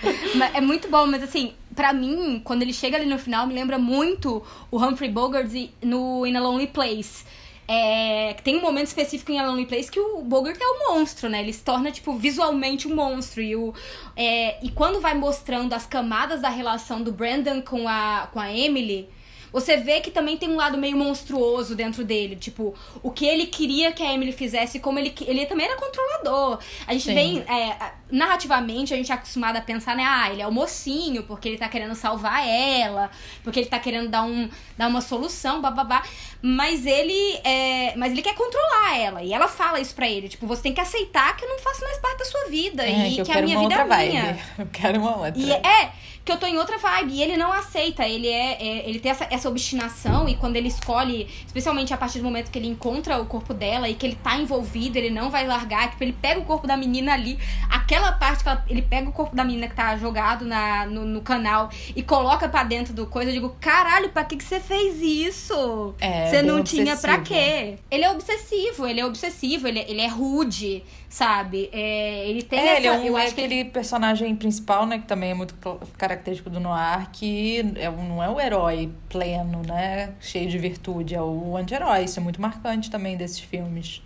É 0.53 0.61
muito 0.61 0.89
bom, 0.89 1.05
mas 1.05 1.21
assim, 1.21 1.53
para 1.77 1.93
mim, 1.93 2.41
quando 2.43 2.63
ele 2.63 2.73
chega 2.73 2.97
ali 2.97 3.05
no 3.05 3.19
final, 3.19 3.45
me 3.45 3.53
lembra 3.53 3.77
muito 3.77 4.43
o 4.71 4.83
Humphrey 4.83 5.11
Bogart 5.11 5.47
no 5.79 6.25
In 6.25 6.35
a 6.35 6.41
Lonely 6.41 6.65
Place. 6.65 7.23
É, 7.67 8.33
tem 8.43 8.57
um 8.57 8.61
momento 8.61 8.87
específico 8.87 9.31
em 9.31 9.39
A 9.39 9.45
Lonely 9.45 9.67
Place 9.67 9.91
que 9.91 9.99
o 9.99 10.23
Bogart 10.23 10.57
é 10.59 10.65
um 10.65 10.95
monstro, 10.95 11.29
né? 11.29 11.41
Ele 11.41 11.53
se 11.53 11.61
torna, 11.61 11.91
tipo, 11.91 12.17
visualmente 12.17 12.87
um 12.87 12.95
monstro. 12.95 13.43
E, 13.43 13.55
o, 13.55 13.75
é, 14.15 14.57
e 14.65 14.71
quando 14.71 14.99
vai 14.99 15.13
mostrando 15.13 15.73
as 15.73 15.85
camadas 15.85 16.41
da 16.41 16.49
relação 16.49 17.03
do 17.03 17.11
Brandon 17.11 17.61
com 17.61 17.87
a, 17.87 18.27
com 18.33 18.39
a 18.39 18.51
Emily, 18.51 19.07
você 19.51 19.77
vê 19.77 20.01
que 20.01 20.11
também 20.11 20.37
tem 20.37 20.49
um 20.49 20.55
lado 20.55 20.77
meio 20.77 20.97
monstruoso 20.97 21.75
dentro 21.75 22.03
dele. 22.03 22.35
Tipo, 22.35 22.73
o 23.01 23.11
que 23.11 23.25
ele 23.25 23.47
queria 23.47 23.91
que 23.91 24.03
a 24.03 24.13
Emily 24.13 24.31
fizesse, 24.31 24.79
como 24.79 24.99
ele. 24.99 25.13
Ele 25.25 25.45
também 25.45 25.65
era 25.65 25.75
controlador. 25.75 26.59
A 26.85 26.93
gente 26.93 27.05
Sim. 27.05 27.13
vem. 27.13 27.39
É, 27.41 27.93
narrativamente, 28.09 28.93
a 28.93 28.97
gente 28.97 29.11
é 29.11 29.15
acostumado 29.15 29.57
a 29.57 29.61
pensar, 29.61 29.95
né? 29.95 30.03
Ah, 30.05 30.31
ele 30.31 30.41
é 30.41 30.47
o 30.47 30.51
mocinho, 30.51 31.23
porque 31.23 31.47
ele 31.47 31.57
tá 31.57 31.67
querendo 31.67 31.95
salvar 31.95 32.47
ela, 32.47 33.09
porque 33.43 33.59
ele 33.59 33.67
tá 33.67 33.79
querendo 33.79 34.09
dar, 34.09 34.23
um, 34.23 34.49
dar 34.77 34.87
uma 34.87 35.01
solução, 35.01 35.61
bababá. 35.61 36.03
Mas 36.41 36.85
ele. 36.85 37.39
É, 37.43 37.95
mas 37.97 38.11
ele 38.11 38.21
quer 38.21 38.35
controlar 38.35 38.97
ela. 38.97 39.23
E 39.23 39.33
ela 39.33 39.47
fala 39.47 39.79
isso 39.79 39.95
pra 39.95 40.07
ele. 40.07 40.29
Tipo, 40.29 40.45
você 40.45 40.61
tem 40.61 40.73
que 40.73 40.81
aceitar 40.81 41.35
que 41.35 41.43
eu 41.43 41.49
não 41.49 41.59
faço 41.59 41.81
mais 41.81 41.97
parte 41.97 42.19
da 42.19 42.25
sua 42.25 42.45
vida. 42.49 42.85
É, 42.85 43.09
e 43.09 43.15
que, 43.15 43.23
que 43.23 43.31
a 43.31 43.41
minha 43.41 43.59
vida 43.59 43.75
é 43.75 44.07
minha. 44.07 44.39
Eu 44.57 44.67
quero 44.67 44.99
uma 44.99 45.17
outra. 45.17 45.33
E 45.35 45.51
é, 45.51 45.91
que 46.23 46.31
eu 46.31 46.37
tô 46.37 46.45
em 46.45 46.57
outra 46.57 46.77
vibe. 46.77 47.13
E 47.13 47.23
ele 47.23 47.37
não 47.37 47.51
aceita. 47.51 48.05
Ele 48.07 48.27
é, 48.27 48.61
é, 48.61 48.89
ele 48.89 48.99
tem 48.99 49.11
essa, 49.11 49.27
essa 49.31 49.49
obstinação. 49.49 50.27
E 50.27 50.35
quando 50.35 50.57
ele 50.57 50.67
escolhe, 50.67 51.27
especialmente 51.45 51.93
a 51.93 51.97
partir 51.97 52.19
do 52.19 52.25
momento 52.25 52.51
que 52.51 52.59
ele 52.59 52.67
encontra 52.67 53.19
o 53.19 53.25
corpo 53.25 53.53
dela 53.53 53.89
e 53.89 53.95
que 53.95 54.05
ele 54.05 54.15
tá 54.15 54.37
envolvido, 54.37 54.97
ele 54.97 55.09
não 55.09 55.31
vai 55.31 55.47
largar. 55.47 55.89
Tipo, 55.89 56.03
ele 56.03 56.13
pega 56.13 56.39
o 56.39 56.45
corpo 56.45 56.67
da 56.67 56.77
menina 56.77 57.13
ali. 57.13 57.39
Aquela 57.69 57.96
parte 58.13 58.43
que 58.43 58.49
ela, 58.49 58.63
ele 58.67 58.81
pega 58.81 59.09
o 59.09 59.11
corpo 59.11 59.35
da 59.35 59.43
menina 59.43 59.67
que 59.67 59.75
tá 59.75 59.95
jogado 59.97 60.45
na, 60.45 60.85
no, 60.85 61.05
no 61.05 61.21
canal 61.21 61.69
e 61.95 62.01
coloca 62.01 62.47
para 62.47 62.63
dentro 62.63 62.93
do 62.93 63.05
coisa. 63.07 63.29
Eu 63.29 63.33
digo, 63.33 63.55
caralho, 63.59 64.09
pra 64.09 64.23
que, 64.23 64.37
que 64.37 64.43
você 64.43 64.59
fez 64.59 65.01
isso? 65.01 65.95
É, 65.99 66.29
você 66.29 66.41
não 66.41 66.59
obsessivo. 66.59 66.83
tinha 66.83 66.97
pra 66.97 67.19
quê? 67.19 67.77
Ele 67.89 68.03
é 68.03 68.11
obsessivo, 68.11 68.87
ele 68.87 68.99
é 68.99 69.05
obsessivo, 69.05 69.67
ele, 69.67 69.79
ele 69.79 70.01
é 70.01 70.07
rude 70.07 70.83
sabe? 71.09 71.69
É, 71.71 72.29
ele 72.29 72.43
tem 72.43 72.59
é, 72.59 72.65
essa, 72.67 72.77
ele 72.77 72.87
é 72.87 72.91
um, 72.91 73.03
eu 73.03 73.17
é 73.17 73.23
acho 73.23 73.31
aquele 73.31 73.63
que... 73.63 73.71
personagem 73.71 74.35
principal, 74.35 74.85
né? 74.85 74.99
Que 74.99 75.07
também 75.07 75.31
é 75.31 75.33
muito 75.33 75.55
característico 75.97 76.49
do 76.49 76.59
Noir, 76.59 77.09
que 77.11 77.59
é, 77.75 77.89
não 77.89 78.21
é 78.21 78.29
o 78.29 78.39
herói 78.39 78.91
pleno, 79.09 79.61
né? 79.65 80.13
Cheio 80.19 80.49
de 80.49 80.57
virtude, 80.57 81.15
é 81.15 81.21
o 81.21 81.55
anti-herói. 81.57 82.03
Isso 82.03 82.19
é 82.19 82.23
muito 82.23 82.41
marcante 82.41 82.91
também 82.91 83.15
desses 83.17 83.39
filmes. 83.39 84.01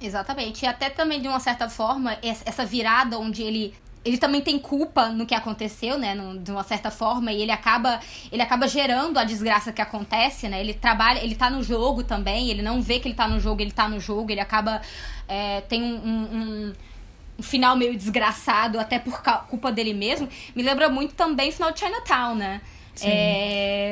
Exatamente. 0.00 0.64
E 0.64 0.68
até 0.68 0.90
também, 0.90 1.20
de 1.20 1.28
uma 1.28 1.40
certa 1.40 1.68
forma, 1.68 2.18
essa 2.22 2.64
virada 2.64 3.18
onde 3.18 3.42
ele 3.42 3.74
ele 4.06 4.18
também 4.18 4.40
tem 4.40 4.56
culpa 4.56 5.08
no 5.08 5.26
que 5.26 5.34
aconteceu, 5.34 5.98
né, 5.98 6.16
de 6.40 6.52
uma 6.52 6.62
certa 6.62 6.92
forma, 6.92 7.32
e 7.32 7.42
ele 7.42 7.50
acaba 7.50 7.98
ele 8.30 8.40
acaba 8.40 8.68
gerando 8.68 9.18
a 9.18 9.24
desgraça 9.24 9.72
que 9.72 9.82
acontece, 9.82 10.48
né? 10.48 10.60
Ele 10.60 10.72
trabalha, 10.72 11.18
ele 11.24 11.34
tá 11.34 11.50
no 11.50 11.60
jogo 11.60 12.04
também, 12.04 12.48
ele 12.48 12.62
não 12.62 12.80
vê 12.80 13.00
que 13.00 13.08
ele 13.08 13.16
tá 13.16 13.26
no 13.26 13.40
jogo, 13.40 13.60
ele 13.60 13.72
tá 13.72 13.88
no 13.88 13.98
jogo, 13.98 14.30
ele 14.30 14.40
acaba 14.40 14.80
é, 15.26 15.60
tem 15.62 15.82
um, 15.82 15.96
um, 15.96 16.72
um, 17.38 17.42
final 17.42 17.74
meio 17.74 17.96
desgraçado, 17.96 18.78
até 18.78 19.00
por 19.00 19.20
culpa 19.48 19.72
dele 19.72 19.92
mesmo. 19.92 20.28
Me 20.54 20.62
lembra 20.62 20.88
muito 20.88 21.14
também 21.14 21.48
o 21.48 21.52
final 21.52 21.72
de 21.72 21.80
Chinatown, 21.80 22.36
né? 22.36 22.60
É, 23.02 23.85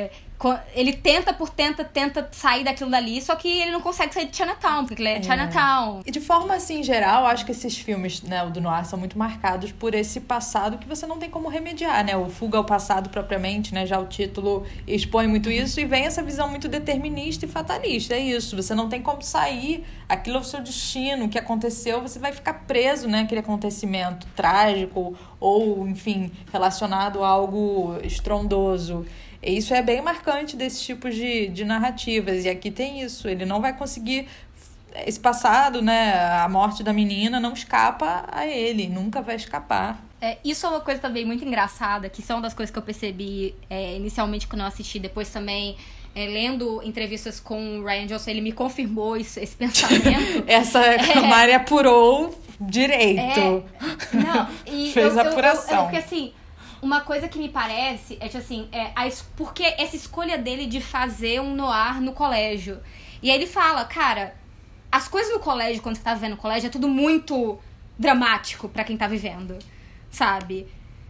ele 0.73 0.93
tenta 0.93 1.33
por 1.33 1.49
tenta, 1.49 1.83
tenta 1.83 2.27
sair 2.31 2.63
daquilo 2.63 2.89
dali, 2.89 3.21
só 3.21 3.35
que 3.35 3.47
ele 3.47 3.71
não 3.71 3.81
consegue 3.81 4.13
sair 4.13 4.27
de 4.27 4.35
Chinatown, 4.35 4.85
porque 4.85 5.01
ele 5.01 5.09
é, 5.09 5.17
é. 5.17 5.23
Chinatown. 5.23 6.01
E 6.05 6.11
de 6.11 6.19
forma 6.19 6.53
assim, 6.55 6.83
geral, 6.83 7.25
acho 7.25 7.45
que 7.45 7.51
esses 7.51 7.77
filmes, 7.77 8.21
né, 8.21 8.45
do 8.47 8.59
Noir 8.59 8.85
são 8.85 8.99
muito 8.99 9.17
marcados 9.17 9.71
por 9.71 9.95
esse 9.95 10.19
passado 10.21 10.77
que 10.77 10.87
você 10.87 11.05
não 11.05 11.17
tem 11.17 11.29
como 11.29 11.47
remediar, 11.47 12.03
né? 12.03 12.15
O 12.17 12.29
Fuga 12.29 12.57
ao 12.57 12.65
Passado 12.65 13.09
propriamente, 13.09 13.73
né? 13.73 13.85
Já 13.85 13.99
o 13.99 14.05
título 14.05 14.65
expõe 14.85 15.27
muito 15.27 15.49
isso 15.49 15.79
e 15.79 15.85
vem 15.85 16.05
essa 16.05 16.21
visão 16.21 16.49
muito 16.49 16.67
determinista 16.67 17.45
e 17.45 17.49
fatalista. 17.49 18.15
É 18.15 18.19
isso, 18.19 18.55
você 18.55 18.75
não 18.75 18.89
tem 18.89 19.01
como 19.01 19.21
sair, 19.21 19.85
aquilo 20.07 20.37
é 20.37 20.39
o 20.41 20.43
seu 20.43 20.61
destino, 20.61 21.25
o 21.25 21.29
que 21.29 21.39
aconteceu, 21.39 22.01
você 22.01 22.19
vai 22.19 22.33
ficar 22.33 22.65
preso, 22.65 23.07
né? 23.07 23.21
Aquele 23.21 23.39
acontecimento 23.39 24.27
trágico 24.35 25.17
ou, 25.39 25.87
enfim, 25.87 26.31
relacionado 26.51 27.23
a 27.23 27.27
algo 27.27 27.97
estrondoso. 28.03 29.05
E 29.45 29.57
isso 29.57 29.73
é 29.75 29.81
bem 29.81 30.01
marcante 30.01 30.57
desses 30.57 30.81
tipos 30.81 31.13
de, 31.13 31.47
de 31.47 31.63
narrativas. 31.63 32.45
E 32.45 32.49
aqui 32.49 32.71
tem 32.71 33.01
isso. 33.01 33.27
Ele 33.27 33.45
não 33.45 33.61
vai 33.61 33.77
conseguir. 33.77 34.27
Esse 35.05 35.19
passado, 35.19 35.81
né? 35.81 36.13
A 36.39 36.47
morte 36.49 36.81
da 36.81 36.91
menina 36.91 37.39
não 37.39 37.53
escapa 37.53 38.25
a 38.31 38.47
ele, 38.47 38.87
nunca 38.87 39.21
vai 39.21 39.35
escapar. 39.35 40.01
É, 40.21 40.37
isso 40.43 40.65
é 40.65 40.69
uma 40.69 40.79
coisa 40.79 40.99
também 40.99 41.25
muito 41.25 41.45
engraçada, 41.45 42.09
que 42.09 42.21
são 42.21 42.41
das 42.41 42.53
coisas 42.53 42.71
que 42.71 42.79
eu 42.79 42.83
percebi 42.83 43.53
é, 43.69 43.97
inicialmente 43.97 44.47
quando 44.47 44.61
eu 44.61 44.67
assisti, 44.67 44.97
depois 44.97 45.29
também 45.29 45.75
é, 46.15 46.25
lendo 46.27 46.81
entrevistas 46.81 47.41
com 47.41 47.79
o 47.79 47.85
Ryan 47.85 48.07
Johnson, 48.07 48.31
ele 48.31 48.41
me 48.41 48.53
confirmou 48.53 49.17
isso, 49.17 49.37
esse 49.39 49.53
pensamento. 49.57 50.45
Essa 50.47 50.79
é, 50.79 51.19
Mari 51.27 51.53
apurou 51.53 52.33
direito. 52.59 53.19
É, 53.19 54.15
não, 54.15 54.47
e 54.65 54.91
Fez 54.95 55.13
eu, 55.13 55.21
apuração. 55.21 55.73
Eu, 55.73 55.79
eu, 55.79 55.83
porque 55.83 55.97
assim, 55.97 56.33
uma 56.85 57.01
coisa 57.01 57.27
que 57.27 57.39
me 57.39 57.49
parece 57.49 58.15
é 58.19 58.29
que 58.29 58.37
assim, 58.37 58.69
é, 58.71 58.91
a, 58.95 59.09
porque 59.35 59.63
essa 59.63 59.95
escolha 59.95 60.37
dele 60.37 60.67
de 60.67 60.79
fazer 60.79 61.41
um 61.41 61.55
noir 61.55 61.99
no 61.99 62.13
colégio. 62.13 62.79
E 63.23 63.31
aí 63.31 63.35
ele 63.35 63.47
fala, 63.47 63.83
cara, 63.85 64.35
as 64.91 65.07
coisas 65.07 65.33
no 65.33 65.39
colégio, 65.39 65.81
quando 65.81 65.95
você 65.95 66.03
tá 66.03 66.13
vivendo 66.13 66.31
no 66.31 66.37
colégio, 66.37 66.67
é 66.67 66.69
tudo 66.69 66.87
muito 66.87 67.57
dramático 67.97 68.69
para 68.69 68.83
quem 68.83 68.95
tá 68.95 69.07
vivendo, 69.07 69.57
sabe? 70.11 70.67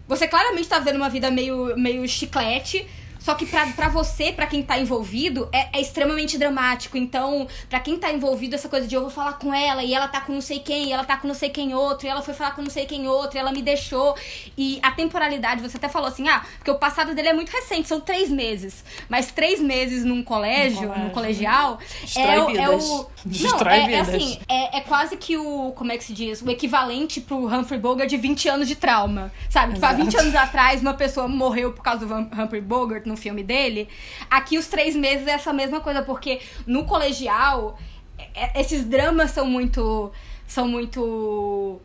Você 0.08 0.30
claramente 0.30 0.70
tá 0.70 0.80
vivendo 0.80 0.96
uma 0.96 1.10
vida 1.10 1.30
meio, 1.30 1.78
meio 1.78 2.08
chiclete, 2.08 2.88
só 3.26 3.34
que 3.34 3.44
pra, 3.44 3.66
pra 3.72 3.90
você, 3.90 4.32
pra 4.32 4.46
quem 4.46 4.62
tá 4.62 4.78
envolvido, 4.78 5.50
é, 5.52 5.80
é 5.80 5.82
extremamente 5.82 6.38
dramático. 6.38 6.96
Então, 6.96 7.48
pra 7.68 7.80
quem 7.80 7.98
tá 7.98 8.14
envolvido, 8.14 8.54
essa 8.54 8.70
coisa 8.70 8.88
de 8.88 8.94
eu 8.94 9.02
vou 9.02 9.10
falar 9.10 9.34
com 9.34 9.52
ela, 9.52 9.84
e 9.84 9.96
ela 9.96 10.08
tá 10.08 10.22
com 10.22 10.32
não 10.32 10.42
sei 10.42 10.60
quem, 10.60 10.90
e 10.90 10.94
ela 10.94 11.04
tá 11.04 11.18
com 11.18 11.28
não 11.28 11.34
sei 11.34 11.50
quem 11.50 11.74
outro, 11.74 12.06
e 12.06 12.10
ela 12.10 12.22
foi 12.22 12.36
falar 12.36 12.52
com 12.52 12.62
não 12.62 12.70
sei 12.70 12.86
quem 12.86 13.08
outro, 13.08 13.36
e 13.36 13.40
ela 13.40 13.52
me 13.52 13.64
deixou. 13.64 14.16
E 14.56 14.80
a 14.84 14.92
temporalidade, 14.92 15.60
você 15.60 15.78
até 15.78 15.90
falou 15.90 16.08
assim, 16.08 16.30
ah, 16.30 16.46
porque 16.58 16.70
o 16.70 16.76
passado 16.76 17.16
dele 17.16 17.30
é 17.30 17.34
muito 17.34 17.50
recente, 17.50 17.88
são 17.88 18.00
três 18.00 18.30
meses. 18.30 18.86
Mas 19.10 19.32
três 19.32 19.60
meses 19.60 20.06
num 20.06 20.22
colégio, 20.22 20.82
no, 20.82 21.10
colégio. 21.10 21.12
colegial, 21.12 21.80
é, 22.16 22.40
o, 22.40 22.50
é 22.56 22.70
o. 22.70 23.08
Não, 23.26 23.72
é, 23.72 23.94
é, 23.94 24.00
assim, 24.02 24.40
é, 24.48 24.78
é 24.78 24.82
quase 24.82 25.18
que 25.18 25.36
o. 25.36 25.72
Como 25.72 25.92
é 25.92 25.98
que 25.98 26.04
se 26.04 26.14
diz? 26.14 26.44
O 26.44 26.52
equivalente 26.52 27.20
pro 27.20 27.48
Humphrey 27.48 27.80
Bogart 27.80 28.08
de 28.08 28.18
20 28.18 28.50
anos 28.50 28.68
de 28.68 28.76
trauma. 28.76 29.32
Sabe? 29.50 29.74
Tipo, 29.74 29.86
há 29.88 29.94
20 29.94 30.16
anos 30.16 30.36
atrás, 30.36 30.80
uma 30.82 30.94
pessoa 30.94 31.28
morreu 31.28 31.74
por 31.74 31.82
causa 31.82 32.06
do 32.06 32.14
Humphrey 32.14 32.62
Bogart 32.62 33.15
no 33.16 33.18
filme 33.18 33.44
dele. 33.44 33.88
Aqui, 34.30 34.58
os 34.58 34.68
três 34.68 34.96
meses 34.96 35.26
é 35.28 35.32
essa 35.32 35.54
mesma 35.54 35.80
coisa, 35.80 36.02
porque 36.04 36.42
no 36.68 36.86
colegial, 36.86 37.80
é, 38.36 38.60
esses 38.60 38.84
dramas 38.86 39.32
são 39.32 39.46
muito. 39.46 40.12
são 40.46 40.68
muito 40.68 41.82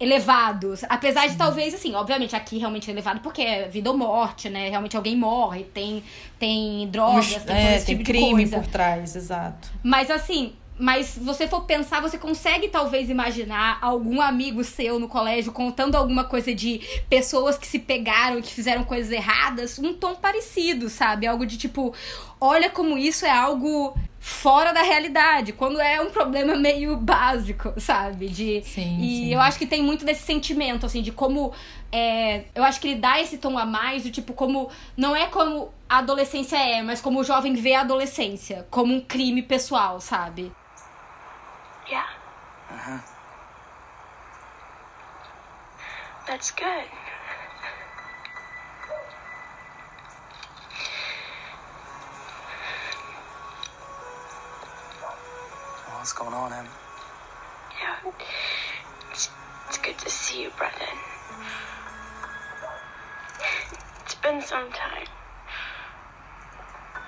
elevados. 0.00 0.82
Apesar 0.88 1.28
de 1.28 1.36
talvez, 1.36 1.72
assim, 1.74 1.94
obviamente 1.94 2.34
aqui 2.34 2.58
realmente 2.58 2.90
é 2.90 2.92
elevado 2.92 3.20
porque 3.20 3.40
é 3.40 3.68
vida 3.68 3.88
ou 3.88 3.96
morte, 3.96 4.48
né? 4.48 4.68
Realmente 4.68 4.96
alguém 4.96 5.16
morre, 5.16 5.62
tem, 5.62 6.02
tem 6.40 6.88
drogas, 6.88 7.44
tem, 7.44 7.56
é, 7.56 7.78
tem 7.78 7.96
tipo 7.98 8.04
crime 8.04 8.48
por 8.48 8.66
trás, 8.66 9.14
exato. 9.14 9.70
Mas 9.80 10.10
assim, 10.10 10.54
mas 10.82 11.06
se 11.06 11.20
você 11.20 11.46
for 11.46 11.60
pensar, 11.60 12.02
você 12.02 12.18
consegue 12.18 12.66
talvez 12.66 13.08
imaginar 13.08 13.78
algum 13.80 14.20
amigo 14.20 14.64
seu 14.64 14.98
no 14.98 15.06
colégio 15.06 15.52
contando 15.52 15.94
alguma 15.94 16.24
coisa 16.24 16.52
de 16.52 16.80
pessoas 17.08 17.56
que 17.56 17.68
se 17.68 17.78
pegaram 17.78 18.40
e 18.40 18.42
que 18.42 18.52
fizeram 18.52 18.82
coisas 18.82 19.12
erradas, 19.12 19.78
um 19.78 19.94
tom 19.94 20.16
parecido, 20.16 20.88
sabe? 20.88 21.24
Algo 21.24 21.46
de 21.46 21.56
tipo, 21.56 21.94
olha 22.40 22.68
como 22.68 22.98
isso 22.98 23.24
é 23.24 23.30
algo 23.30 23.96
fora 24.18 24.72
da 24.72 24.82
realidade, 24.82 25.52
quando 25.52 25.80
é 25.80 26.00
um 26.00 26.10
problema 26.10 26.56
meio 26.56 26.96
básico, 26.96 27.72
sabe? 27.78 28.26
De, 28.28 28.60
sim, 28.62 28.98
e 29.00 29.08
sim. 29.18 29.34
eu 29.34 29.40
acho 29.40 29.60
que 29.60 29.66
tem 29.66 29.84
muito 29.84 30.04
desse 30.04 30.24
sentimento, 30.24 30.84
assim, 30.84 31.00
de 31.00 31.12
como. 31.12 31.52
É, 31.92 32.46
eu 32.56 32.64
acho 32.64 32.80
que 32.80 32.88
ele 32.88 33.00
dá 33.00 33.20
esse 33.20 33.38
tom 33.38 33.56
a 33.56 33.64
mais, 33.64 34.02
do 34.02 34.10
tipo, 34.10 34.32
como. 34.32 34.68
Não 34.96 35.14
é 35.14 35.28
como 35.28 35.70
a 35.88 35.98
adolescência 35.98 36.56
é, 36.56 36.82
mas 36.82 37.00
como 37.00 37.20
o 37.20 37.24
jovem 37.24 37.54
vê 37.54 37.74
a 37.74 37.82
adolescência, 37.82 38.66
como 38.68 38.92
um 38.92 39.00
crime 39.00 39.42
pessoal, 39.42 40.00
sabe? 40.00 40.50
Yeah. 41.92 42.06
Uh-huh. 42.70 42.98
That's 46.26 46.50
good. 46.52 46.84
What's 55.92 56.14
going 56.14 56.32
on, 56.32 56.54
Em? 56.54 56.64
Yeah. 57.78 58.10
It's, 59.10 59.28
it's 59.68 59.76
good 59.76 59.98
to 59.98 60.08
see 60.08 60.44
you, 60.44 60.50
Brendan. 60.56 60.80
It's 64.06 64.14
been 64.14 64.40
some 64.40 64.70
time. 64.70 65.08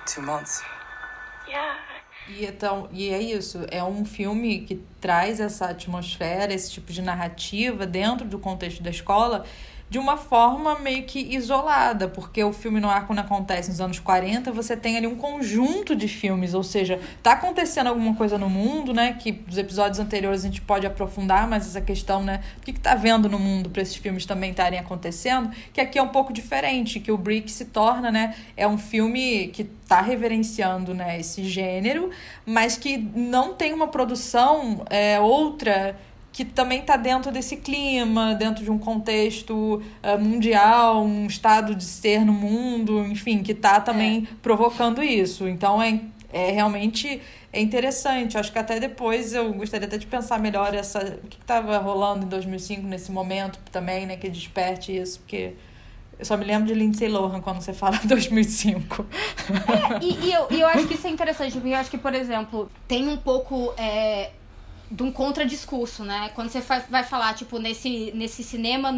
Two 0.05 0.21
months. 0.21 0.61
Yeah. 1.49 1.73
E, 2.27 2.45
então, 2.45 2.89
e 2.91 3.09
é 3.09 3.21
isso, 3.21 3.65
é 3.69 3.83
um 3.83 4.03
filme 4.03 4.61
que 4.61 4.81
traz 4.99 5.39
essa 5.39 5.67
atmosfera, 5.67 6.53
esse 6.53 6.71
tipo 6.71 6.91
de 6.91 7.01
narrativa 7.01 7.85
dentro 7.85 8.27
do 8.27 8.39
contexto 8.39 8.81
da 8.81 8.89
escola 8.89 9.45
de 9.87 9.99
uma 9.99 10.17
forma 10.17 10.79
meio 10.79 11.03
que 11.03 11.19
isolada, 11.35 12.07
porque 12.07 12.43
o 12.43 12.51
filme 12.51 12.79
no 12.79 12.89
ar, 12.89 13.05
quando 13.05 13.19
acontece 13.19 13.69
nos 13.69 13.79
anos 13.79 13.99
40, 13.99 14.51
você 14.51 14.75
tem 14.75 14.97
ali 14.97 15.05
um 15.05 15.15
conjunto 15.15 15.95
de 15.95 16.07
filmes, 16.07 16.53
ou 16.53 16.63
seja, 16.63 16.99
tá 17.21 17.33
acontecendo 17.33 17.87
alguma 17.87 18.15
coisa 18.15 18.37
no 18.37 18.49
mundo, 18.49 18.93
né, 18.93 19.13
que 19.13 19.43
os 19.47 19.57
episódios 19.57 19.99
anteriores 19.99 20.41
a 20.41 20.47
gente 20.47 20.61
pode 20.61 20.87
aprofundar, 20.87 21.47
mas 21.47 21.67
essa 21.67 21.81
questão, 21.81 22.23
né, 22.23 22.41
o 22.57 22.61
que, 22.61 22.73
que 22.73 22.79
tá 22.79 22.95
vendo 22.95 23.29
no 23.29 23.37
mundo 23.37 23.69
para 23.69 23.81
esses 23.83 23.95
filmes 23.95 24.25
também 24.25 24.51
estarem 24.51 24.79
acontecendo, 24.79 25.51
que 25.71 25.79
aqui 25.79 25.99
é 25.99 26.01
um 26.01 26.09
pouco 26.09 26.33
diferente, 26.33 26.99
que 26.99 27.11
o 27.11 27.17
Brick 27.17 27.51
se 27.51 27.65
torna, 27.65 28.11
né, 28.11 28.35
é 28.57 28.67
um 28.67 28.79
filme 28.79 29.49
que 29.49 29.65
tá 29.87 30.01
reverenciando, 30.01 30.95
né, 30.95 31.19
esse 31.19 31.43
gênero, 31.43 32.09
mas 32.43 32.75
que 32.75 32.97
não 32.97 33.53
tem 33.53 33.71
uma 33.71 33.87
produção 33.87 34.83
é, 34.89 35.19
outra 35.19 35.95
que 36.35 36.43
também 36.43 36.81
está 36.81 36.97
dentro 36.97 37.31
desse 37.31 37.55
clima, 37.55 38.35
dentro 38.35 38.61
de 38.61 38.69
um 38.69 38.77
contexto 38.77 39.81
uh, 40.03 40.19
mundial, 40.19 41.01
um 41.01 41.27
estado 41.27 41.73
de 41.73 41.85
ser 41.85 42.25
no 42.25 42.33
mundo, 42.33 43.05
enfim, 43.05 43.41
que 43.41 43.53
está 43.53 43.79
também 43.79 44.27
é. 44.29 44.35
provocando 44.41 45.01
isso. 45.01 45.47
Então 45.47 45.81
é, 45.81 46.01
é 46.33 46.51
realmente 46.51 47.21
é 47.53 47.61
interessante. 47.61 48.37
Acho 48.37 48.51
que 48.51 48.59
até 48.59 48.81
depois 48.81 49.33
eu 49.33 49.53
gostaria 49.53 49.87
até 49.87 49.97
de 49.97 50.05
pensar 50.05 50.37
melhor 50.37 50.73
essa 50.73 51.17
o 51.23 51.27
que 51.27 51.37
estava 51.37 51.77
rolando 51.77 52.25
em 52.25 52.27
2005 52.27 52.81
nesse 52.81 53.13
momento 53.13 53.57
também, 53.71 54.05
né, 54.05 54.17
que 54.17 54.27
desperte 54.27 54.93
isso, 54.93 55.19
porque 55.19 55.53
eu 56.19 56.25
só 56.25 56.35
me 56.35 56.43
lembro 56.43 56.67
de 56.67 56.73
Lindsay 56.73 57.07
Lohan 57.07 57.39
quando 57.39 57.61
você 57.61 57.71
fala 57.71 57.97
2005. 58.03 59.05
É, 60.01 60.03
e, 60.03 60.25
e, 60.25 60.33
eu, 60.33 60.47
e 60.51 60.59
eu 60.59 60.67
acho 60.67 60.85
que 60.85 60.95
isso 60.95 61.07
é 61.07 61.09
interessante, 61.09 61.53
porque 61.53 61.69
eu 61.69 61.77
acho 61.77 61.89
que, 61.89 61.97
por 61.97 62.13
exemplo, 62.13 62.69
tem 62.89 63.07
um 63.07 63.15
pouco. 63.15 63.73
É 63.77 64.31
de 64.89 65.03
um 65.03 65.11
contradiscurso, 65.11 66.03
né? 66.03 66.29
Quando 66.35 66.49
você 66.49 66.61
vai 66.89 67.03
falar, 67.03 67.33
tipo, 67.33 67.59
nesse, 67.59 68.11
nesse 68.13 68.43
cinema 68.43 68.91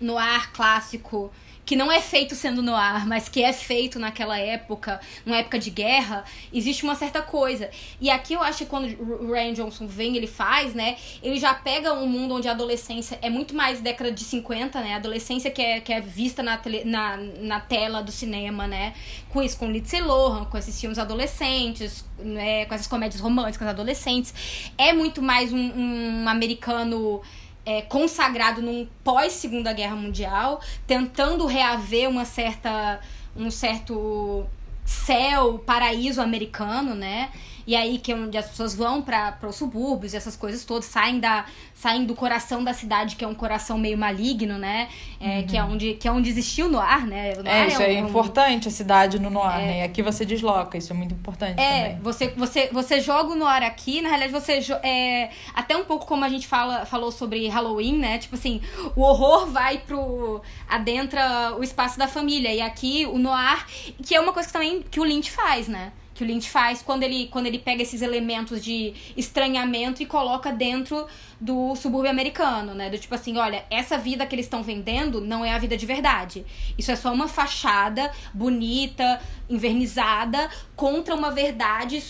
no 0.00 0.16
ar 0.16 0.52
clássico 0.52 1.30
que 1.70 1.76
não 1.76 1.92
é 1.92 2.00
feito 2.00 2.34
sendo 2.34 2.64
no 2.64 2.74
ar, 2.74 3.06
mas 3.06 3.28
que 3.28 3.44
é 3.44 3.52
feito 3.52 3.96
naquela 4.00 4.36
época, 4.36 5.00
numa 5.24 5.36
época 5.36 5.56
de 5.56 5.70
guerra, 5.70 6.24
existe 6.52 6.82
uma 6.82 6.96
certa 6.96 7.22
coisa. 7.22 7.70
E 8.00 8.10
aqui 8.10 8.34
eu 8.34 8.42
acho 8.42 8.58
que 8.58 8.66
quando 8.66 8.86
o 9.00 9.30
Ryan 9.30 9.52
Johnson 9.52 9.86
vem, 9.86 10.16
ele 10.16 10.26
faz, 10.26 10.74
né? 10.74 10.96
Ele 11.22 11.38
já 11.38 11.54
pega 11.54 11.92
um 11.92 12.08
mundo 12.08 12.34
onde 12.34 12.48
a 12.48 12.50
adolescência 12.50 13.20
é 13.22 13.30
muito 13.30 13.54
mais 13.54 13.80
década 13.80 14.10
de 14.10 14.24
50, 14.24 14.80
né? 14.80 14.94
A 14.94 14.96
adolescência 14.96 15.48
que 15.48 15.62
é, 15.62 15.78
que 15.78 15.92
é 15.92 16.00
vista 16.00 16.42
na, 16.42 16.56
tele, 16.56 16.82
na, 16.84 17.16
na 17.16 17.60
tela 17.60 18.02
do 18.02 18.10
cinema, 18.10 18.66
né? 18.66 18.92
Com 19.28 19.40
isso, 19.40 19.56
com 19.56 19.70
Lindsay 19.70 20.00
Lohan, 20.00 20.46
com 20.46 20.58
esses 20.58 20.80
filmes 20.80 20.98
adolescentes, 20.98 22.04
né? 22.18 22.64
com 22.66 22.74
essas 22.74 22.88
comédias 22.88 23.20
românticas 23.20 23.68
adolescentes. 23.68 24.72
É 24.76 24.92
muito 24.92 25.22
mais 25.22 25.52
um, 25.52 25.56
um 25.58 26.28
americano 26.28 27.22
é, 27.70 27.82
consagrado 27.82 28.60
num 28.60 28.84
pós-segunda 29.04 29.72
guerra 29.72 29.94
mundial, 29.94 30.60
tentando 30.88 31.46
reaver 31.46 32.08
uma 32.08 32.24
certa 32.24 33.00
um 33.36 33.48
certo 33.48 34.44
céu, 34.84 35.60
paraíso 35.64 36.20
americano, 36.20 36.96
né? 36.96 37.30
E 37.66 37.76
aí 37.76 37.98
que 37.98 38.12
é 38.12 38.14
onde 38.14 38.36
as 38.36 38.48
pessoas 38.48 38.74
vão 38.74 39.02
para 39.02 39.38
os 39.46 39.56
subúrbios 39.56 40.14
e 40.14 40.16
essas 40.16 40.36
coisas 40.36 40.64
todas, 40.64 40.86
saem, 40.86 41.20
da, 41.20 41.44
saem 41.74 42.04
do 42.04 42.14
coração 42.14 42.62
da 42.62 42.72
cidade, 42.72 43.16
que 43.16 43.24
é 43.24 43.28
um 43.28 43.34
coração 43.34 43.78
meio 43.78 43.98
maligno, 43.98 44.58
né? 44.58 44.88
É, 45.20 45.38
uhum. 45.38 45.46
que, 45.46 45.56
é 45.56 45.62
onde, 45.62 45.94
que 45.94 46.08
é 46.08 46.12
onde 46.12 46.30
existiu 46.30 46.66
o 46.66 46.68
Noir, 46.68 47.06
né? 47.06 47.32
O 47.38 47.42
Noir 47.42 47.56
é, 47.56 47.66
isso 47.68 47.82
é, 47.82 48.02
um, 48.02 48.08
importante, 48.08 48.68
a 48.68 48.70
cidade 48.70 49.18
no 49.18 49.30
Noir, 49.30 49.60
é, 49.60 49.66
né? 49.66 49.78
E 49.80 49.82
aqui 49.82 50.02
você 50.02 50.24
desloca, 50.24 50.78
isso 50.78 50.92
é 50.92 50.96
muito 50.96 51.14
importante 51.14 51.60
é, 51.60 51.82
também. 51.82 52.00
Você, 52.02 52.28
você, 52.28 52.68
você 52.72 53.00
joga 53.00 53.32
o 53.32 53.36
Noir 53.36 53.62
aqui, 53.62 54.00
na 54.00 54.08
realidade 54.08 54.32
você... 54.32 54.60
É, 54.82 55.30
até 55.54 55.76
um 55.76 55.84
pouco 55.84 56.06
como 56.06 56.24
a 56.24 56.28
gente 56.28 56.46
fala, 56.46 56.86
falou 56.86 57.12
sobre 57.12 57.46
Halloween, 57.48 57.98
né? 57.98 58.18
Tipo 58.18 58.34
assim, 58.34 58.60
o 58.96 59.02
horror 59.02 59.46
vai 59.46 59.78
pro... 59.78 60.40
adentra 60.68 61.56
o 61.58 61.62
espaço 61.62 61.98
da 61.98 62.08
família. 62.08 62.52
E 62.52 62.60
aqui 62.60 63.06
o 63.06 63.18
Noir, 63.18 63.64
que 64.04 64.14
é 64.14 64.20
uma 64.20 64.32
coisa 64.32 64.48
que 64.48 64.52
também 64.52 64.82
que 64.82 65.00
o 65.00 65.04
Lynch 65.04 65.30
faz, 65.30 65.68
né? 65.68 65.92
Que 66.20 66.24
o 66.24 66.26
Lynch 66.26 66.50
faz 66.50 66.82
quando 66.82 67.02
ele, 67.02 67.28
quando 67.28 67.46
ele 67.46 67.58
pega 67.58 67.82
esses 67.82 68.02
elementos 68.02 68.62
de 68.62 68.92
estranhamento 69.16 70.02
e 70.02 70.06
coloca 70.06 70.52
dentro 70.52 71.06
do 71.40 71.74
subúrbio 71.74 72.10
americano, 72.10 72.74
né? 72.74 72.90
Do 72.90 72.98
tipo 72.98 73.14
assim, 73.14 73.38
olha, 73.38 73.64
essa 73.70 73.96
vida 73.96 74.26
que 74.26 74.34
eles 74.34 74.44
estão 74.44 74.62
vendendo 74.62 75.22
não 75.22 75.42
é 75.42 75.54
a 75.54 75.58
vida 75.58 75.78
de 75.78 75.86
verdade. 75.86 76.44
Isso 76.76 76.92
é 76.92 76.96
só 76.96 77.10
uma 77.10 77.26
fachada 77.26 78.12
bonita, 78.34 79.18
invernizada, 79.48 80.50
contra 80.76 81.14
uma 81.14 81.30
verdade 81.30 82.02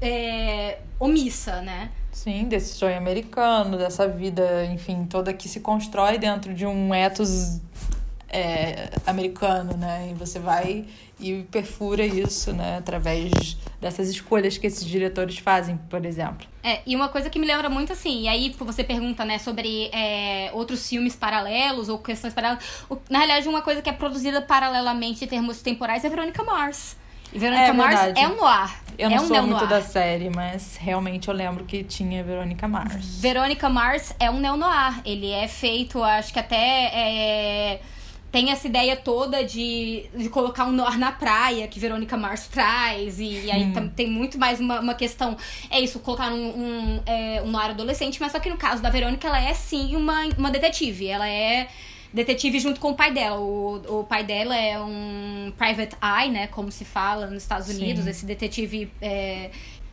é, 0.00 0.80
omissa, 0.98 1.62
né? 1.62 1.92
Sim, 2.10 2.48
desse 2.48 2.74
sonho 2.74 2.96
americano, 2.96 3.78
dessa 3.78 4.08
vida, 4.08 4.66
enfim, 4.66 5.04
toda 5.04 5.32
que 5.32 5.48
se 5.48 5.60
constrói 5.60 6.18
dentro 6.18 6.52
de 6.52 6.66
um 6.66 6.92
ethos 6.92 7.60
é, 8.28 8.90
americano, 9.06 9.76
né? 9.76 10.08
E 10.10 10.14
você 10.14 10.40
vai 10.40 10.84
e 11.22 11.44
perfura 11.44 12.04
isso, 12.04 12.52
né? 12.52 12.78
Através 12.78 13.56
dessas 13.80 14.08
escolhas 14.08 14.58
que 14.58 14.66
esses 14.66 14.84
diretores 14.84 15.38
fazem, 15.38 15.76
por 15.88 16.04
exemplo. 16.04 16.46
É, 16.62 16.80
e 16.84 16.94
uma 16.96 17.08
coisa 17.08 17.30
que 17.30 17.38
me 17.38 17.46
lembra 17.46 17.68
muito 17.68 17.92
assim, 17.92 18.22
e 18.22 18.28
aí 18.28 18.54
você 18.58 18.84
pergunta, 18.84 19.24
né, 19.24 19.38
sobre 19.38 19.90
é, 19.92 20.50
outros 20.52 20.88
filmes 20.88 21.16
paralelos 21.16 21.88
ou 21.88 21.98
questões 21.98 22.34
paralelas. 22.34 22.64
Na 23.08 23.18
realidade, 23.18 23.48
uma 23.48 23.62
coisa 23.62 23.80
que 23.80 23.88
é 23.88 23.92
produzida 23.92 24.42
paralelamente 24.42 25.24
em 25.24 25.28
termos 25.28 25.62
temporais 25.62 26.04
é 26.04 26.08
Verônica 26.08 26.42
Mars. 26.44 26.96
E 27.32 27.38
Verônica 27.38 27.68
é, 27.68 27.72
Mars 27.72 28.00
verdade. 28.00 28.20
é 28.20 28.28
um 28.28 28.36
noir. 28.36 28.70
Eu 28.98 29.10
não 29.10 29.16
é 29.16 29.20
um 29.20 29.26
sou 29.26 29.42
muito 29.42 29.66
da 29.66 29.80
série, 29.80 30.28
mas 30.28 30.76
realmente 30.76 31.28
eu 31.28 31.34
lembro 31.34 31.64
que 31.64 31.82
tinha 31.82 32.22
Verônica 32.22 32.68
Mars. 32.68 33.20
Verônica 33.20 33.68
Mars 33.70 34.14
é 34.20 34.30
um 34.30 34.38
neo-noir. 34.38 35.00
Ele 35.04 35.30
é 35.30 35.48
feito, 35.48 36.02
acho 36.02 36.32
que 36.32 36.38
até... 36.38 36.90
É 36.92 37.80
tem 38.32 38.50
essa 38.50 38.66
ideia 38.66 38.96
toda 38.96 39.44
de, 39.44 40.06
de 40.16 40.30
colocar 40.30 40.64
um 40.64 40.72
noir 40.72 40.98
na 40.98 41.12
praia, 41.12 41.68
que 41.68 41.78
Verônica 41.78 42.16
Mars 42.16 42.48
traz, 42.48 43.20
e, 43.20 43.44
e 43.44 43.50
aí 43.50 43.64
hum. 43.64 43.90
tem 43.94 44.10
muito 44.10 44.38
mais 44.38 44.58
uma, 44.58 44.80
uma 44.80 44.94
questão. 44.94 45.36
É 45.70 45.78
isso, 45.78 46.00
colocar 46.00 46.32
um, 46.32 46.48
um, 46.48 47.02
é, 47.04 47.42
um 47.42 47.50
noir 47.50 47.70
adolescente, 47.70 48.18
mas 48.18 48.32
só 48.32 48.40
que 48.40 48.48
no 48.48 48.56
caso 48.56 48.82
da 48.82 48.88
Verônica, 48.88 49.28
ela 49.28 49.38
é 49.38 49.52
sim 49.52 49.94
uma, 49.94 50.24
uma 50.38 50.50
detetive. 50.50 51.06
Ela 51.06 51.28
é 51.28 51.68
detetive 52.10 52.58
junto 52.58 52.80
com 52.80 52.92
o 52.92 52.94
pai 52.94 53.12
dela. 53.12 53.38
O, 53.38 54.00
o 54.00 54.04
pai 54.04 54.24
dela 54.24 54.56
é 54.56 54.80
um 54.80 55.52
private 55.58 55.94
eye, 56.02 56.30
né? 56.30 56.46
Como 56.46 56.72
se 56.72 56.86
fala 56.86 57.26
nos 57.26 57.42
Estados 57.42 57.68
Unidos, 57.68 58.04
sim. 58.04 58.10
esse 58.10 58.24
detetive 58.24 58.90
é, 59.02 59.50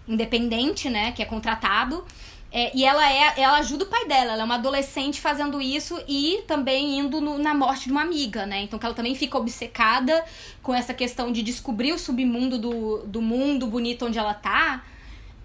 independente, 0.08 0.90
né? 0.90 1.12
Que 1.12 1.22
é 1.22 1.26
contratado. 1.26 2.06
É, 2.52 2.76
e 2.76 2.84
ela 2.84 3.08
é, 3.12 3.40
ela 3.40 3.60
ajuda 3.60 3.84
o 3.84 3.88
pai 3.88 4.08
dela, 4.08 4.34
ela 4.34 4.42
é 4.42 4.46
uma 4.46 4.56
adolescente 4.56 5.22
fazendo 5.22 5.62
isso 5.62 6.02
e 6.08 6.44
também 6.48 6.98
indo 6.98 7.22
no, 7.22 7.38
na 7.38 7.54
morte 7.54 7.86
de 7.86 7.92
uma 7.92 8.02
amiga, 8.02 8.46
né? 8.46 8.64
Então 8.64 8.80
que 8.80 8.86
ela 8.86 8.96
também 8.96 9.14
fica 9.14 9.38
obcecada 9.38 10.26
com 10.64 10.74
essa 10.74 10.92
questão 10.92 11.32
de 11.32 11.44
descobrir 11.44 11.94
o 11.94 12.00
submundo 12.00 12.58
do, 12.58 13.04
do 13.06 13.22
mundo 13.22 13.68
bonito 13.68 14.08
onde 14.08 14.18
ela 14.18 14.34
tá, 14.34 14.84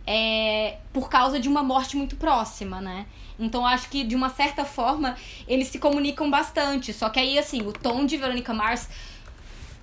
é, 0.06 0.78
por 0.94 1.10
causa 1.10 1.38
de 1.38 1.46
uma 1.46 1.62
morte 1.62 1.94
muito 1.94 2.16
próxima, 2.16 2.80
né? 2.80 3.04
Então 3.38 3.66
acho 3.66 3.90
que 3.90 4.02
de 4.02 4.14
uma 4.14 4.30
certa 4.30 4.64
forma 4.64 5.14
eles 5.46 5.68
se 5.68 5.78
comunicam 5.78 6.30
bastante. 6.30 6.92
Só 6.94 7.10
que 7.10 7.20
aí, 7.20 7.38
assim, 7.38 7.60
o 7.62 7.72
tom 7.72 8.06
de 8.06 8.16
Veronica 8.16 8.54
Mars 8.54 8.88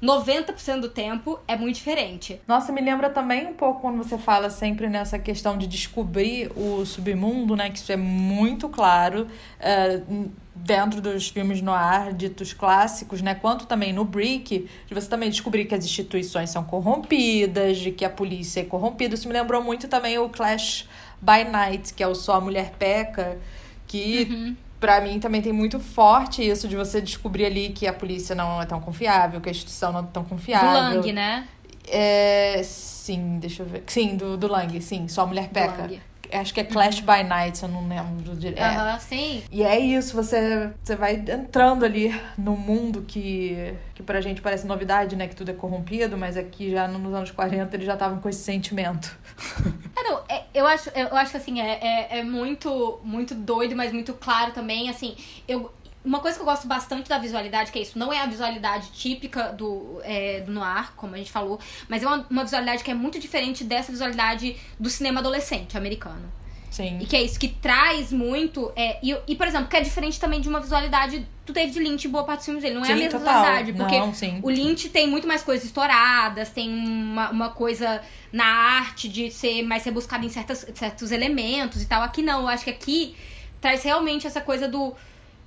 90% 0.02 0.80
do 0.80 0.89
tempo 0.89 1.39
é 1.47 1.56
muito 1.56 1.76
diferente. 1.76 2.41
Nossa, 2.47 2.72
me 2.72 2.82
lembra 2.82 3.10
também 3.10 3.45
um 3.45 3.54
pouco 3.54 3.82
quando 3.82 3.97
você 3.97 4.18
fala 4.18 4.49
sempre 4.49 4.89
nessa 4.89 5.20
questão 5.20 5.58
de 5.58 5.68
descobrir 5.68 6.52
o 6.56 6.84
submundo, 6.86 7.56
né? 7.56 7.70
Que 7.70 7.78
isso 7.78 7.91
é 7.91 7.97
muito 7.97 8.68
claro 8.68 9.28
uh, 9.60 10.32
dentro 10.56 11.02
dos 11.02 11.30
filmes 11.30 11.62
no 11.62 11.72
ar 11.72 12.14
ditos 12.14 12.52
clássicos, 12.52 13.22
né? 13.22 13.36
Quanto 13.36 13.68
também 13.68 13.93
no 13.93 14.04
Brick, 14.04 14.68
de 14.88 14.93
você 14.93 15.08
também 15.08 15.30
descobrir 15.30 15.66
que 15.66 15.76
as 15.76 15.86
instituições 15.86 16.49
são 16.49 16.64
corrompidas, 16.64 17.78
de 17.78 17.91
que 17.91 18.04
a 18.04 18.10
polícia 18.10 18.62
é 18.62 18.64
corrompida. 18.64 19.14
Isso 19.14 19.28
me 19.28 19.34
lembrou 19.34 19.64
muito 19.64 19.88
também 19.88 20.18
o 20.18 20.30
Clash 20.30 20.89
by 21.22 21.43
Night, 21.43 21.93
que 21.93 22.02
é 22.02 22.08
o 22.08 22.16
Só 22.16 22.36
a 22.36 22.41
Mulher 22.41 22.74
Peca, 22.80 23.38
que... 23.86 24.28
Uhum 24.30 24.70
para 24.82 24.99
mim 24.99 25.19
também 25.19 25.41
tem 25.41 25.53
muito 25.53 25.79
forte 25.79 26.45
isso 26.45 26.67
de 26.67 26.75
você 26.75 26.99
descobrir 26.99 27.45
ali 27.45 27.69
que 27.69 27.88
a 27.88 27.93
polícia 27.93 28.36
não 28.36 28.59
é 28.59 28.65
tão 28.65 28.82
confiável, 28.82 29.39
que 29.39 29.47
a 29.47 29.51
instituição 29.51 29.93
não 29.93 29.99
é 29.99 30.07
tão 30.11 30.23
confiável. 30.25 30.89
Do 30.89 30.97
Lang, 30.97 31.13
né? 31.13 31.47
É, 31.88 32.61
sim, 32.63 33.38
deixa 33.39 33.61
eu 33.61 33.67
ver. 33.67 33.84
Sim, 33.86 34.17
do, 34.17 34.36
do 34.36 34.47
Lang, 34.47 34.82
sim, 34.82 35.07
só 35.07 35.21
a 35.21 35.25
mulher 35.27 35.49
peca 35.49 35.88
acho 36.34 36.53
que 36.53 36.59
é 36.59 36.63
Clash 36.63 36.99
uhum. 36.99 37.05
by 37.05 37.23
Night, 37.23 37.61
eu 37.61 37.69
não 37.69 37.88
lembro 37.88 38.36
direito. 38.36 38.61
Aham, 38.61 38.95
é. 38.95 38.99
sim. 38.99 39.43
E 39.51 39.63
é 39.63 39.79
isso, 39.79 40.15
você, 40.15 40.71
você 40.84 40.95
vai 40.95 41.15
entrando 41.15 41.86
ali 41.86 42.13
no 42.38 42.55
mundo 42.55 43.03
que, 43.07 43.73
que 43.93 44.03
pra 44.03 44.21
gente 44.21 44.41
parece 44.41 44.65
novidade, 44.65 45.15
né? 45.15 45.27
Que 45.27 45.36
tudo 45.36 45.51
é 45.51 45.53
corrompido, 45.53 46.17
mas 46.17 46.38
aqui 46.38 46.71
já 46.71 46.88
nos 46.88 47.13
anos 47.13 47.32
40 47.32 47.75
eles 47.75 47.86
já 47.86 47.93
estavam 47.93 48.19
com 48.19 48.29
esse 48.29 48.41
sentimento. 48.41 49.17
É, 49.93 50.03
não, 50.03 50.21
é, 50.27 50.45
eu, 50.53 50.65
acho, 50.65 50.89
eu 50.95 51.15
acho 51.15 51.32
que 51.32 51.38
assim, 51.38 51.61
é, 51.61 51.79
é, 51.82 52.19
é 52.19 52.23
muito, 52.23 52.99
muito 53.03 53.36
doido, 53.36 53.75
mas 53.75 53.91
muito 53.93 54.13
claro 54.13 54.51
também. 54.51 54.89
Assim, 54.89 55.15
eu, 55.47 55.71
uma 56.04 56.20
coisa 56.20 56.38
que 56.38 56.41
eu 56.41 56.45
gosto 56.45 56.68
bastante 56.68 57.08
da 57.08 57.18
visualidade, 57.18 57.72
que 57.72 57.80
é 57.80 57.82
isso, 57.82 57.97
não 57.97 58.12
é 58.12 58.20
a 58.20 58.26
visualidade 58.26 58.91
típica 58.91 59.52
do, 59.52 59.99
é, 60.04 60.41
do 60.41 60.52
noir, 60.52 60.91
como 60.95 61.16
a 61.16 61.18
gente 61.18 61.32
falou, 61.32 61.60
mas 61.88 62.02
é 62.04 62.08
uma, 62.08 62.26
uma 62.30 62.43
visualidade 62.43 62.84
que 62.84 62.91
é 62.91 62.93
muito 62.93 63.20
diferente 63.20 63.64
dessa 63.64 63.91
visualidade 63.91 64.56
do 64.80 64.89
cinema 64.89 65.20
adolescente 65.20 65.78
americano. 65.78 66.32
Sim. 66.72 66.99
E 67.02 67.06
que 67.06 67.18
é 67.18 67.22
isso, 67.22 67.38
que 67.38 67.49
traz 67.49 68.14
muito. 68.14 68.72
É, 68.78 68.97
e, 69.04 69.14
e, 69.28 69.36
por 69.36 69.45
exemplo, 69.45 69.68
que 69.68 69.76
é 69.76 69.82
diferente 69.82 70.18
também 70.18 70.39
de 70.39 70.47
uma 70.47 70.62
visualidade 70.62 71.28
do 71.45 71.52
David 71.52 71.78
Lynch 71.78 72.08
em 72.08 72.10
boa 72.10 72.24
parte 72.24 72.39
dos 72.39 72.45
filmes 72.45 72.64
dele. 72.64 72.76
Não 72.76 72.86
sim, 72.86 72.91
é 72.91 72.93
a 72.93 72.97
mesma 72.97 73.20
total. 73.20 73.41
visualidade. 73.41 73.74
Porque 73.74 73.99
não, 73.99 74.39
o 74.41 74.49
Lynch 74.49 74.88
tem 74.88 75.06
muito 75.06 75.28
mais 75.28 75.43
coisas 75.43 75.66
estouradas, 75.66 76.49
tem 76.49 76.74
uma, 76.74 77.30
uma 77.30 77.49
coisa 77.49 78.02
na 78.32 78.45
arte 78.45 79.10
de 79.10 79.30
ser 79.30 79.64
mais 79.64 79.84
rebuscado 79.84 80.26
em 80.26 80.30
certas, 80.30 80.66
certos 80.74 81.12
elementos 81.12 81.82
e 81.82 81.86
tal. 81.86 82.04
Aqui 82.04 82.22
não, 82.22 82.43
eu 82.43 82.47
acho 82.47 82.64
que 82.64 82.70
aqui 82.70 83.16
traz 83.60 83.84
realmente 83.84 84.26
essa 84.26 84.39
coisa 84.39 84.66
do 84.66 84.95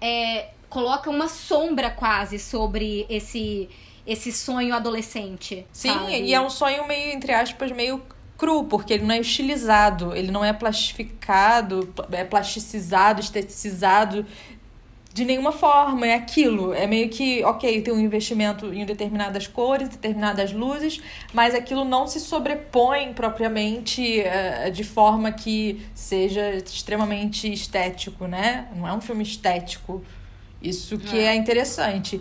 é, 0.05 0.51
coloca 0.69 1.09
uma 1.09 1.29
sombra 1.29 1.91
quase 1.91 2.39
sobre 2.39 3.07
esse 3.09 3.71
esse 4.07 4.31
sonho 4.31 4.75
adolescente. 4.75 5.67
Sim, 5.73 5.89
sabe? 5.89 6.21
e 6.25 6.35
é 6.35 6.39
um 6.39 6.51
sonho 6.51 6.87
meio, 6.87 7.11
entre 7.15 7.33
aspas, 7.33 7.73
meio 7.73 8.03
cru, 8.37 8.65
porque 8.65 8.93
ele 8.93 9.05
não 9.05 9.15
é 9.15 9.19
estilizado, 9.19 10.15
ele 10.15 10.31
não 10.31 10.45
é 10.45 10.53
plastificado, 10.53 11.91
é 12.13 12.23
plasticizado, 12.23 13.23
esteticizado 13.23 14.27
de 15.15 15.25
nenhuma 15.25 15.53
forma. 15.53 16.07
É 16.07 16.15
aquilo. 16.15 16.75
É 16.75 16.87
meio 16.89 17.09
que, 17.09 17.43
ok, 17.45 17.81
tem 17.81 17.95
um 17.95 18.01
investimento 18.01 18.75
em 18.75 18.85
determinadas 18.85 19.47
cores, 19.47 19.89
determinadas 19.89 20.53
luzes, 20.53 21.01
mas 21.33 21.55
aquilo 21.55 21.85
não 21.85 22.07
se 22.09 22.19
sobrepõe 22.19 23.15
propriamente 23.15 24.21
uh, 24.21 24.71
de 24.73 24.83
forma 24.83 25.31
que 25.31 25.81
seja 25.95 26.57
extremamente 26.57 27.51
estético, 27.51 28.27
né? 28.27 28.67
Não 28.75 28.89
é 28.89 28.93
um 28.93 29.01
filme 29.01 29.23
estético. 29.23 30.05
Isso 30.61 30.99
que 30.99 31.19
é, 31.19 31.27
é 31.27 31.35
interessante. 31.37 32.21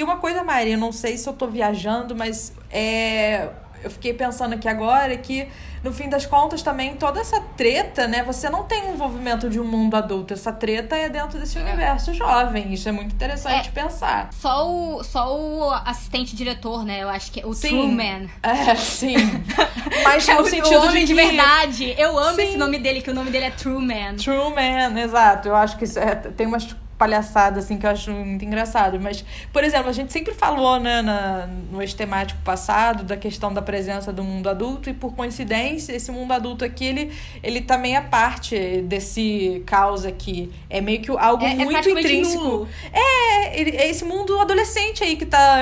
E 0.00 0.02
uma 0.02 0.16
coisa, 0.16 0.42
Mari, 0.42 0.70
eu 0.72 0.78
não 0.78 0.92
sei 0.92 1.18
se 1.18 1.28
eu 1.28 1.34
tô 1.34 1.46
viajando, 1.46 2.16
mas 2.16 2.54
é, 2.70 3.50
eu 3.84 3.90
fiquei 3.90 4.14
pensando 4.14 4.54
aqui 4.54 4.66
agora 4.66 5.14
que, 5.14 5.46
no 5.84 5.92
fim 5.92 6.08
das 6.08 6.24
contas, 6.24 6.62
também 6.62 6.96
toda 6.96 7.20
essa 7.20 7.38
treta, 7.54 8.08
né? 8.08 8.22
Você 8.22 8.48
não 8.48 8.64
tem 8.64 8.82
um 8.84 8.94
envolvimento 8.94 9.50
de 9.50 9.60
um 9.60 9.64
mundo 9.64 9.94
adulto. 9.96 10.32
Essa 10.32 10.54
treta 10.54 10.96
é 10.96 11.10
dentro 11.10 11.38
desse 11.38 11.58
é. 11.58 11.60
universo 11.60 12.14
jovem. 12.14 12.72
Isso 12.72 12.88
é 12.88 12.92
muito 12.92 13.14
interessante 13.14 13.68
é, 13.68 13.72
pensar. 13.72 14.30
Só 14.32 14.72
o, 14.72 15.04
só 15.04 15.38
o 15.38 15.70
assistente 15.70 16.34
diretor, 16.34 16.82
né? 16.82 17.02
Eu 17.02 17.10
acho 17.10 17.30
que 17.30 17.42
é 17.42 17.46
o 17.46 17.52
sim. 17.52 17.68
Truman. 17.68 18.26
É, 18.42 18.74
sim. 18.76 19.16
Mas 20.02 20.26
é 20.26 20.34
no 20.34 20.46
sentido 20.46 20.88
de, 20.92 21.04
de 21.04 21.12
verdade. 21.12 21.94
Eu 21.98 22.18
amo 22.18 22.36
sim. 22.36 22.42
esse 22.44 22.56
nome 22.56 22.78
dele, 22.78 23.02
que 23.02 23.10
o 23.10 23.14
nome 23.14 23.30
dele 23.30 23.44
é 23.44 23.50
Truman. 23.50 24.16
Truman, 24.16 24.98
exato. 24.98 25.48
Eu 25.48 25.56
acho 25.56 25.76
que 25.76 25.84
isso 25.84 25.98
é, 25.98 26.14
tem 26.14 26.46
umas 26.46 26.74
palhaçada, 27.00 27.60
assim, 27.60 27.78
que 27.78 27.86
eu 27.86 27.90
acho 27.90 28.12
muito 28.12 28.44
engraçado. 28.44 29.00
Mas, 29.00 29.24
por 29.50 29.64
exemplo, 29.64 29.88
a 29.88 29.92
gente 29.92 30.12
sempre 30.12 30.34
falou, 30.34 30.78
né, 30.78 31.00
na, 31.00 31.48
no 31.72 31.82
estemático 31.82 32.38
passado, 32.42 33.04
da 33.04 33.16
questão 33.16 33.54
da 33.54 33.62
presença 33.62 34.12
do 34.12 34.22
mundo 34.22 34.50
adulto, 34.50 34.90
e 34.90 34.92
por 34.92 35.14
coincidência, 35.14 35.94
esse 35.94 36.12
mundo 36.12 36.30
adulto 36.32 36.62
aqui, 36.62 36.84
ele, 36.84 37.12
ele 37.42 37.62
também 37.62 37.96
é 37.96 38.02
parte 38.02 38.82
desse 38.82 39.62
caos 39.64 40.04
aqui. 40.04 40.52
É 40.68 40.82
meio 40.82 41.00
que 41.00 41.10
algo 41.10 41.42
é, 41.42 41.52
é 41.52 41.64
muito 41.64 41.88
é 41.88 41.92
intrínseco. 41.92 42.68
É, 42.92 43.62
é 43.62 43.88
esse 43.88 44.04
mundo 44.04 44.38
adolescente 44.38 45.02
aí 45.02 45.16
que 45.16 45.24
tá, 45.24 45.60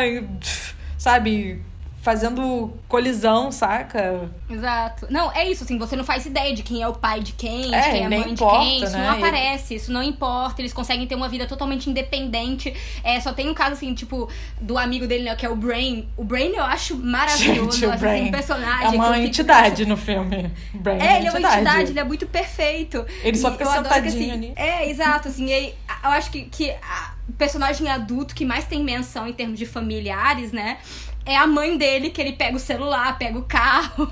sabe, 0.99 1.63
fazendo 2.09 2.73
colisão, 2.89 3.53
saca? 3.53 4.31
Exato. 4.49 5.07
Não, 5.11 5.31
é 5.31 5.47
isso, 5.47 5.65
assim, 5.65 5.77
você 5.77 5.95
não 5.95 6.05
faz 6.05 6.25
ideia 6.25 6.55
de 6.55 6.63
quem 6.63 6.81
é 6.81 6.89
o 6.89 6.95
pai 6.95 7.21
de 7.21 7.33
quem, 7.33 7.75
é, 7.75 7.81
de 7.83 7.91
quem 7.91 8.03
é 8.03 8.07
a 8.07 8.09
mãe 8.09 8.31
importa, 8.31 8.59
de 8.61 8.67
quem. 8.67 8.83
Isso 8.83 8.97
né? 8.97 9.07
não 9.07 9.19
aparece, 9.19 9.75
isso 9.75 9.93
não 9.93 10.03
importa. 10.03 10.63
Eles 10.63 10.73
conseguem 10.73 11.07
ter 11.07 11.15
uma 11.15 11.29
vida 11.29 11.47
totalmente 11.47 11.91
independente. 11.91 12.75
É, 13.05 13.21
só 13.21 13.35
tem 13.35 13.47
um 13.51 13.53
caso, 13.53 13.73
assim, 13.73 13.93
tipo, 13.93 14.27
do 14.59 14.79
amigo 14.79 15.07
dele, 15.07 15.25
né, 15.25 15.37
que 15.37 15.45
é 15.45 15.51
o 15.51 15.55
Brain. 15.55 16.09
O 16.17 16.25
Brain 16.25 16.53
eu 16.55 16.65
acho 16.65 16.97
maravilhoso. 16.97 17.73
Gente, 17.77 17.85
o 17.85 17.91
acho, 17.91 18.01
Brain 18.01 18.21
assim, 18.21 18.29
um 18.29 18.33
personagem. 18.33 18.87
É 18.87 18.89
uma 18.89 19.19
entidade 19.19 19.77
fico... 19.77 19.89
no 19.91 19.97
filme. 19.99 20.51
Brain 20.73 20.99
é, 21.03 21.19
ele 21.19 21.27
é 21.27 21.31
uma 21.31 21.41
entidade, 21.41 21.91
ele 21.91 22.01
é 22.01 22.05
muito 22.05 22.27
perfeito. 22.27 23.05
Ele 23.23 23.37
só 23.37 23.53
fica 23.53 23.67
sentadinho 23.67 24.03
que, 24.03 24.09
assim, 24.09 24.31
ali. 24.31 24.53
É, 24.57 24.89
exato, 24.89 25.29
assim, 25.29 25.53
aí, 25.53 25.75
eu 26.03 26.11
acho 26.11 26.31
que, 26.31 26.45
que 26.45 26.71
a, 26.71 27.13
o 27.29 27.33
personagem 27.35 27.87
adulto 27.91 28.35
que 28.35 28.47
mais 28.47 28.65
tem 28.65 28.83
menção 28.83 29.29
em 29.29 29.33
termos 29.35 29.59
de 29.59 29.67
familiares, 29.67 30.53
né? 30.53 30.79
É 31.25 31.37
a 31.37 31.47
mãe 31.47 31.77
dele 31.77 32.11
que 32.11 32.21
ele 32.21 32.33
pega 32.33 32.57
o 32.57 32.61
celular, 32.61 33.19
pega 33.19 33.39
o 33.39 33.45
carro. 33.45 34.11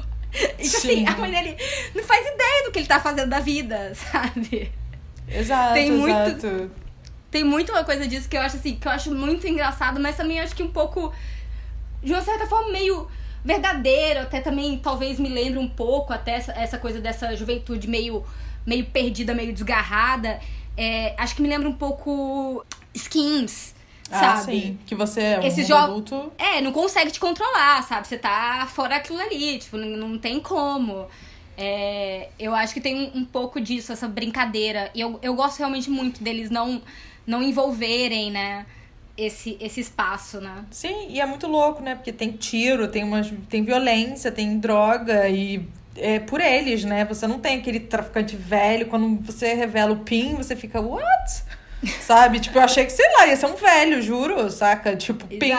E 0.59 0.63
tipo 0.69 0.77
assim, 0.77 1.07
a 1.07 1.13
mãe 1.13 1.31
dele 1.31 1.57
não 1.95 2.05
faz 2.05 2.27
ideia 2.27 2.65
do 2.65 2.73
que 2.73 2.79
ele 2.79 2.87
tá 2.87 3.01
fazendo 3.01 3.31
da 3.31 3.41
vida, 3.41 3.93
sabe? 3.97 4.73
Exato, 5.29 5.75
tem 5.75 5.91
muito, 5.91 6.31
exato. 6.31 6.71
Tem 7.31 7.45
muito 7.45 7.73
uma 7.73 7.85
coisa 7.85 8.07
disso 8.07 8.29
que 8.29 8.37
eu 8.37 8.41
acho 8.41 8.57
assim, 8.57 8.77
que 8.77 8.87
eu 8.87 8.93
acho 8.93 9.15
muito 9.15 9.47
engraçado, 9.47 10.01
mas 10.01 10.17
também 10.17 10.41
acho 10.41 10.55
que 10.55 10.63
um 10.63 10.71
pouco, 10.71 11.13
de 12.03 12.13
uma 12.13 12.23
certa 12.23 12.47
forma, 12.47 12.71
meio 12.71 13.09
verdadeiro, 13.45 14.21
até 14.21 14.41
também 14.41 14.79
talvez 14.79 15.19
me 15.19 15.29
lembre 15.29 15.59
um 15.59 15.69
pouco 15.69 16.13
até 16.13 16.33
essa, 16.33 16.53
essa 16.53 16.79
coisa 16.79 17.01
dessa 17.01 17.35
juventude 17.37 17.89
meio, 17.89 18.25
meio 18.67 18.87
perdida, 18.87 19.35
meio 19.35 19.53
desgarrada. 19.53 20.41
É, 20.77 21.15
acho 21.17 21.35
que 21.35 21.43
me 21.43 21.49
lembra 21.49 21.69
um 21.69 21.75
pouco 21.75 22.65
skins 22.93 23.76
ah, 24.11 24.37
sabe? 24.37 24.61
Sim. 24.61 24.79
Que 24.87 24.95
você 24.95 25.21
é 25.21 25.41
um 25.41 25.77
adulto. 25.77 26.33
É, 26.39 26.61
não 26.61 26.73
consegue 26.73 27.11
te 27.11 27.21
controlar, 27.21 27.83
sabe? 27.83 28.07
Você 28.07 28.17
tá 28.19 28.67
fora 28.73 28.97
aquilo 28.97 29.19
ali, 29.19 29.59
tipo, 29.59 29.77
não, 29.77 30.09
não 30.09 30.19
tem 30.19 30.41
como. 30.41 31.07
É, 31.59 32.29
eu 32.39 32.55
acho 32.55 32.75
que 32.75 32.81
tem 32.81 32.95
um, 32.95 33.21
um, 33.21 33.25
pouco 33.25 33.61
disso, 33.61 33.93
essa 33.93 34.07
brincadeira. 34.07 34.91
E 34.95 35.01
eu, 35.01 35.19
eu 35.23 35.35
gosto 35.35 35.59
realmente 35.59 35.91
muito 35.91 36.23
deles 36.23 36.51
não, 36.51 36.83
não 37.27 37.43
envolverem, 37.43 38.31
né? 38.31 38.67
Esse, 39.17 39.57
esse 39.61 39.81
espaço, 39.81 40.41
né? 40.41 40.67
Sim, 40.71 41.07
e 41.09 41.21
é 41.21 41.27
muito 41.27 41.47
louco, 41.47 41.83
né? 41.83 41.95
Porque 41.95 42.13
tem 42.13 42.33
tiro, 42.33 42.87
tem, 42.89 43.03
umas, 43.03 43.33
tem 43.49 43.65
violência, 43.65 44.31
tem 44.31 44.59
droga 44.59 45.27
e 45.29 45.67
é 45.97 46.19
por 46.19 46.39
eles, 46.39 46.85
né? 46.85 47.07
Você 47.07 47.27
não 47.27 47.39
tem 47.39 47.59
aquele 47.59 47.81
traficante 47.81 48.37
velho. 48.37 48.87
Quando 48.87 49.19
você 49.25 49.55
revela 49.55 49.93
o 49.93 50.01
PIN, 50.01 50.35
você 50.35 50.55
fica, 50.55 50.81
what? 50.81 51.43
Sabe? 52.01 52.41
Tipo, 52.41 52.59
eu 52.59 52.63
achei 52.63 52.85
que, 52.87 52.93
sei 52.93 53.07
lá, 53.13 53.27
ia 53.27 53.37
ser 53.37 53.47
um 53.47 53.55
velho, 53.55 54.01
juro, 54.01 54.51
saca? 54.51 54.97
Tipo, 54.97 55.27
pim, 55.27 55.53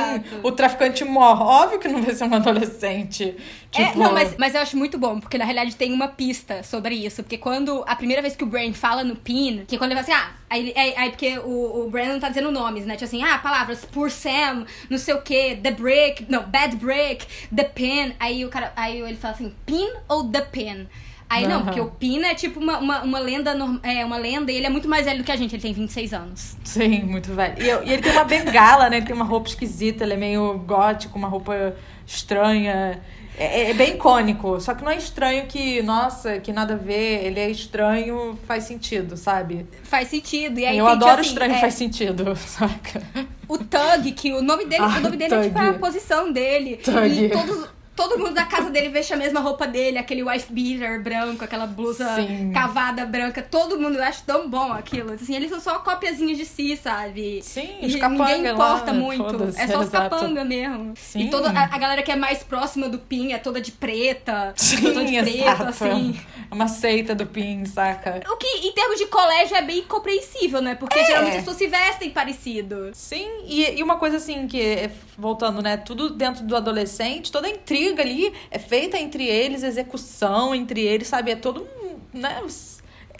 o 0.43 0.51
traficante 0.51 1.03
morre. 1.03 1.43
Óbvio 1.43 1.79
que 1.79 1.87
não 1.87 2.01
vai 2.01 2.13
ser 2.13 2.23
um 2.23 2.33
adolescente. 2.35 3.35
É, 3.73 3.85
tipo... 3.85 3.99
É, 3.99 4.03
não, 4.03 4.13
mas, 4.13 4.35
mas 4.37 4.55
eu 4.55 4.61
acho 4.61 4.75
muito 4.75 4.97
bom, 4.97 5.19
porque 5.19 5.37
na 5.37 5.45
realidade 5.45 5.75
tem 5.75 5.93
uma 5.93 6.07
pista 6.07 6.63
sobre 6.63 6.95
isso. 6.95 7.21
Porque 7.23 7.37
quando. 7.37 7.83
A 7.87 7.95
primeira 7.95 8.21
vez 8.21 8.35
que 8.35 8.43
o 8.43 8.47
Brain 8.47 8.73
fala 8.73 9.03
no 9.03 9.15
PIN, 9.15 9.65
que 9.67 9.77
quando 9.77 9.91
ele 9.91 10.01
fala 10.01 10.17
assim, 10.17 10.27
ah, 10.27 10.35
aí, 10.49 10.73
aí, 10.75 10.93
aí 10.97 11.09
porque 11.11 11.37
o, 11.39 11.85
o 11.85 11.89
Brandon 11.89 12.19
tá 12.19 12.29
dizendo 12.29 12.51
nomes, 12.51 12.85
né? 12.85 12.95
Tipo 12.95 13.05
assim, 13.05 13.23
ah, 13.23 13.37
palavras, 13.37 13.85
por 13.85 14.09
Sam, 14.09 14.65
não 14.89 14.97
sei 14.97 15.13
o 15.13 15.21
que, 15.21 15.55
The 15.57 15.71
Brick, 15.71 16.25
não, 16.29 16.43
Bad 16.43 16.75
Brick, 16.77 17.25
The 17.55 17.63
Pin. 17.63 18.15
Aí 18.19 18.43
o 18.43 18.49
cara. 18.49 18.73
Aí 18.75 18.99
ele 18.99 19.17
fala 19.17 19.35
assim, 19.35 19.53
PIN 19.65 19.87
ou 20.07 20.29
The 20.29 20.41
Pin? 20.41 20.87
Aí 21.29 21.43
uhum. 21.43 21.49
não, 21.49 21.63
porque 21.65 21.79
o 21.81 21.87
Pina 21.91 22.27
é 22.27 22.35
tipo 22.35 22.59
uma, 22.59 22.77
uma, 22.77 23.03
uma 23.03 23.19
lenda, 23.19 23.51
é 23.83 24.05
uma 24.05 24.17
lenda, 24.17 24.51
e 24.51 24.55
ele 24.55 24.65
é 24.65 24.69
muito 24.69 24.87
mais 24.87 25.05
velho 25.05 25.19
do 25.19 25.23
que 25.25 25.31
a 25.31 25.35
gente, 25.35 25.53
ele 25.53 25.61
tem 25.61 25.73
26 25.73 26.13
anos. 26.13 26.55
Sim, 26.63 27.03
muito 27.03 27.33
velho. 27.33 27.55
E, 27.61 27.65
e 27.65 27.93
ele 27.93 28.01
tem 28.01 28.13
uma 28.13 28.23
bengala, 28.23 28.89
né? 28.89 28.97
Ele 28.97 29.05
tem 29.05 29.15
uma 29.15 29.25
roupa 29.25 29.49
esquisita, 29.49 30.03
ele 30.03 30.13
é 30.13 30.17
meio 30.17 30.57
gótico, 30.59 31.17
uma 31.17 31.27
roupa 31.27 31.75
estranha. 32.05 33.01
É, 33.37 33.69
é 33.69 33.73
bem 33.73 33.95
icônico. 33.95 34.59
Só 34.59 34.73
que 34.73 34.83
não 34.83 34.91
é 34.91 34.97
estranho 34.97 35.45
que, 35.45 35.81
nossa, 35.83 36.39
que 36.39 36.51
nada 36.51 36.73
a 36.73 36.77
ver, 36.77 37.25
ele 37.25 37.39
é 37.39 37.49
estranho, 37.49 38.37
faz 38.47 38.63
sentido, 38.63 39.15
sabe? 39.15 39.67
Faz 39.83 40.07
sentido. 40.07 40.59
E 40.59 40.65
aí 40.65 40.77
Eu 40.77 40.87
adoro 40.87 41.19
assim, 41.21 41.29
estranho, 41.29 41.53
é, 41.53 41.59
faz 41.59 41.73
sentido, 41.75 42.35
saca? 42.39 43.03
O 43.47 43.57
Tug, 43.57 44.11
que 44.13 44.33
o 44.33 44.41
nome 44.41 44.65
dele, 44.65 44.83
Ah, 44.83 44.97
o 44.97 45.01
nome 45.01 45.17
dele 45.17 45.35
é 45.35 45.43
tipo 45.43 45.59
a 45.59 45.73
posição 45.73 46.31
dele. 46.31 46.77
Tug. 46.77 47.25
E 47.25 47.29
todos. 47.29 47.76
Todo 47.97 48.19
mundo 48.19 48.33
da 48.35 48.45
casa 48.45 48.69
dele 48.69 48.89
veste 48.89 49.11
a 49.11 49.17
mesma 49.17 49.39
roupa 49.39 49.65
dele, 49.67 49.97
aquele 49.97 50.23
wife 50.23 50.53
beater 50.53 51.01
branco, 51.01 51.43
aquela 51.43 51.65
blusa 51.65 52.07
Sim. 52.15 52.51
cavada 52.53 53.03
branca. 53.07 53.41
Todo 53.41 53.79
mundo 53.79 53.99
acha 53.99 54.21
tão 54.23 54.47
bom 54.47 54.71
aquilo. 54.71 55.13
Assim, 55.13 55.35
eles 55.35 55.49
são 55.49 55.59
só 55.59 55.79
copiazinhas 55.79 56.37
de 56.37 56.45
si, 56.45 56.77
sabe? 56.77 57.41
Sim, 57.41 57.67
E 57.81 57.87
ninguém 57.87 58.47
importa 58.47 58.91
lá, 58.91 58.93
muito. 58.93 59.43
É 59.57 59.67
só 59.67 59.79
os 59.79 59.89
capanga 59.89 60.45
mesmo. 60.45 60.93
Sim. 60.95 61.21
E 61.21 61.29
toda 61.31 61.49
a, 61.49 61.63
a 61.63 61.77
galera 61.79 62.03
que 62.03 62.11
é 62.11 62.15
mais 62.15 62.43
próxima 62.43 62.87
do 62.87 62.99
Pin 62.99 63.33
é 63.33 63.39
toda 63.39 63.59
de 63.59 63.71
preta. 63.71 64.53
Sim, 64.55 64.77
toda 64.81 65.03
de 65.03 65.19
preto, 65.19 65.37
exato. 65.39 65.63
assim. 65.63 66.19
Uma 66.51 66.67
seita 66.67 67.13
do 67.13 67.25
PIN, 67.25 67.65
saca? 67.65 68.21
O 68.31 68.37
que, 68.37 68.67
em 68.67 68.71
termos 68.71 68.97
de 68.97 69.07
colégio, 69.07 69.55
é 69.55 69.61
bem 69.61 69.83
compreensível, 69.83 70.61
né? 70.61 70.75
Porque 70.75 70.97
É. 70.97 71.05
geralmente 71.05 71.33
as 71.33 71.39
pessoas 71.39 71.57
se 71.57 71.67
vestem 71.67 72.09
parecido. 72.09 72.91
Sim, 72.93 73.27
e, 73.45 73.79
e 73.79 73.83
uma 73.83 73.97
coisa 73.97 74.17
assim, 74.17 74.47
que 74.47 74.61
é, 74.61 74.91
voltando, 75.17 75.61
né? 75.61 75.77
Tudo 75.77 76.09
dentro 76.09 76.43
do 76.45 76.55
adolescente, 76.55 77.31
toda 77.31 77.47
a 77.47 77.51
intriga 77.51 78.01
ali 78.01 78.33
é 78.49 78.57
feita 78.59 78.97
entre 78.97 79.25
eles, 79.27 79.63
execução 79.63 80.55
entre 80.55 80.81
eles, 80.81 81.07
sabe? 81.07 81.31
É 81.31 81.35
todo 81.35 81.67
um. 81.83 82.17
Né? 82.17 82.41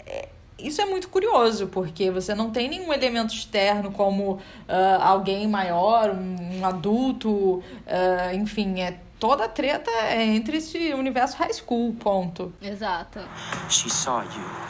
É- 0.06 0.28
isso 0.58 0.80
é 0.82 0.84
muito 0.86 1.08
curioso, 1.08 1.68
porque 1.68 2.10
você 2.10 2.34
não 2.34 2.50
tem 2.50 2.68
nenhum 2.68 2.92
elemento 2.92 3.32
externo 3.32 3.92
como 3.92 4.40
ah, 4.68 4.98
alguém 5.10 5.46
maior, 5.46 6.10
um, 6.10 6.58
um 6.60 6.66
adulto, 6.66 7.62
ah, 7.86 8.34
enfim, 8.34 8.80
é 8.80 8.98
toda 9.18 9.44
a 9.44 9.48
treta 9.48 9.90
é 9.90 10.24
entre 10.24 10.58
esse 10.58 10.92
universo 10.94 11.36
high 11.36 11.52
school, 11.52 11.94
ponto. 11.94 12.52
Exato. 12.62 13.20
She 13.68 13.90
saw 13.90 14.22
you. 14.22 14.68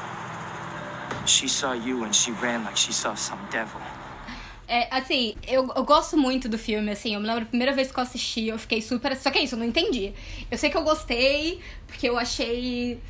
She 1.26 1.48
saw 1.48 1.74
you 1.74 2.04
and 2.04 2.12
she 2.12 2.32
ran 2.32 2.64
like 2.64 2.78
she 2.78 2.92
saw 2.92 3.14
some 3.14 3.42
devil. 3.50 3.80
É, 4.66 4.86
assim, 4.90 5.34
eu, 5.46 5.66
eu 5.74 5.82
gosto 5.82 6.14
muito 6.16 6.46
do 6.46 6.58
filme, 6.58 6.90
assim, 6.90 7.14
eu 7.14 7.20
me 7.20 7.26
lembro 7.26 7.44
a 7.44 7.46
primeira 7.46 7.72
vez 7.72 7.90
que 7.90 7.98
eu 7.98 8.02
assisti, 8.02 8.48
eu 8.48 8.58
fiquei 8.58 8.82
super. 8.82 9.16
Só 9.16 9.30
que 9.30 9.38
é 9.38 9.42
isso, 9.42 9.54
eu 9.54 9.58
não 9.58 9.64
entendi. 9.64 10.12
Eu 10.50 10.58
sei 10.58 10.68
que 10.68 10.76
eu 10.76 10.82
gostei, 10.82 11.60
porque 11.86 12.06
eu 12.06 12.18
achei 12.18 13.00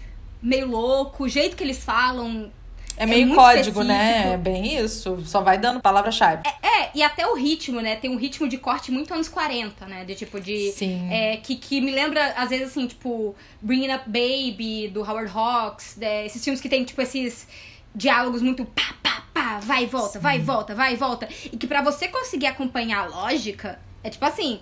meio 0.41 0.68
louco, 0.68 1.24
o 1.24 1.28
jeito 1.28 1.57
que 1.57 1.64
eles 1.64 1.82
falam. 1.82 2.53
É 2.99 3.07
meio 3.07 3.26
muito 3.26 3.38
código, 3.38 3.82
né? 3.82 4.09
específico. 4.09 4.34
É 4.34 4.36
bem 4.36 4.84
isso. 4.84 5.22
Só 5.24 5.40
vai 5.40 5.57
dando 5.57 5.80
palavra-chave. 5.80 6.42
É, 6.62 6.90
e 6.94 7.03
até 7.03 7.26
o 7.26 7.34
ritmo, 7.34 7.80
né? 7.80 7.96
Tem 7.96 8.11
um 8.11 8.16
ritmo 8.16 8.49
de 8.49 8.59
corte 8.59 8.90
muito 8.90 9.14
anos 9.14 9.28
40, 9.28 9.86
né? 9.86 10.05
De 10.05 10.14
tipo, 10.14 10.40
de. 10.40 10.72
Sim. 10.72 11.09
é, 11.11 11.36
que, 11.36 11.57
que 11.57 11.80
me 11.80 11.90
lembra, 11.90 12.32
às 12.36 12.51
vezes, 12.51 12.68
assim, 12.68 12.86
tipo, 12.86 13.34
Bringing 13.62 13.94
Up 13.94 14.05
Baby, 14.07 14.88
do 14.88 15.01
Howard 15.01 15.30
Hawks, 15.32 15.96
né? 15.96 16.26
esses 16.26 16.42
filmes 16.42 16.61
que 16.61 16.68
tem, 16.68 16.84
tipo, 16.84 17.01
esses 17.01 17.46
diálogos 17.94 18.42
muito 18.42 18.64
pá, 18.64 18.94
pá, 19.03 19.22
pá, 19.32 19.59
vai 19.61 19.84
e 19.84 19.86
volta, 19.86 20.20
vai 20.20 20.36
e 20.36 20.40
volta, 20.40 20.74
vai 20.74 20.92
e 20.92 20.96
volta. 20.96 21.28
E 21.53 21.57
que 21.57 21.66
pra 21.66 21.82
você 21.82 22.09
conseguir 22.09 22.46
acompanhar 22.46 23.05
a 23.05 23.07
lógica, 23.07 23.78
é 24.03 24.11
tipo 24.11 24.24
assim, 24.24 24.61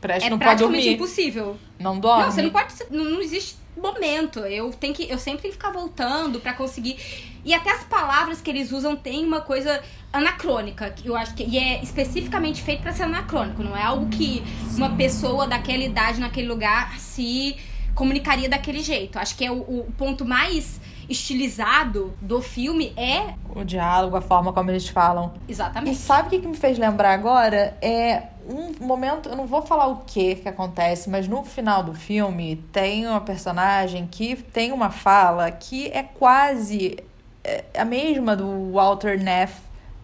Preste 0.00 0.26
é 0.26 0.30
não 0.30 0.38
pode 0.38 0.50
praticamente 0.50 0.82
dormir. 0.82 0.94
impossível. 0.96 1.56
Não 1.78 1.98
dorme. 1.98 2.24
Não, 2.24 2.30
você 2.30 2.42
não 2.42 2.50
pode. 2.50 2.74
Não, 2.90 3.04
não 3.04 3.20
existe 3.22 3.56
momento. 3.80 4.40
Eu 4.40 4.72
tenho 4.72 4.94
que. 4.94 5.10
Eu 5.10 5.18
sempre 5.18 5.42
tenho 5.42 5.52
que 5.52 5.58
ficar 5.58 5.72
voltando 5.72 6.40
pra 6.40 6.52
conseguir. 6.52 6.96
E 7.44 7.52
até 7.52 7.70
as 7.70 7.84
palavras 7.84 8.40
que 8.40 8.50
eles 8.50 8.72
usam 8.72 8.96
tem 8.96 9.24
uma 9.24 9.40
coisa 9.40 9.82
anacrônica, 10.12 10.90
que 10.90 11.08
eu 11.08 11.16
acho 11.16 11.34
que. 11.34 11.44
E 11.44 11.58
é 11.58 11.82
especificamente 11.82 12.62
feito 12.62 12.82
pra 12.82 12.92
ser 12.92 13.04
anacrônico. 13.04 13.62
Não 13.62 13.76
é 13.76 13.82
algo 13.82 14.08
que 14.08 14.42
uma 14.76 14.90
pessoa 14.96 15.46
daquela 15.46 15.82
idade, 15.82 16.20
naquele 16.20 16.48
lugar, 16.48 16.98
se 16.98 17.56
comunicaria 17.94 18.48
daquele 18.48 18.80
jeito. 18.80 19.18
Acho 19.18 19.36
que 19.36 19.44
é 19.44 19.50
o, 19.50 19.58
o 19.58 19.92
ponto 19.96 20.24
mais 20.24 20.80
estilizado 21.08 22.14
do 22.20 22.40
filme 22.40 22.92
é 22.96 23.34
O 23.54 23.62
diálogo, 23.62 24.16
a 24.16 24.20
forma 24.20 24.52
como 24.52 24.70
eles 24.70 24.88
falam. 24.88 25.34
E 25.46 25.52
exatamente. 25.52 25.96
sabe 25.96 26.28
o 26.28 26.30
que, 26.30 26.40
que 26.40 26.48
me 26.48 26.56
fez 26.56 26.78
lembrar 26.78 27.12
agora? 27.12 27.76
É 27.80 28.28
um 28.48 28.86
momento, 28.86 29.28
eu 29.28 29.36
não 29.36 29.46
vou 29.46 29.62
falar 29.62 29.86
o 29.86 30.02
que 30.06 30.36
que 30.36 30.48
acontece, 30.48 31.08
mas 31.08 31.26
no 31.28 31.42
final 31.44 31.82
do 31.82 31.94
filme 31.94 32.56
tem 32.72 33.06
uma 33.06 33.20
personagem 33.20 34.06
que 34.06 34.36
tem 34.36 34.72
uma 34.72 34.90
fala 34.90 35.50
que 35.50 35.88
é 35.88 36.02
quase 36.02 36.98
é, 37.42 37.64
a 37.76 37.84
mesma 37.84 38.34
do 38.34 38.72
Walter 38.72 39.22
Neff 39.22 39.54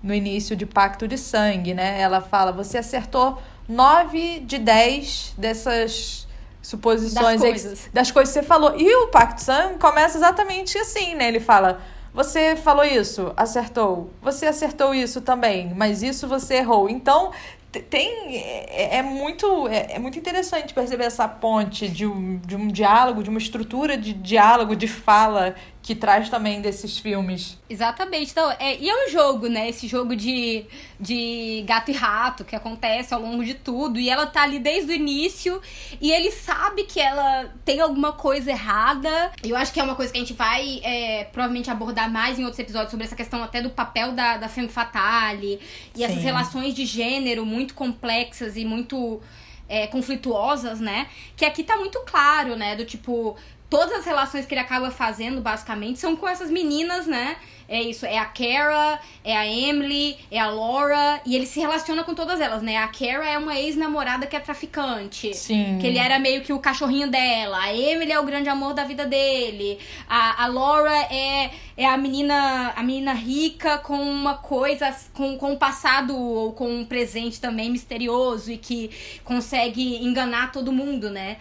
no 0.03 0.15
início 0.15 0.57
de 0.57 0.67
Pacto 0.67 1.07
de 1.07 1.19
Sangue, 1.19 1.75
né? 1.75 2.01
Ela 2.01 2.21
fala: 2.21 2.53
você 2.53 2.79
acertou 2.79 3.41
nove 3.69 4.41
de 4.41 4.59
dez 4.59 5.35
dessas 5.37 6.27
suposições 6.63 7.41
Das 7.41 7.51
coisas. 7.51 7.89
das 7.93 8.11
coisas 8.11 8.35
que 8.35 8.41
você 8.41 8.47
falou. 8.47 8.79
E 8.79 8.95
o 9.05 9.09
Pacto 9.09 9.37
de 9.37 9.43
Sangue 9.43 9.79
começa 9.79 10.19
exatamente 10.19 10.77
assim, 10.79 11.15
né? 11.15 11.29
Ele 11.29 11.41
fala: 11.41 11.81
você 12.13 12.57
falou 12.57 12.85
isso, 12.85 13.33
acertou. 13.37 14.11
Você 14.21 14.47
acertou 14.47 14.93
isso 14.93 15.21
também, 15.21 15.73
mas 15.75 16.03
isso 16.03 16.27
você 16.27 16.55
errou. 16.57 16.89
Então, 16.89 17.31
tem. 17.79 18.37
É, 18.37 18.97
é 18.97 19.03
muito, 19.03 19.69
é, 19.69 19.95
é 19.95 19.99
muito 19.99 20.19
interessante 20.19 20.75
perceber 20.75 21.05
essa 21.05 21.29
ponte 21.29 21.89
de 21.89 22.07
um, 22.07 22.39
de 22.39 22.57
um 22.57 22.69
diálogo, 22.69 23.23
de 23.23 23.31
uma 23.31 23.39
estrutura 23.39 23.97
de 23.97 24.13
diálogo, 24.13 24.75
de 24.75 24.89
fala, 24.89 25.55
que 25.91 25.95
traz 25.97 26.29
também 26.29 26.61
desses 26.61 27.01
filmes. 27.01 27.59
Exatamente. 27.69 28.31
Então, 28.31 28.49
é, 28.61 28.77
e 28.79 28.89
é 28.89 29.07
um 29.07 29.11
jogo, 29.11 29.49
né? 29.49 29.69
Esse 29.69 29.89
jogo 29.89 30.15
de, 30.15 30.65
de 31.01 31.65
gato 31.67 31.91
e 31.91 31.93
rato 31.93 32.45
que 32.45 32.55
acontece 32.55 33.13
ao 33.13 33.21
longo 33.21 33.45
de 33.45 33.55
tudo. 33.55 33.99
E 33.99 34.09
ela 34.09 34.25
tá 34.25 34.43
ali 34.43 34.61
desde 34.61 34.93
o 34.93 34.95
início. 34.95 35.61
E 36.01 36.13
ele 36.13 36.31
sabe 36.31 36.85
que 36.85 37.01
ela 37.01 37.53
tem 37.65 37.81
alguma 37.81 38.13
coisa 38.13 38.53
errada. 38.53 39.33
Eu 39.43 39.57
acho 39.57 39.73
que 39.73 39.81
é 39.81 39.83
uma 39.83 39.97
coisa 39.97 40.13
que 40.13 40.19
a 40.19 40.21
gente 40.21 40.33
vai 40.33 40.81
é, 40.85 41.25
provavelmente 41.25 41.69
abordar 41.69 42.09
mais 42.09 42.39
em 42.39 42.45
outros 42.45 42.61
episódios 42.61 42.93
sobre 42.93 43.07
essa 43.07 43.17
questão 43.17 43.43
até 43.43 43.61
do 43.61 43.71
papel 43.71 44.13
da, 44.13 44.37
da 44.37 44.49
femme 44.49 44.69
fatale. 44.69 45.59
E 45.97 46.05
essas 46.05 46.19
Sim. 46.19 46.23
relações 46.23 46.73
de 46.73 46.87
gênero 46.87 47.45
muito 47.45 47.75
complexas 47.75 48.57
e 48.57 48.65
muito 48.65 49.21
é, 49.69 49.89
conflituosas, 49.89 50.79
né? 50.79 51.09
Que 51.37 51.45
aqui 51.45 51.65
tá 51.65 51.77
muito 51.77 51.99
claro, 52.07 52.55
né? 52.55 52.77
Do 52.77 52.85
tipo, 52.85 53.37
todas 53.71 54.01
as 54.01 54.05
relações 54.05 54.45
que 54.45 54.53
ele 54.53 54.61
acaba 54.61 54.91
fazendo, 54.91 55.41
basicamente, 55.41 56.01
são 56.01 56.17
com 56.17 56.29
essas 56.29 56.51
meninas, 56.51 57.07
né? 57.07 57.37
É 57.69 57.81
isso, 57.81 58.05
é 58.05 58.19
a 58.19 58.25
Kara, 58.25 58.99
é 59.23 59.37
a 59.37 59.47
Emily, 59.47 60.19
é 60.29 60.41
a 60.41 60.51
Laura, 60.51 61.21
e 61.25 61.37
ele 61.37 61.47
se 61.47 61.61
relaciona 61.61 62.03
com 62.03 62.13
todas 62.13 62.41
elas, 62.41 62.63
né? 62.63 62.77
A 62.79 62.89
Kara 62.89 63.25
é 63.25 63.39
uma 63.39 63.57
ex-namorada 63.57 64.27
que 64.27 64.35
é 64.35 64.41
traficante. 64.41 65.33
Sim. 65.35 65.79
Que 65.81 65.87
ele 65.87 65.99
era 65.99 66.19
meio 66.19 66.43
que 66.43 66.53
o 66.53 66.59
cachorrinho 66.59 67.09
dela. 67.09 67.63
A 67.63 67.73
Emily 67.73 68.11
é 68.11 68.19
o 68.19 68.25
grande 68.25 68.49
amor 68.49 68.75
da 68.75 68.83
vida 68.83 69.07
dele. 69.07 69.79
A, 70.09 70.43
a 70.43 70.47
Laura 70.49 70.93
é, 71.13 71.53
é 71.77 71.87
a 71.87 71.97
menina 71.97 72.73
a 72.75 72.83
menina 72.83 73.13
rica 73.13 73.79
com 73.79 74.03
uma 74.03 74.35
coisa, 74.35 74.93
com, 75.15 75.39
com 75.39 75.53
um 75.53 75.57
passado 75.57 76.19
ou 76.19 76.53
com 76.53 76.69
um 76.69 76.85
presente 76.85 77.41
também 77.41 77.71
misterioso 77.71 78.51
e 78.51 78.59
que 78.59 78.91
consegue 79.23 80.05
enganar 80.05 80.51
todo 80.51 80.73
mundo, 80.73 81.09
né? 81.09 81.37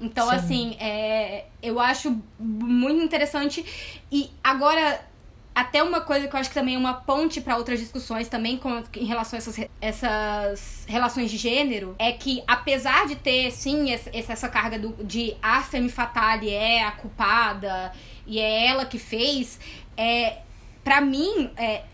Então, 0.00 0.28
Sim. 0.28 0.36
assim, 0.36 0.76
é, 0.78 1.46
eu 1.62 1.80
acho 1.80 2.20
muito 2.38 3.02
interessante. 3.02 3.64
E 4.10 4.30
agora, 4.42 5.00
até 5.54 5.82
uma 5.82 6.02
coisa 6.02 6.28
que 6.28 6.36
eu 6.36 6.38
acho 6.38 6.50
que 6.50 6.54
também 6.54 6.74
é 6.74 6.78
uma 6.78 6.92
ponte 6.92 7.40
para 7.40 7.56
outras 7.56 7.80
discussões 7.80 8.28
também 8.28 8.58
com, 8.58 8.82
em 8.94 9.04
relação 9.06 9.38
a 9.38 9.38
essas, 9.38 9.66
essas 9.80 10.84
relações 10.86 11.30
de 11.30 11.38
gênero, 11.38 11.96
é 11.98 12.12
que 12.12 12.42
apesar 12.46 13.06
de 13.06 13.16
ter, 13.16 13.50
sim, 13.50 13.90
essa, 13.90 14.10
essa 14.12 14.48
carga 14.48 14.78
do, 14.78 14.92
de 15.02 15.34
a 15.42 15.62
femme 15.62 15.88
fatale 15.88 16.50
é 16.50 16.84
a 16.84 16.92
culpada 16.92 17.90
e 18.26 18.38
é 18.38 18.66
ela 18.66 18.84
que 18.84 18.98
fez, 18.98 19.58
é, 19.96 20.38
para 20.84 21.00
mim, 21.00 21.50
é, 21.56 21.84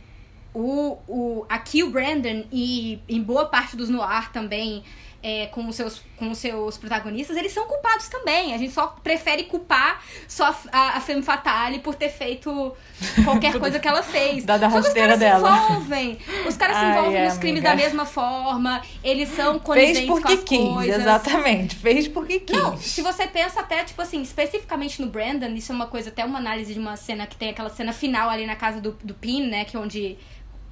o, 0.53 0.99
o, 1.07 1.47
aqui 1.49 1.83
o 1.83 1.91
Brandon 1.91 2.45
e 2.51 3.01
em 3.09 3.23
boa 3.23 3.47
parte 3.47 3.77
dos 3.77 3.89
Noir 3.89 4.31
também, 4.33 4.83
é, 5.23 5.47
com, 5.47 5.69
os 5.69 5.77
seus, 5.77 6.03
com 6.17 6.31
os 6.33 6.39
seus 6.39 6.77
protagonistas, 6.77 7.37
eles 7.37 7.53
são 7.53 7.65
culpados 7.67 8.09
também. 8.09 8.55
A 8.55 8.59
gente 8.59 8.73
só 8.73 8.89
prefere 9.05 9.45
culpar 9.45 10.03
só 10.27 10.53
a, 10.73 10.97
a 10.97 11.01
Femme 11.01 11.23
Fatale 11.23 11.79
por 11.79 11.95
ter 11.95 12.09
feito 12.09 12.75
qualquer 13.25 13.57
coisa 13.61 13.79
que 13.79 13.87
ela 13.87 14.03
fez. 14.03 14.45
Da- 14.45 14.57
da 14.59 14.69
Só 14.69 14.81
que 14.83 14.89
os 14.89 14.95
caras 14.95 15.19
dela. 15.19 15.49
se 15.57 15.63
envolvem. 15.73 16.19
Os 16.49 16.57
caras 16.57 16.77
se 16.77 16.83
Ai, 16.83 16.91
envolvem 16.99 17.21
é, 17.21 17.25
nos 17.29 17.39
crimes 17.39 17.63
da 17.63 17.77
mesma 17.77 18.05
forma. 18.05 18.83
Eles 19.05 19.29
são 19.29 19.59
coniventes 19.61 19.99
Fez 19.99 20.09
com 20.09 20.15
porque 20.17 20.33
as 20.33 20.43
quis, 20.45 20.59
coisas. 20.59 21.01
exatamente. 21.01 21.77
Fez 21.77 22.09
porque 22.09 22.41
quis. 22.41 22.57
Não, 22.57 22.77
se 22.77 23.01
você 23.01 23.27
pensa 23.29 23.61
até, 23.61 23.85
tipo 23.85 24.03
assim, 24.03 24.23
especificamente 24.23 25.01
no 25.01 25.09
Brandon, 25.09 25.55
isso 25.55 25.71
é 25.71 25.75
uma 25.75 25.87
coisa, 25.87 26.09
até 26.11 26.25
uma 26.25 26.39
análise 26.39 26.75
de 26.75 26.81
uma 26.81 26.97
cena 26.97 27.27
que 27.29 27.37
tem 27.37 27.51
aquela 27.51 27.71
cena 27.71 27.93
final 27.93 28.29
ali 28.29 28.45
na 28.47 28.57
casa 28.57 28.81
do, 28.81 28.93
do 29.05 29.15
Pin, 29.15 29.47
né? 29.47 29.65
Que 29.65 29.77
é 29.77 29.79
onde 29.81 30.19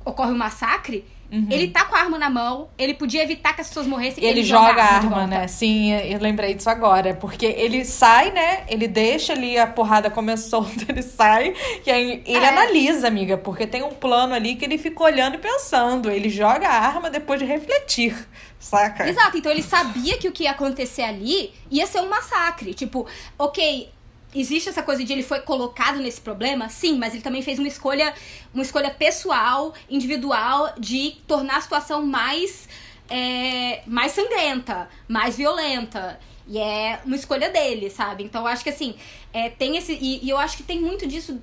ocorre 0.04 0.32
o 0.32 0.36
massacre. 0.36 1.04
Ele 1.30 1.68
tá 1.68 1.84
com 1.84 1.94
a 1.94 2.00
arma 2.00 2.18
na 2.18 2.28
mão, 2.28 2.68
ele 2.76 2.92
podia 2.92 3.22
evitar 3.22 3.52
que 3.54 3.60
as 3.60 3.68
pessoas 3.68 3.86
morressem. 3.86 4.24
Ele, 4.24 4.42
joga, 4.42 4.82
a 4.82 4.94
arma, 4.96 5.26
né? 5.28 5.46
Sim, 5.46 5.92
eu 5.92 6.18
lembrei 6.18 6.54
disso 6.54 6.68
agora. 6.68 7.14
Porque 7.14 7.46
ele 7.46 7.84
sai, 7.84 8.32
né? 8.32 8.64
Ele 8.68 8.88
deixa 8.88 9.32
ali 9.32 9.56
a 9.56 9.66
porrada 9.66 10.10
começou, 10.10 10.66
ele 10.88 11.02
sai. 11.02 11.54
E 11.86 11.90
aí 11.90 12.22
ele 12.26 12.44
É. 12.44 12.48
analisa, 12.48 13.06
amiga. 13.06 13.38
Porque 13.38 13.66
tem 13.66 13.82
um 13.82 13.90
plano 13.94 14.34
ali 14.34 14.56
que 14.56 14.64
ele 14.64 14.76
fica 14.76 15.02
olhando 15.04 15.36
e 15.36 15.38
pensando. 15.38 16.10
Ele 16.10 16.28
joga 16.28 16.68
a 16.68 16.72
arma 16.86 17.08
depois 17.08 17.38
de 17.38 17.46
refletir, 17.46 18.16
saca? 18.58 19.08
Exato, 19.08 19.38
então 19.38 19.52
ele 19.52 19.62
sabia 19.62 20.18
que 20.18 20.26
o 20.26 20.32
que 20.32 20.42
ia 20.44 20.50
acontecer 20.50 21.02
ali 21.02 21.52
ia 21.70 21.86
ser 21.86 22.00
um 22.00 22.08
massacre. 22.08 22.74
Tipo, 22.74 23.06
ok, 23.38 23.88
existe 24.34 24.68
essa 24.68 24.82
coisa 24.82 25.04
de 25.04 25.12
ele 25.12 25.22
foi 25.22 25.40
colocado 25.40 25.98
nesse 25.98 26.20
problema? 26.20 26.68
Sim, 26.68 26.98
mas 26.98 27.14
ele 27.14 27.22
também 27.22 27.42
fez 27.42 27.58
uma 27.58 27.68
escolha, 27.68 28.14
uma 28.52 28.62
escolha 28.62 28.90
pessoal, 28.90 29.74
individual, 29.88 30.72
de 30.78 31.16
tornar 31.26 31.56
a 31.56 31.60
situação 31.60 32.04
mais, 32.04 32.68
é, 33.08 33.82
mais 33.86 34.12
sangrenta, 34.12 34.88
mais 35.08 35.36
violenta. 35.36 36.18
E 36.46 36.58
é 36.58 37.00
uma 37.04 37.16
escolha 37.16 37.48
dele, 37.50 37.90
sabe? 37.90 38.24
Então 38.24 38.42
eu 38.42 38.48
acho 38.48 38.64
que 38.64 38.70
assim, 38.70 38.94
é, 39.32 39.48
tem 39.48 39.76
esse. 39.76 39.92
E, 39.92 40.24
e 40.24 40.30
eu 40.30 40.38
acho 40.38 40.56
que 40.56 40.62
tem 40.62 40.80
muito 40.80 41.06
disso 41.06 41.40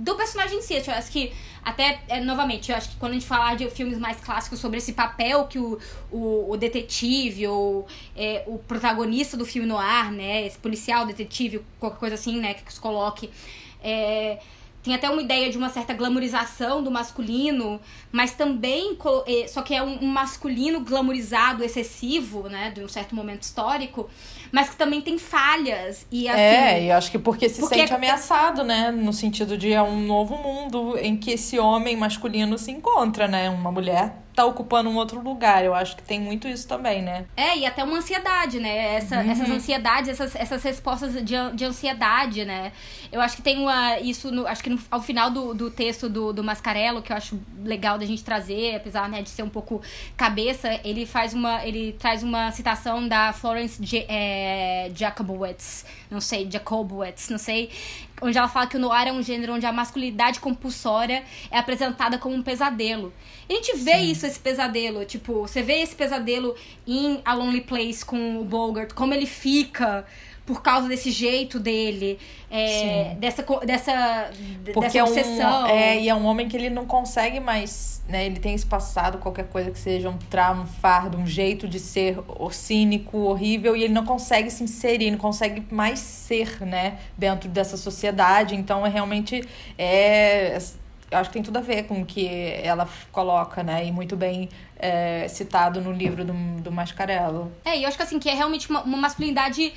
do 0.00 0.14
personagem 0.14 0.58
em 0.58 0.62
si. 0.62 0.74
Eu 0.74 0.94
acho 0.94 1.10
que, 1.10 1.32
até, 1.62 2.00
é, 2.08 2.20
novamente, 2.20 2.70
eu 2.70 2.76
acho 2.76 2.88
que 2.88 2.96
quando 2.96 3.12
a 3.12 3.14
gente 3.14 3.26
falar 3.26 3.54
de 3.54 3.68
filmes 3.68 3.98
mais 3.98 4.18
clássicos 4.18 4.58
sobre 4.58 4.78
esse 4.78 4.94
papel 4.94 5.46
que 5.46 5.58
o, 5.58 5.78
o, 6.10 6.52
o 6.52 6.56
detetive 6.56 7.46
ou 7.46 7.86
é, 8.16 8.42
o 8.46 8.58
protagonista 8.58 9.36
do 9.36 9.44
filme 9.44 9.68
no 9.68 9.76
ar, 9.76 10.10
né? 10.10 10.46
Esse 10.46 10.58
policial, 10.58 11.04
detetive, 11.06 11.62
qualquer 11.78 11.98
coisa 11.98 12.14
assim, 12.14 12.40
né? 12.40 12.54
Que 12.54 12.72
se 12.72 12.80
coloque. 12.80 13.30
É, 13.84 14.38
tem 14.82 14.94
até 14.94 15.10
uma 15.10 15.20
ideia 15.20 15.50
de 15.50 15.58
uma 15.58 15.68
certa 15.68 15.92
glamorização 15.92 16.82
do 16.82 16.90
masculino, 16.90 17.78
mas 18.10 18.32
também, 18.32 18.96
é, 19.26 19.46
só 19.46 19.60
que 19.60 19.74
é 19.74 19.82
um 19.82 20.06
masculino 20.06 20.80
glamorizado, 20.80 21.62
excessivo, 21.62 22.48
né? 22.48 22.70
De 22.70 22.82
um 22.82 22.88
certo 22.88 23.14
momento 23.14 23.42
histórico, 23.42 24.08
mas 24.52 24.70
que 24.70 24.76
também 24.76 25.00
tem 25.00 25.18
falhas. 25.18 26.06
E 26.10 26.28
assim. 26.28 26.40
É, 26.40 26.84
e 26.84 26.90
acho 26.90 27.10
que 27.10 27.18
porque 27.18 27.48
se 27.48 27.60
Porque 27.60 27.76
sente 27.76 27.92
é- 27.92 27.96
ameaçado, 27.96 28.64
né? 28.64 28.90
No 28.90 29.12
sentido 29.12 29.56
de 29.56 29.72
é 29.72 29.82
um 29.82 30.00
novo 30.00 30.36
mundo 30.36 30.96
em 30.98 31.16
que 31.16 31.32
esse 31.32 31.58
homem 31.58 31.96
masculino 31.96 32.58
se 32.58 32.70
encontra, 32.70 33.28
né? 33.28 33.48
Uma 33.50 33.70
mulher 33.70 34.14
tá 34.40 34.46
ocupando 34.46 34.88
um 34.90 34.96
outro 34.96 35.20
lugar. 35.20 35.64
Eu 35.64 35.74
acho 35.74 35.96
que 35.96 36.02
tem 36.02 36.18
muito 36.20 36.48
isso 36.48 36.66
também, 36.66 37.02
né? 37.02 37.24
É, 37.36 37.56
e 37.58 37.66
até 37.66 37.84
uma 37.84 37.98
ansiedade, 37.98 38.58
né? 38.58 38.94
Essa, 38.96 39.20
Uhum. 39.20 39.30
Essas 39.30 39.50
ansiedades, 39.50 40.08
essas, 40.08 40.34
essas 40.36 40.62
respostas 40.62 41.12
de, 41.24 41.34
de 41.54 41.64
ansiedade, 41.64 42.44
né? 42.44 42.72
Eu 43.12 43.20
acho 43.20 43.36
que 43.36 43.42
tem 43.42 43.58
uma. 43.58 43.98
Isso, 43.98 44.30
no- 44.30 44.46
acho 44.46 44.62
que 44.62 44.70
no- 44.70 44.78
ao 44.90 45.00
final 45.02 45.30
do, 45.30 45.52
do 45.54 45.70
texto 45.70 46.08
do, 46.08 46.32
do 46.32 46.42
Mascarello, 46.44 47.02
que 47.02 47.12
eu 47.12 47.16
acho 47.16 47.38
legal 47.62 47.98
da 47.98 48.06
gente 48.06 48.24
trazer, 48.24 48.76
apesar 48.76 49.08
né, 49.08 49.20
de 49.22 49.28
ser 49.30 49.42
um 49.42 49.48
pouco 49.48 49.82
cabeça, 50.16 50.80
ele 50.84 51.04
faz 51.06 51.34
uma. 51.34 51.64
Ele 51.66 51.92
traz 51.98 52.22
uma 52.22 52.50
citação 52.52 53.06
da 53.06 53.32
Florence 53.32 53.82
J, 53.82 54.06
é, 54.08 54.90
Jacobowitz, 54.94 55.84
não 56.10 56.20
sei, 56.20 56.48
Jacobowitz, 56.50 57.28
não 57.28 57.38
sei, 57.38 57.70
onde 58.20 58.38
ela 58.38 58.48
fala 58.48 58.66
que 58.66 58.76
o 58.76 58.80
noir 58.80 59.08
é 59.08 59.12
um 59.12 59.22
gênero 59.22 59.54
onde 59.54 59.66
a 59.66 59.72
masculinidade 59.72 60.40
compulsória 60.40 61.24
é 61.50 61.58
apresentada 61.58 62.18
como 62.18 62.34
um 62.34 62.42
pesadelo. 62.42 63.12
E 63.48 63.52
a 63.52 63.56
gente 63.56 63.76
vê 63.76 63.96
isso, 63.96 64.26
esse 64.26 64.38
pesadelo. 64.38 65.04
Tipo, 65.04 65.42
você 65.42 65.62
vê 65.62 65.80
esse 65.80 65.94
pesadelo 65.94 66.54
em 66.86 67.20
A 67.24 67.34
Lonely 67.34 67.62
Place 67.62 68.04
com 68.04 68.40
o 68.40 68.44
Bogart, 68.44 68.92
como 68.92 69.14
ele 69.14 69.26
fica 69.26 70.06
por 70.50 70.62
causa 70.62 70.88
desse 70.88 71.12
jeito 71.12 71.60
dele, 71.60 72.18
é, 72.50 73.14
dessa, 73.18 73.44
dessa, 73.64 74.30
Porque 74.74 74.80
dessa 74.80 74.98
é 74.98 75.02
obsessão. 75.04 75.62
um, 75.62 75.66
é, 75.66 76.00
e 76.00 76.08
é 76.08 76.14
um 76.14 76.24
homem 76.24 76.48
que 76.48 76.56
ele 76.56 76.68
não 76.68 76.86
consegue 76.86 77.38
mais, 77.38 77.99
né? 78.10 78.26
Ele 78.26 78.38
tem 78.38 78.54
esse 78.54 78.66
passado, 78.66 79.18
qualquer 79.18 79.46
coisa 79.48 79.70
que 79.70 79.78
seja 79.78 80.10
um 80.10 80.18
trauma, 80.18 80.62
um 80.62 80.66
fardo, 80.66 81.16
um 81.16 81.26
jeito 81.26 81.68
de 81.68 81.78
ser 81.78 82.18
cínico, 82.50 83.18
horrível, 83.18 83.76
e 83.76 83.84
ele 83.84 83.94
não 83.94 84.04
consegue 84.04 84.50
se 84.50 84.62
inserir, 84.62 85.10
não 85.10 85.18
consegue 85.18 85.64
mais 85.72 86.00
ser, 86.00 86.60
né? 86.60 86.98
Dentro 87.16 87.48
dessa 87.48 87.76
sociedade. 87.76 88.54
Então, 88.54 88.86
é 88.86 88.90
realmente, 88.90 89.42
é, 89.78 90.58
eu 91.10 91.18
acho 91.18 91.30
que 91.30 91.34
tem 91.34 91.42
tudo 91.42 91.58
a 91.58 91.62
ver 91.62 91.84
com 91.84 92.02
o 92.02 92.04
que 92.04 92.26
ela 92.62 92.88
coloca, 93.10 93.62
né? 93.62 93.86
E 93.86 93.92
muito 93.92 94.16
bem 94.16 94.48
é, 94.76 95.26
citado 95.28 95.80
no 95.80 95.92
livro 95.92 96.24
do, 96.24 96.32
do 96.60 96.72
Mascarello. 96.72 97.52
É, 97.64 97.78
e 97.78 97.82
eu 97.82 97.88
acho 97.88 97.96
que 97.96 98.02
assim, 98.02 98.18
que 98.18 98.28
é 98.28 98.34
realmente 98.34 98.68
uma, 98.68 98.82
uma 98.82 98.98
masculinidade 98.98 99.72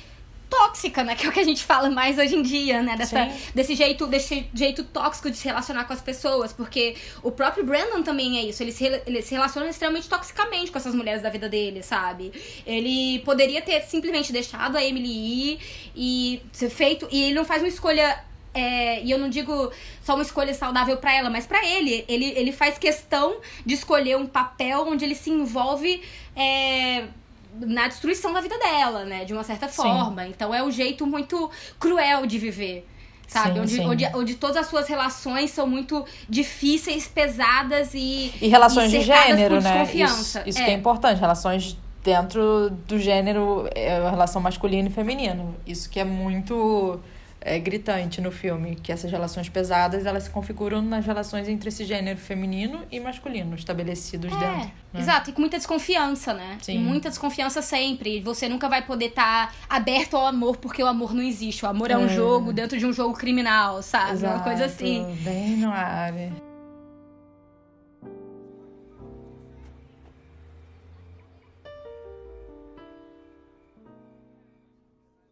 tóxica, 0.48 1.02
né? 1.02 1.14
Que 1.14 1.26
é 1.26 1.28
o 1.28 1.32
que 1.32 1.40
a 1.40 1.44
gente 1.44 1.64
fala 1.64 1.90
mais 1.90 2.18
hoje 2.18 2.36
em 2.36 2.42
dia, 2.42 2.82
né? 2.82 2.96
Dessa, 2.96 3.24
Sim. 3.26 3.36
desse 3.54 3.74
jeito, 3.74 4.06
desse 4.06 4.48
jeito 4.54 4.84
tóxico 4.84 5.30
de 5.30 5.36
se 5.36 5.44
relacionar 5.46 5.84
com 5.84 5.92
as 5.92 6.00
pessoas. 6.00 6.52
Porque 6.52 6.96
o 7.22 7.30
próprio 7.30 7.64
Brandon 7.64 8.02
também 8.02 8.38
é 8.38 8.42
isso. 8.42 8.62
Ele 8.62 8.72
se, 8.72 8.84
ele 8.84 9.22
se 9.22 9.34
relaciona 9.34 9.68
extremamente 9.68 10.08
toxicamente 10.08 10.70
com 10.70 10.78
essas 10.78 10.94
mulheres 10.94 11.22
da 11.22 11.30
vida 11.30 11.48
dele, 11.48 11.82
sabe? 11.82 12.32
Ele 12.66 13.20
poderia 13.20 13.60
ter 13.62 13.80
simplesmente 13.82 14.32
deixado 14.32 14.76
a 14.76 14.84
Emily 14.84 15.08
ir 15.08 15.58
e 15.96 16.42
ser 16.52 16.70
feito. 16.70 17.08
E 17.10 17.24
ele 17.24 17.34
não 17.34 17.44
faz 17.44 17.62
uma 17.62 17.68
escolha. 17.68 18.24
é, 18.54 19.02
e 19.02 19.10
eu 19.10 19.18
não 19.18 19.28
digo 19.28 19.72
só 20.02 20.14
uma 20.14 20.22
escolha 20.22 20.54
saudável 20.54 20.96
pra 20.98 21.12
ela, 21.12 21.28
mas 21.30 21.46
pra 21.46 21.64
ele. 21.66 22.04
ele. 22.08 22.26
Ele 22.36 22.52
faz 22.52 22.78
questão 22.78 23.36
de 23.66 23.74
escolher 23.74 24.16
um 24.16 24.26
papel 24.26 24.86
onde 24.86 25.04
ele 25.04 25.14
se 25.14 25.30
envolve 25.30 26.02
é, 26.36 27.04
na 27.60 27.88
destruição 27.88 28.32
da 28.32 28.40
vida 28.40 28.58
dela, 28.58 29.04
né? 29.04 29.24
De 29.24 29.32
uma 29.32 29.44
certa 29.44 29.68
forma. 29.68 30.26
Então 30.26 30.54
é 30.54 30.62
um 30.62 30.70
jeito 30.70 31.06
muito 31.06 31.50
cruel 31.78 32.26
de 32.26 32.38
viver. 32.38 32.86
Sabe? 33.26 33.54
Sim, 33.54 33.60
onde, 33.60 33.70
sim. 33.70 33.86
Onde, 33.86 34.06
onde 34.14 34.34
todas 34.34 34.56
as 34.56 34.66
suas 34.66 34.86
relações 34.86 35.50
são 35.50 35.66
muito 35.66 36.04
difíceis, 36.28 37.06
pesadas 37.08 37.94
e. 37.94 38.32
E 38.40 38.48
relações 38.48 38.92
e 38.92 38.98
de 38.98 39.04
gênero, 39.04 39.60
né? 39.60 39.84
Isso, 39.94 40.38
isso 40.46 40.58
que 40.58 40.70
é 40.70 40.74
importante. 40.74 41.20
Relações 41.20 41.76
dentro 42.02 42.70
do 42.86 42.98
gênero, 42.98 43.66
é, 43.74 43.98
relação 44.10 44.40
masculino 44.40 44.88
e 44.88 44.92
feminino. 44.92 45.56
Isso 45.66 45.88
que 45.88 45.98
é 45.98 46.04
muito 46.04 47.00
é, 47.44 47.58
gritante 47.58 48.20
no 48.20 48.32
filme. 48.32 48.74
Que 48.74 48.90
essas 48.90 49.10
relações 49.10 49.48
pesadas, 49.48 50.06
elas 50.06 50.24
se 50.24 50.30
configuram 50.30 50.80
nas 50.82 51.04
relações 51.04 51.48
entre 51.48 51.68
esse 51.68 51.84
gênero 51.84 52.18
feminino 52.18 52.80
e 52.90 52.98
masculino, 52.98 53.54
estabelecidos 53.54 54.32
É, 54.32 54.36
dentro. 54.36 54.70
né? 54.92 55.00
exato, 55.00 55.30
e 55.30 55.32
com 55.34 55.40
muita 55.42 55.58
desconfiança, 55.58 56.32
né? 56.32 56.56
Sim. 56.62 56.76
E 56.76 56.78
muita 56.78 57.08
desconfiança 57.10 57.60
sempre. 57.60 58.20
Você 58.22 58.48
nunca 58.48 58.68
vai 58.68 58.82
poder 58.82 59.06
estar 59.06 59.54
aberto 59.68 60.16
ao 60.16 60.26
amor 60.26 60.56
porque 60.56 60.82
o 60.82 60.86
amor 60.86 61.12
não 61.14 61.22
existe. 61.22 61.64
O 61.64 61.68
amor 61.68 61.90
é, 61.90 61.96
um 61.98 62.06
É. 62.06 62.08
jogo 62.08 62.52
dentro 62.52 62.78
de 62.78 62.86
um 62.86 62.92
jogo 62.92 63.14
criminal, 63.14 63.82
sabe? 63.82 64.04
Uma 64.10 64.14
Exato, 64.14 64.44
coisa 64.44 64.64
assim. 64.64 65.04
Bem 65.22 65.56
no 65.58 65.70
ar. 65.70 66.12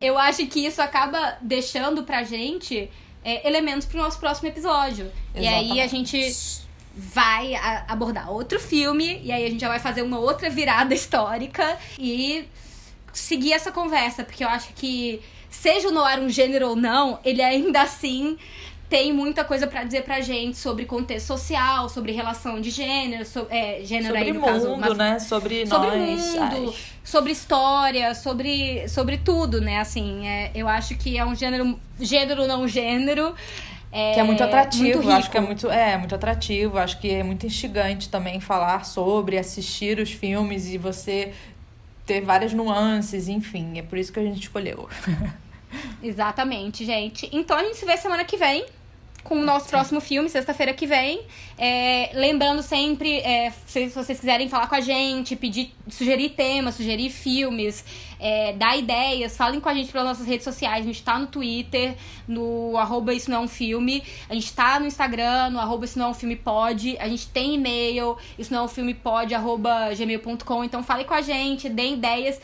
Eu 0.02 0.18
acho 0.18 0.44
que 0.46 0.66
isso 0.66 0.82
acaba 0.82 1.36
deixando 1.40 2.02
pra 2.02 2.22
gente 2.24 2.90
é, 3.24 3.46
elementos 3.46 3.86
pro 3.86 3.98
nosso 3.98 4.18
próximo 4.18 4.48
episódio. 4.48 5.10
E 5.34 5.46
aí 5.46 5.70
a 5.80 5.84
Exatamente. 5.84 6.20
gente 6.20 6.62
vai 6.94 7.54
a- 7.54 7.84
abordar 7.88 8.30
outro 8.30 8.58
filme, 8.60 9.20
e 9.22 9.30
aí 9.32 9.46
a 9.46 9.48
gente 9.50 9.60
já 9.60 9.68
vai 9.68 9.78
fazer 9.78 10.02
uma 10.02 10.18
outra 10.18 10.50
virada 10.50 10.92
histórica 10.94 11.78
e 11.98 12.44
seguir 13.12 13.52
essa 13.52 13.70
conversa, 13.72 14.24
porque 14.24 14.42
eu 14.44 14.48
acho 14.48 14.72
que, 14.74 15.22
seja 15.50 15.88
o 15.88 15.92
noir 15.92 16.18
um 16.18 16.28
gênero 16.28 16.68
ou 16.70 16.76
não, 16.76 17.18
ele 17.24 17.40
ainda 17.42 17.82
assim 17.82 18.36
tem 18.92 19.10
muita 19.10 19.42
coisa 19.42 19.66
pra 19.66 19.84
dizer 19.84 20.02
pra 20.02 20.20
gente 20.20 20.58
sobre 20.58 20.84
contexto 20.84 21.26
social, 21.28 21.88
sobre 21.88 22.12
relação 22.12 22.60
de 22.60 22.68
gênero, 22.68 23.24
so- 23.24 23.46
é, 23.48 23.80
gênero 23.82 24.14
aí 24.14 24.26
Sobre 24.26 24.32
no 24.34 24.40
mundo, 24.40 24.52
caso, 24.52 24.76
mas- 24.76 24.98
né? 24.98 25.18
Sobre, 25.18 25.66
sobre 25.66 25.88
nós. 25.88 26.26
mundo, 26.26 26.68
Ai. 26.68 26.74
sobre 27.02 27.32
história, 27.32 28.14
sobre, 28.14 28.86
sobre 28.90 29.16
tudo, 29.16 29.62
né? 29.62 29.78
Assim, 29.80 30.26
é, 30.28 30.50
eu 30.54 30.68
acho 30.68 30.94
que 30.98 31.16
é 31.16 31.24
um 31.24 31.34
gênero, 31.34 31.80
gênero 31.98 32.46
não 32.46 32.68
gênero. 32.68 33.34
Que 33.90 34.20
é 34.20 34.22
muito 34.22 34.44
atrativo, 34.44 35.02
muito 35.02 35.10
acho 35.10 35.30
que 35.30 35.38
é 35.38 35.40
muito, 35.40 35.70
é, 35.70 35.96
muito 35.96 36.14
atrativo, 36.14 36.76
acho 36.78 37.00
que 37.00 37.08
é 37.10 37.22
muito 37.22 37.46
instigante 37.46 38.10
também 38.10 38.40
falar 38.40 38.84
sobre, 38.84 39.38
assistir 39.38 39.98
os 39.98 40.10
filmes 40.12 40.66
e 40.68 40.76
você 40.76 41.32
ter 42.04 42.20
várias 42.20 42.52
nuances, 42.52 43.26
enfim, 43.26 43.78
é 43.78 43.82
por 43.82 43.96
isso 43.96 44.12
que 44.12 44.20
a 44.20 44.22
gente 44.22 44.40
escolheu. 44.42 44.86
Exatamente, 46.02 46.84
gente. 46.84 47.28
Então 47.32 47.56
a 47.56 47.62
gente 47.64 47.76
se 47.78 47.86
vê 47.86 47.96
semana 47.96 48.22
que 48.24 48.36
vem 48.36 48.66
com 49.22 49.36
o 49.36 49.44
nosso 49.44 49.68
próximo 49.68 50.00
filme, 50.00 50.28
sexta-feira 50.28 50.72
que 50.72 50.86
vem. 50.86 51.22
É, 51.56 52.10
lembrando 52.14 52.62
sempre, 52.62 53.18
é, 53.20 53.52
se 53.66 53.88
vocês 53.88 54.18
quiserem 54.18 54.48
falar 54.48 54.66
com 54.66 54.74
a 54.74 54.80
gente, 54.80 55.36
pedir, 55.36 55.72
sugerir 55.88 56.30
temas, 56.30 56.74
sugerir 56.74 57.08
filmes, 57.08 57.84
é, 58.18 58.52
dar 58.52 58.76
ideias, 58.76 59.36
falem 59.36 59.60
com 59.60 59.68
a 59.68 59.74
gente 59.74 59.92
pelas 59.92 60.06
nossas 60.06 60.26
redes 60.26 60.44
sociais. 60.44 60.82
A 60.82 60.86
gente 60.86 61.02
tá 61.02 61.18
no 61.18 61.26
Twitter, 61.26 61.94
no 62.26 62.76
arroba 62.76 63.14
isso 63.14 63.30
não 63.30 63.38
é 63.38 63.40
um 63.40 63.48
filme. 63.48 64.02
A 64.28 64.34
gente 64.34 64.52
tá 64.52 64.80
no 64.80 64.86
Instagram, 64.86 65.50
no 65.50 65.60
arroba 65.60 65.84
isso 65.84 65.98
não 65.98 66.06
é 66.06 66.08
um 66.10 66.14
filme 66.14 66.36
pode. 66.36 66.96
A 66.98 67.08
gente 67.08 67.28
tem 67.28 67.54
e-mail, 67.54 68.16
isso 68.38 68.52
não 68.52 68.60
é 68.60 68.62
um 68.64 68.68
filme 68.68 68.92
pode, 68.92 69.34
arroba 69.34 69.94
gmail.com. 69.94 70.64
Então 70.64 70.82
falem 70.82 71.06
com 71.06 71.14
a 71.14 71.22
gente, 71.22 71.68
deem 71.68 71.94
ideias. 71.94 72.40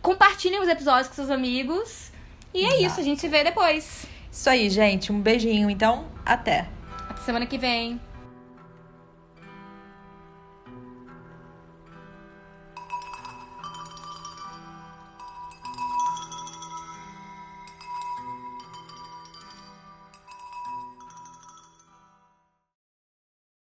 Compartilhem 0.00 0.60
os 0.60 0.68
episódios 0.68 1.08
com 1.08 1.14
seus 1.14 1.30
amigos. 1.30 2.10
E 2.54 2.64
é 2.64 2.82
isso, 2.82 2.98
a 2.98 3.02
gente 3.02 3.20
se 3.20 3.28
vê 3.28 3.44
depois. 3.44 4.06
Isso 4.30 4.48
aí, 4.48 4.70
gente, 4.70 5.12
um 5.12 5.20
beijinho, 5.20 5.68
então, 5.68 6.06
até. 6.24 6.66
Até 7.08 7.20
semana 7.22 7.46
que 7.46 7.58
vem. 7.58 8.00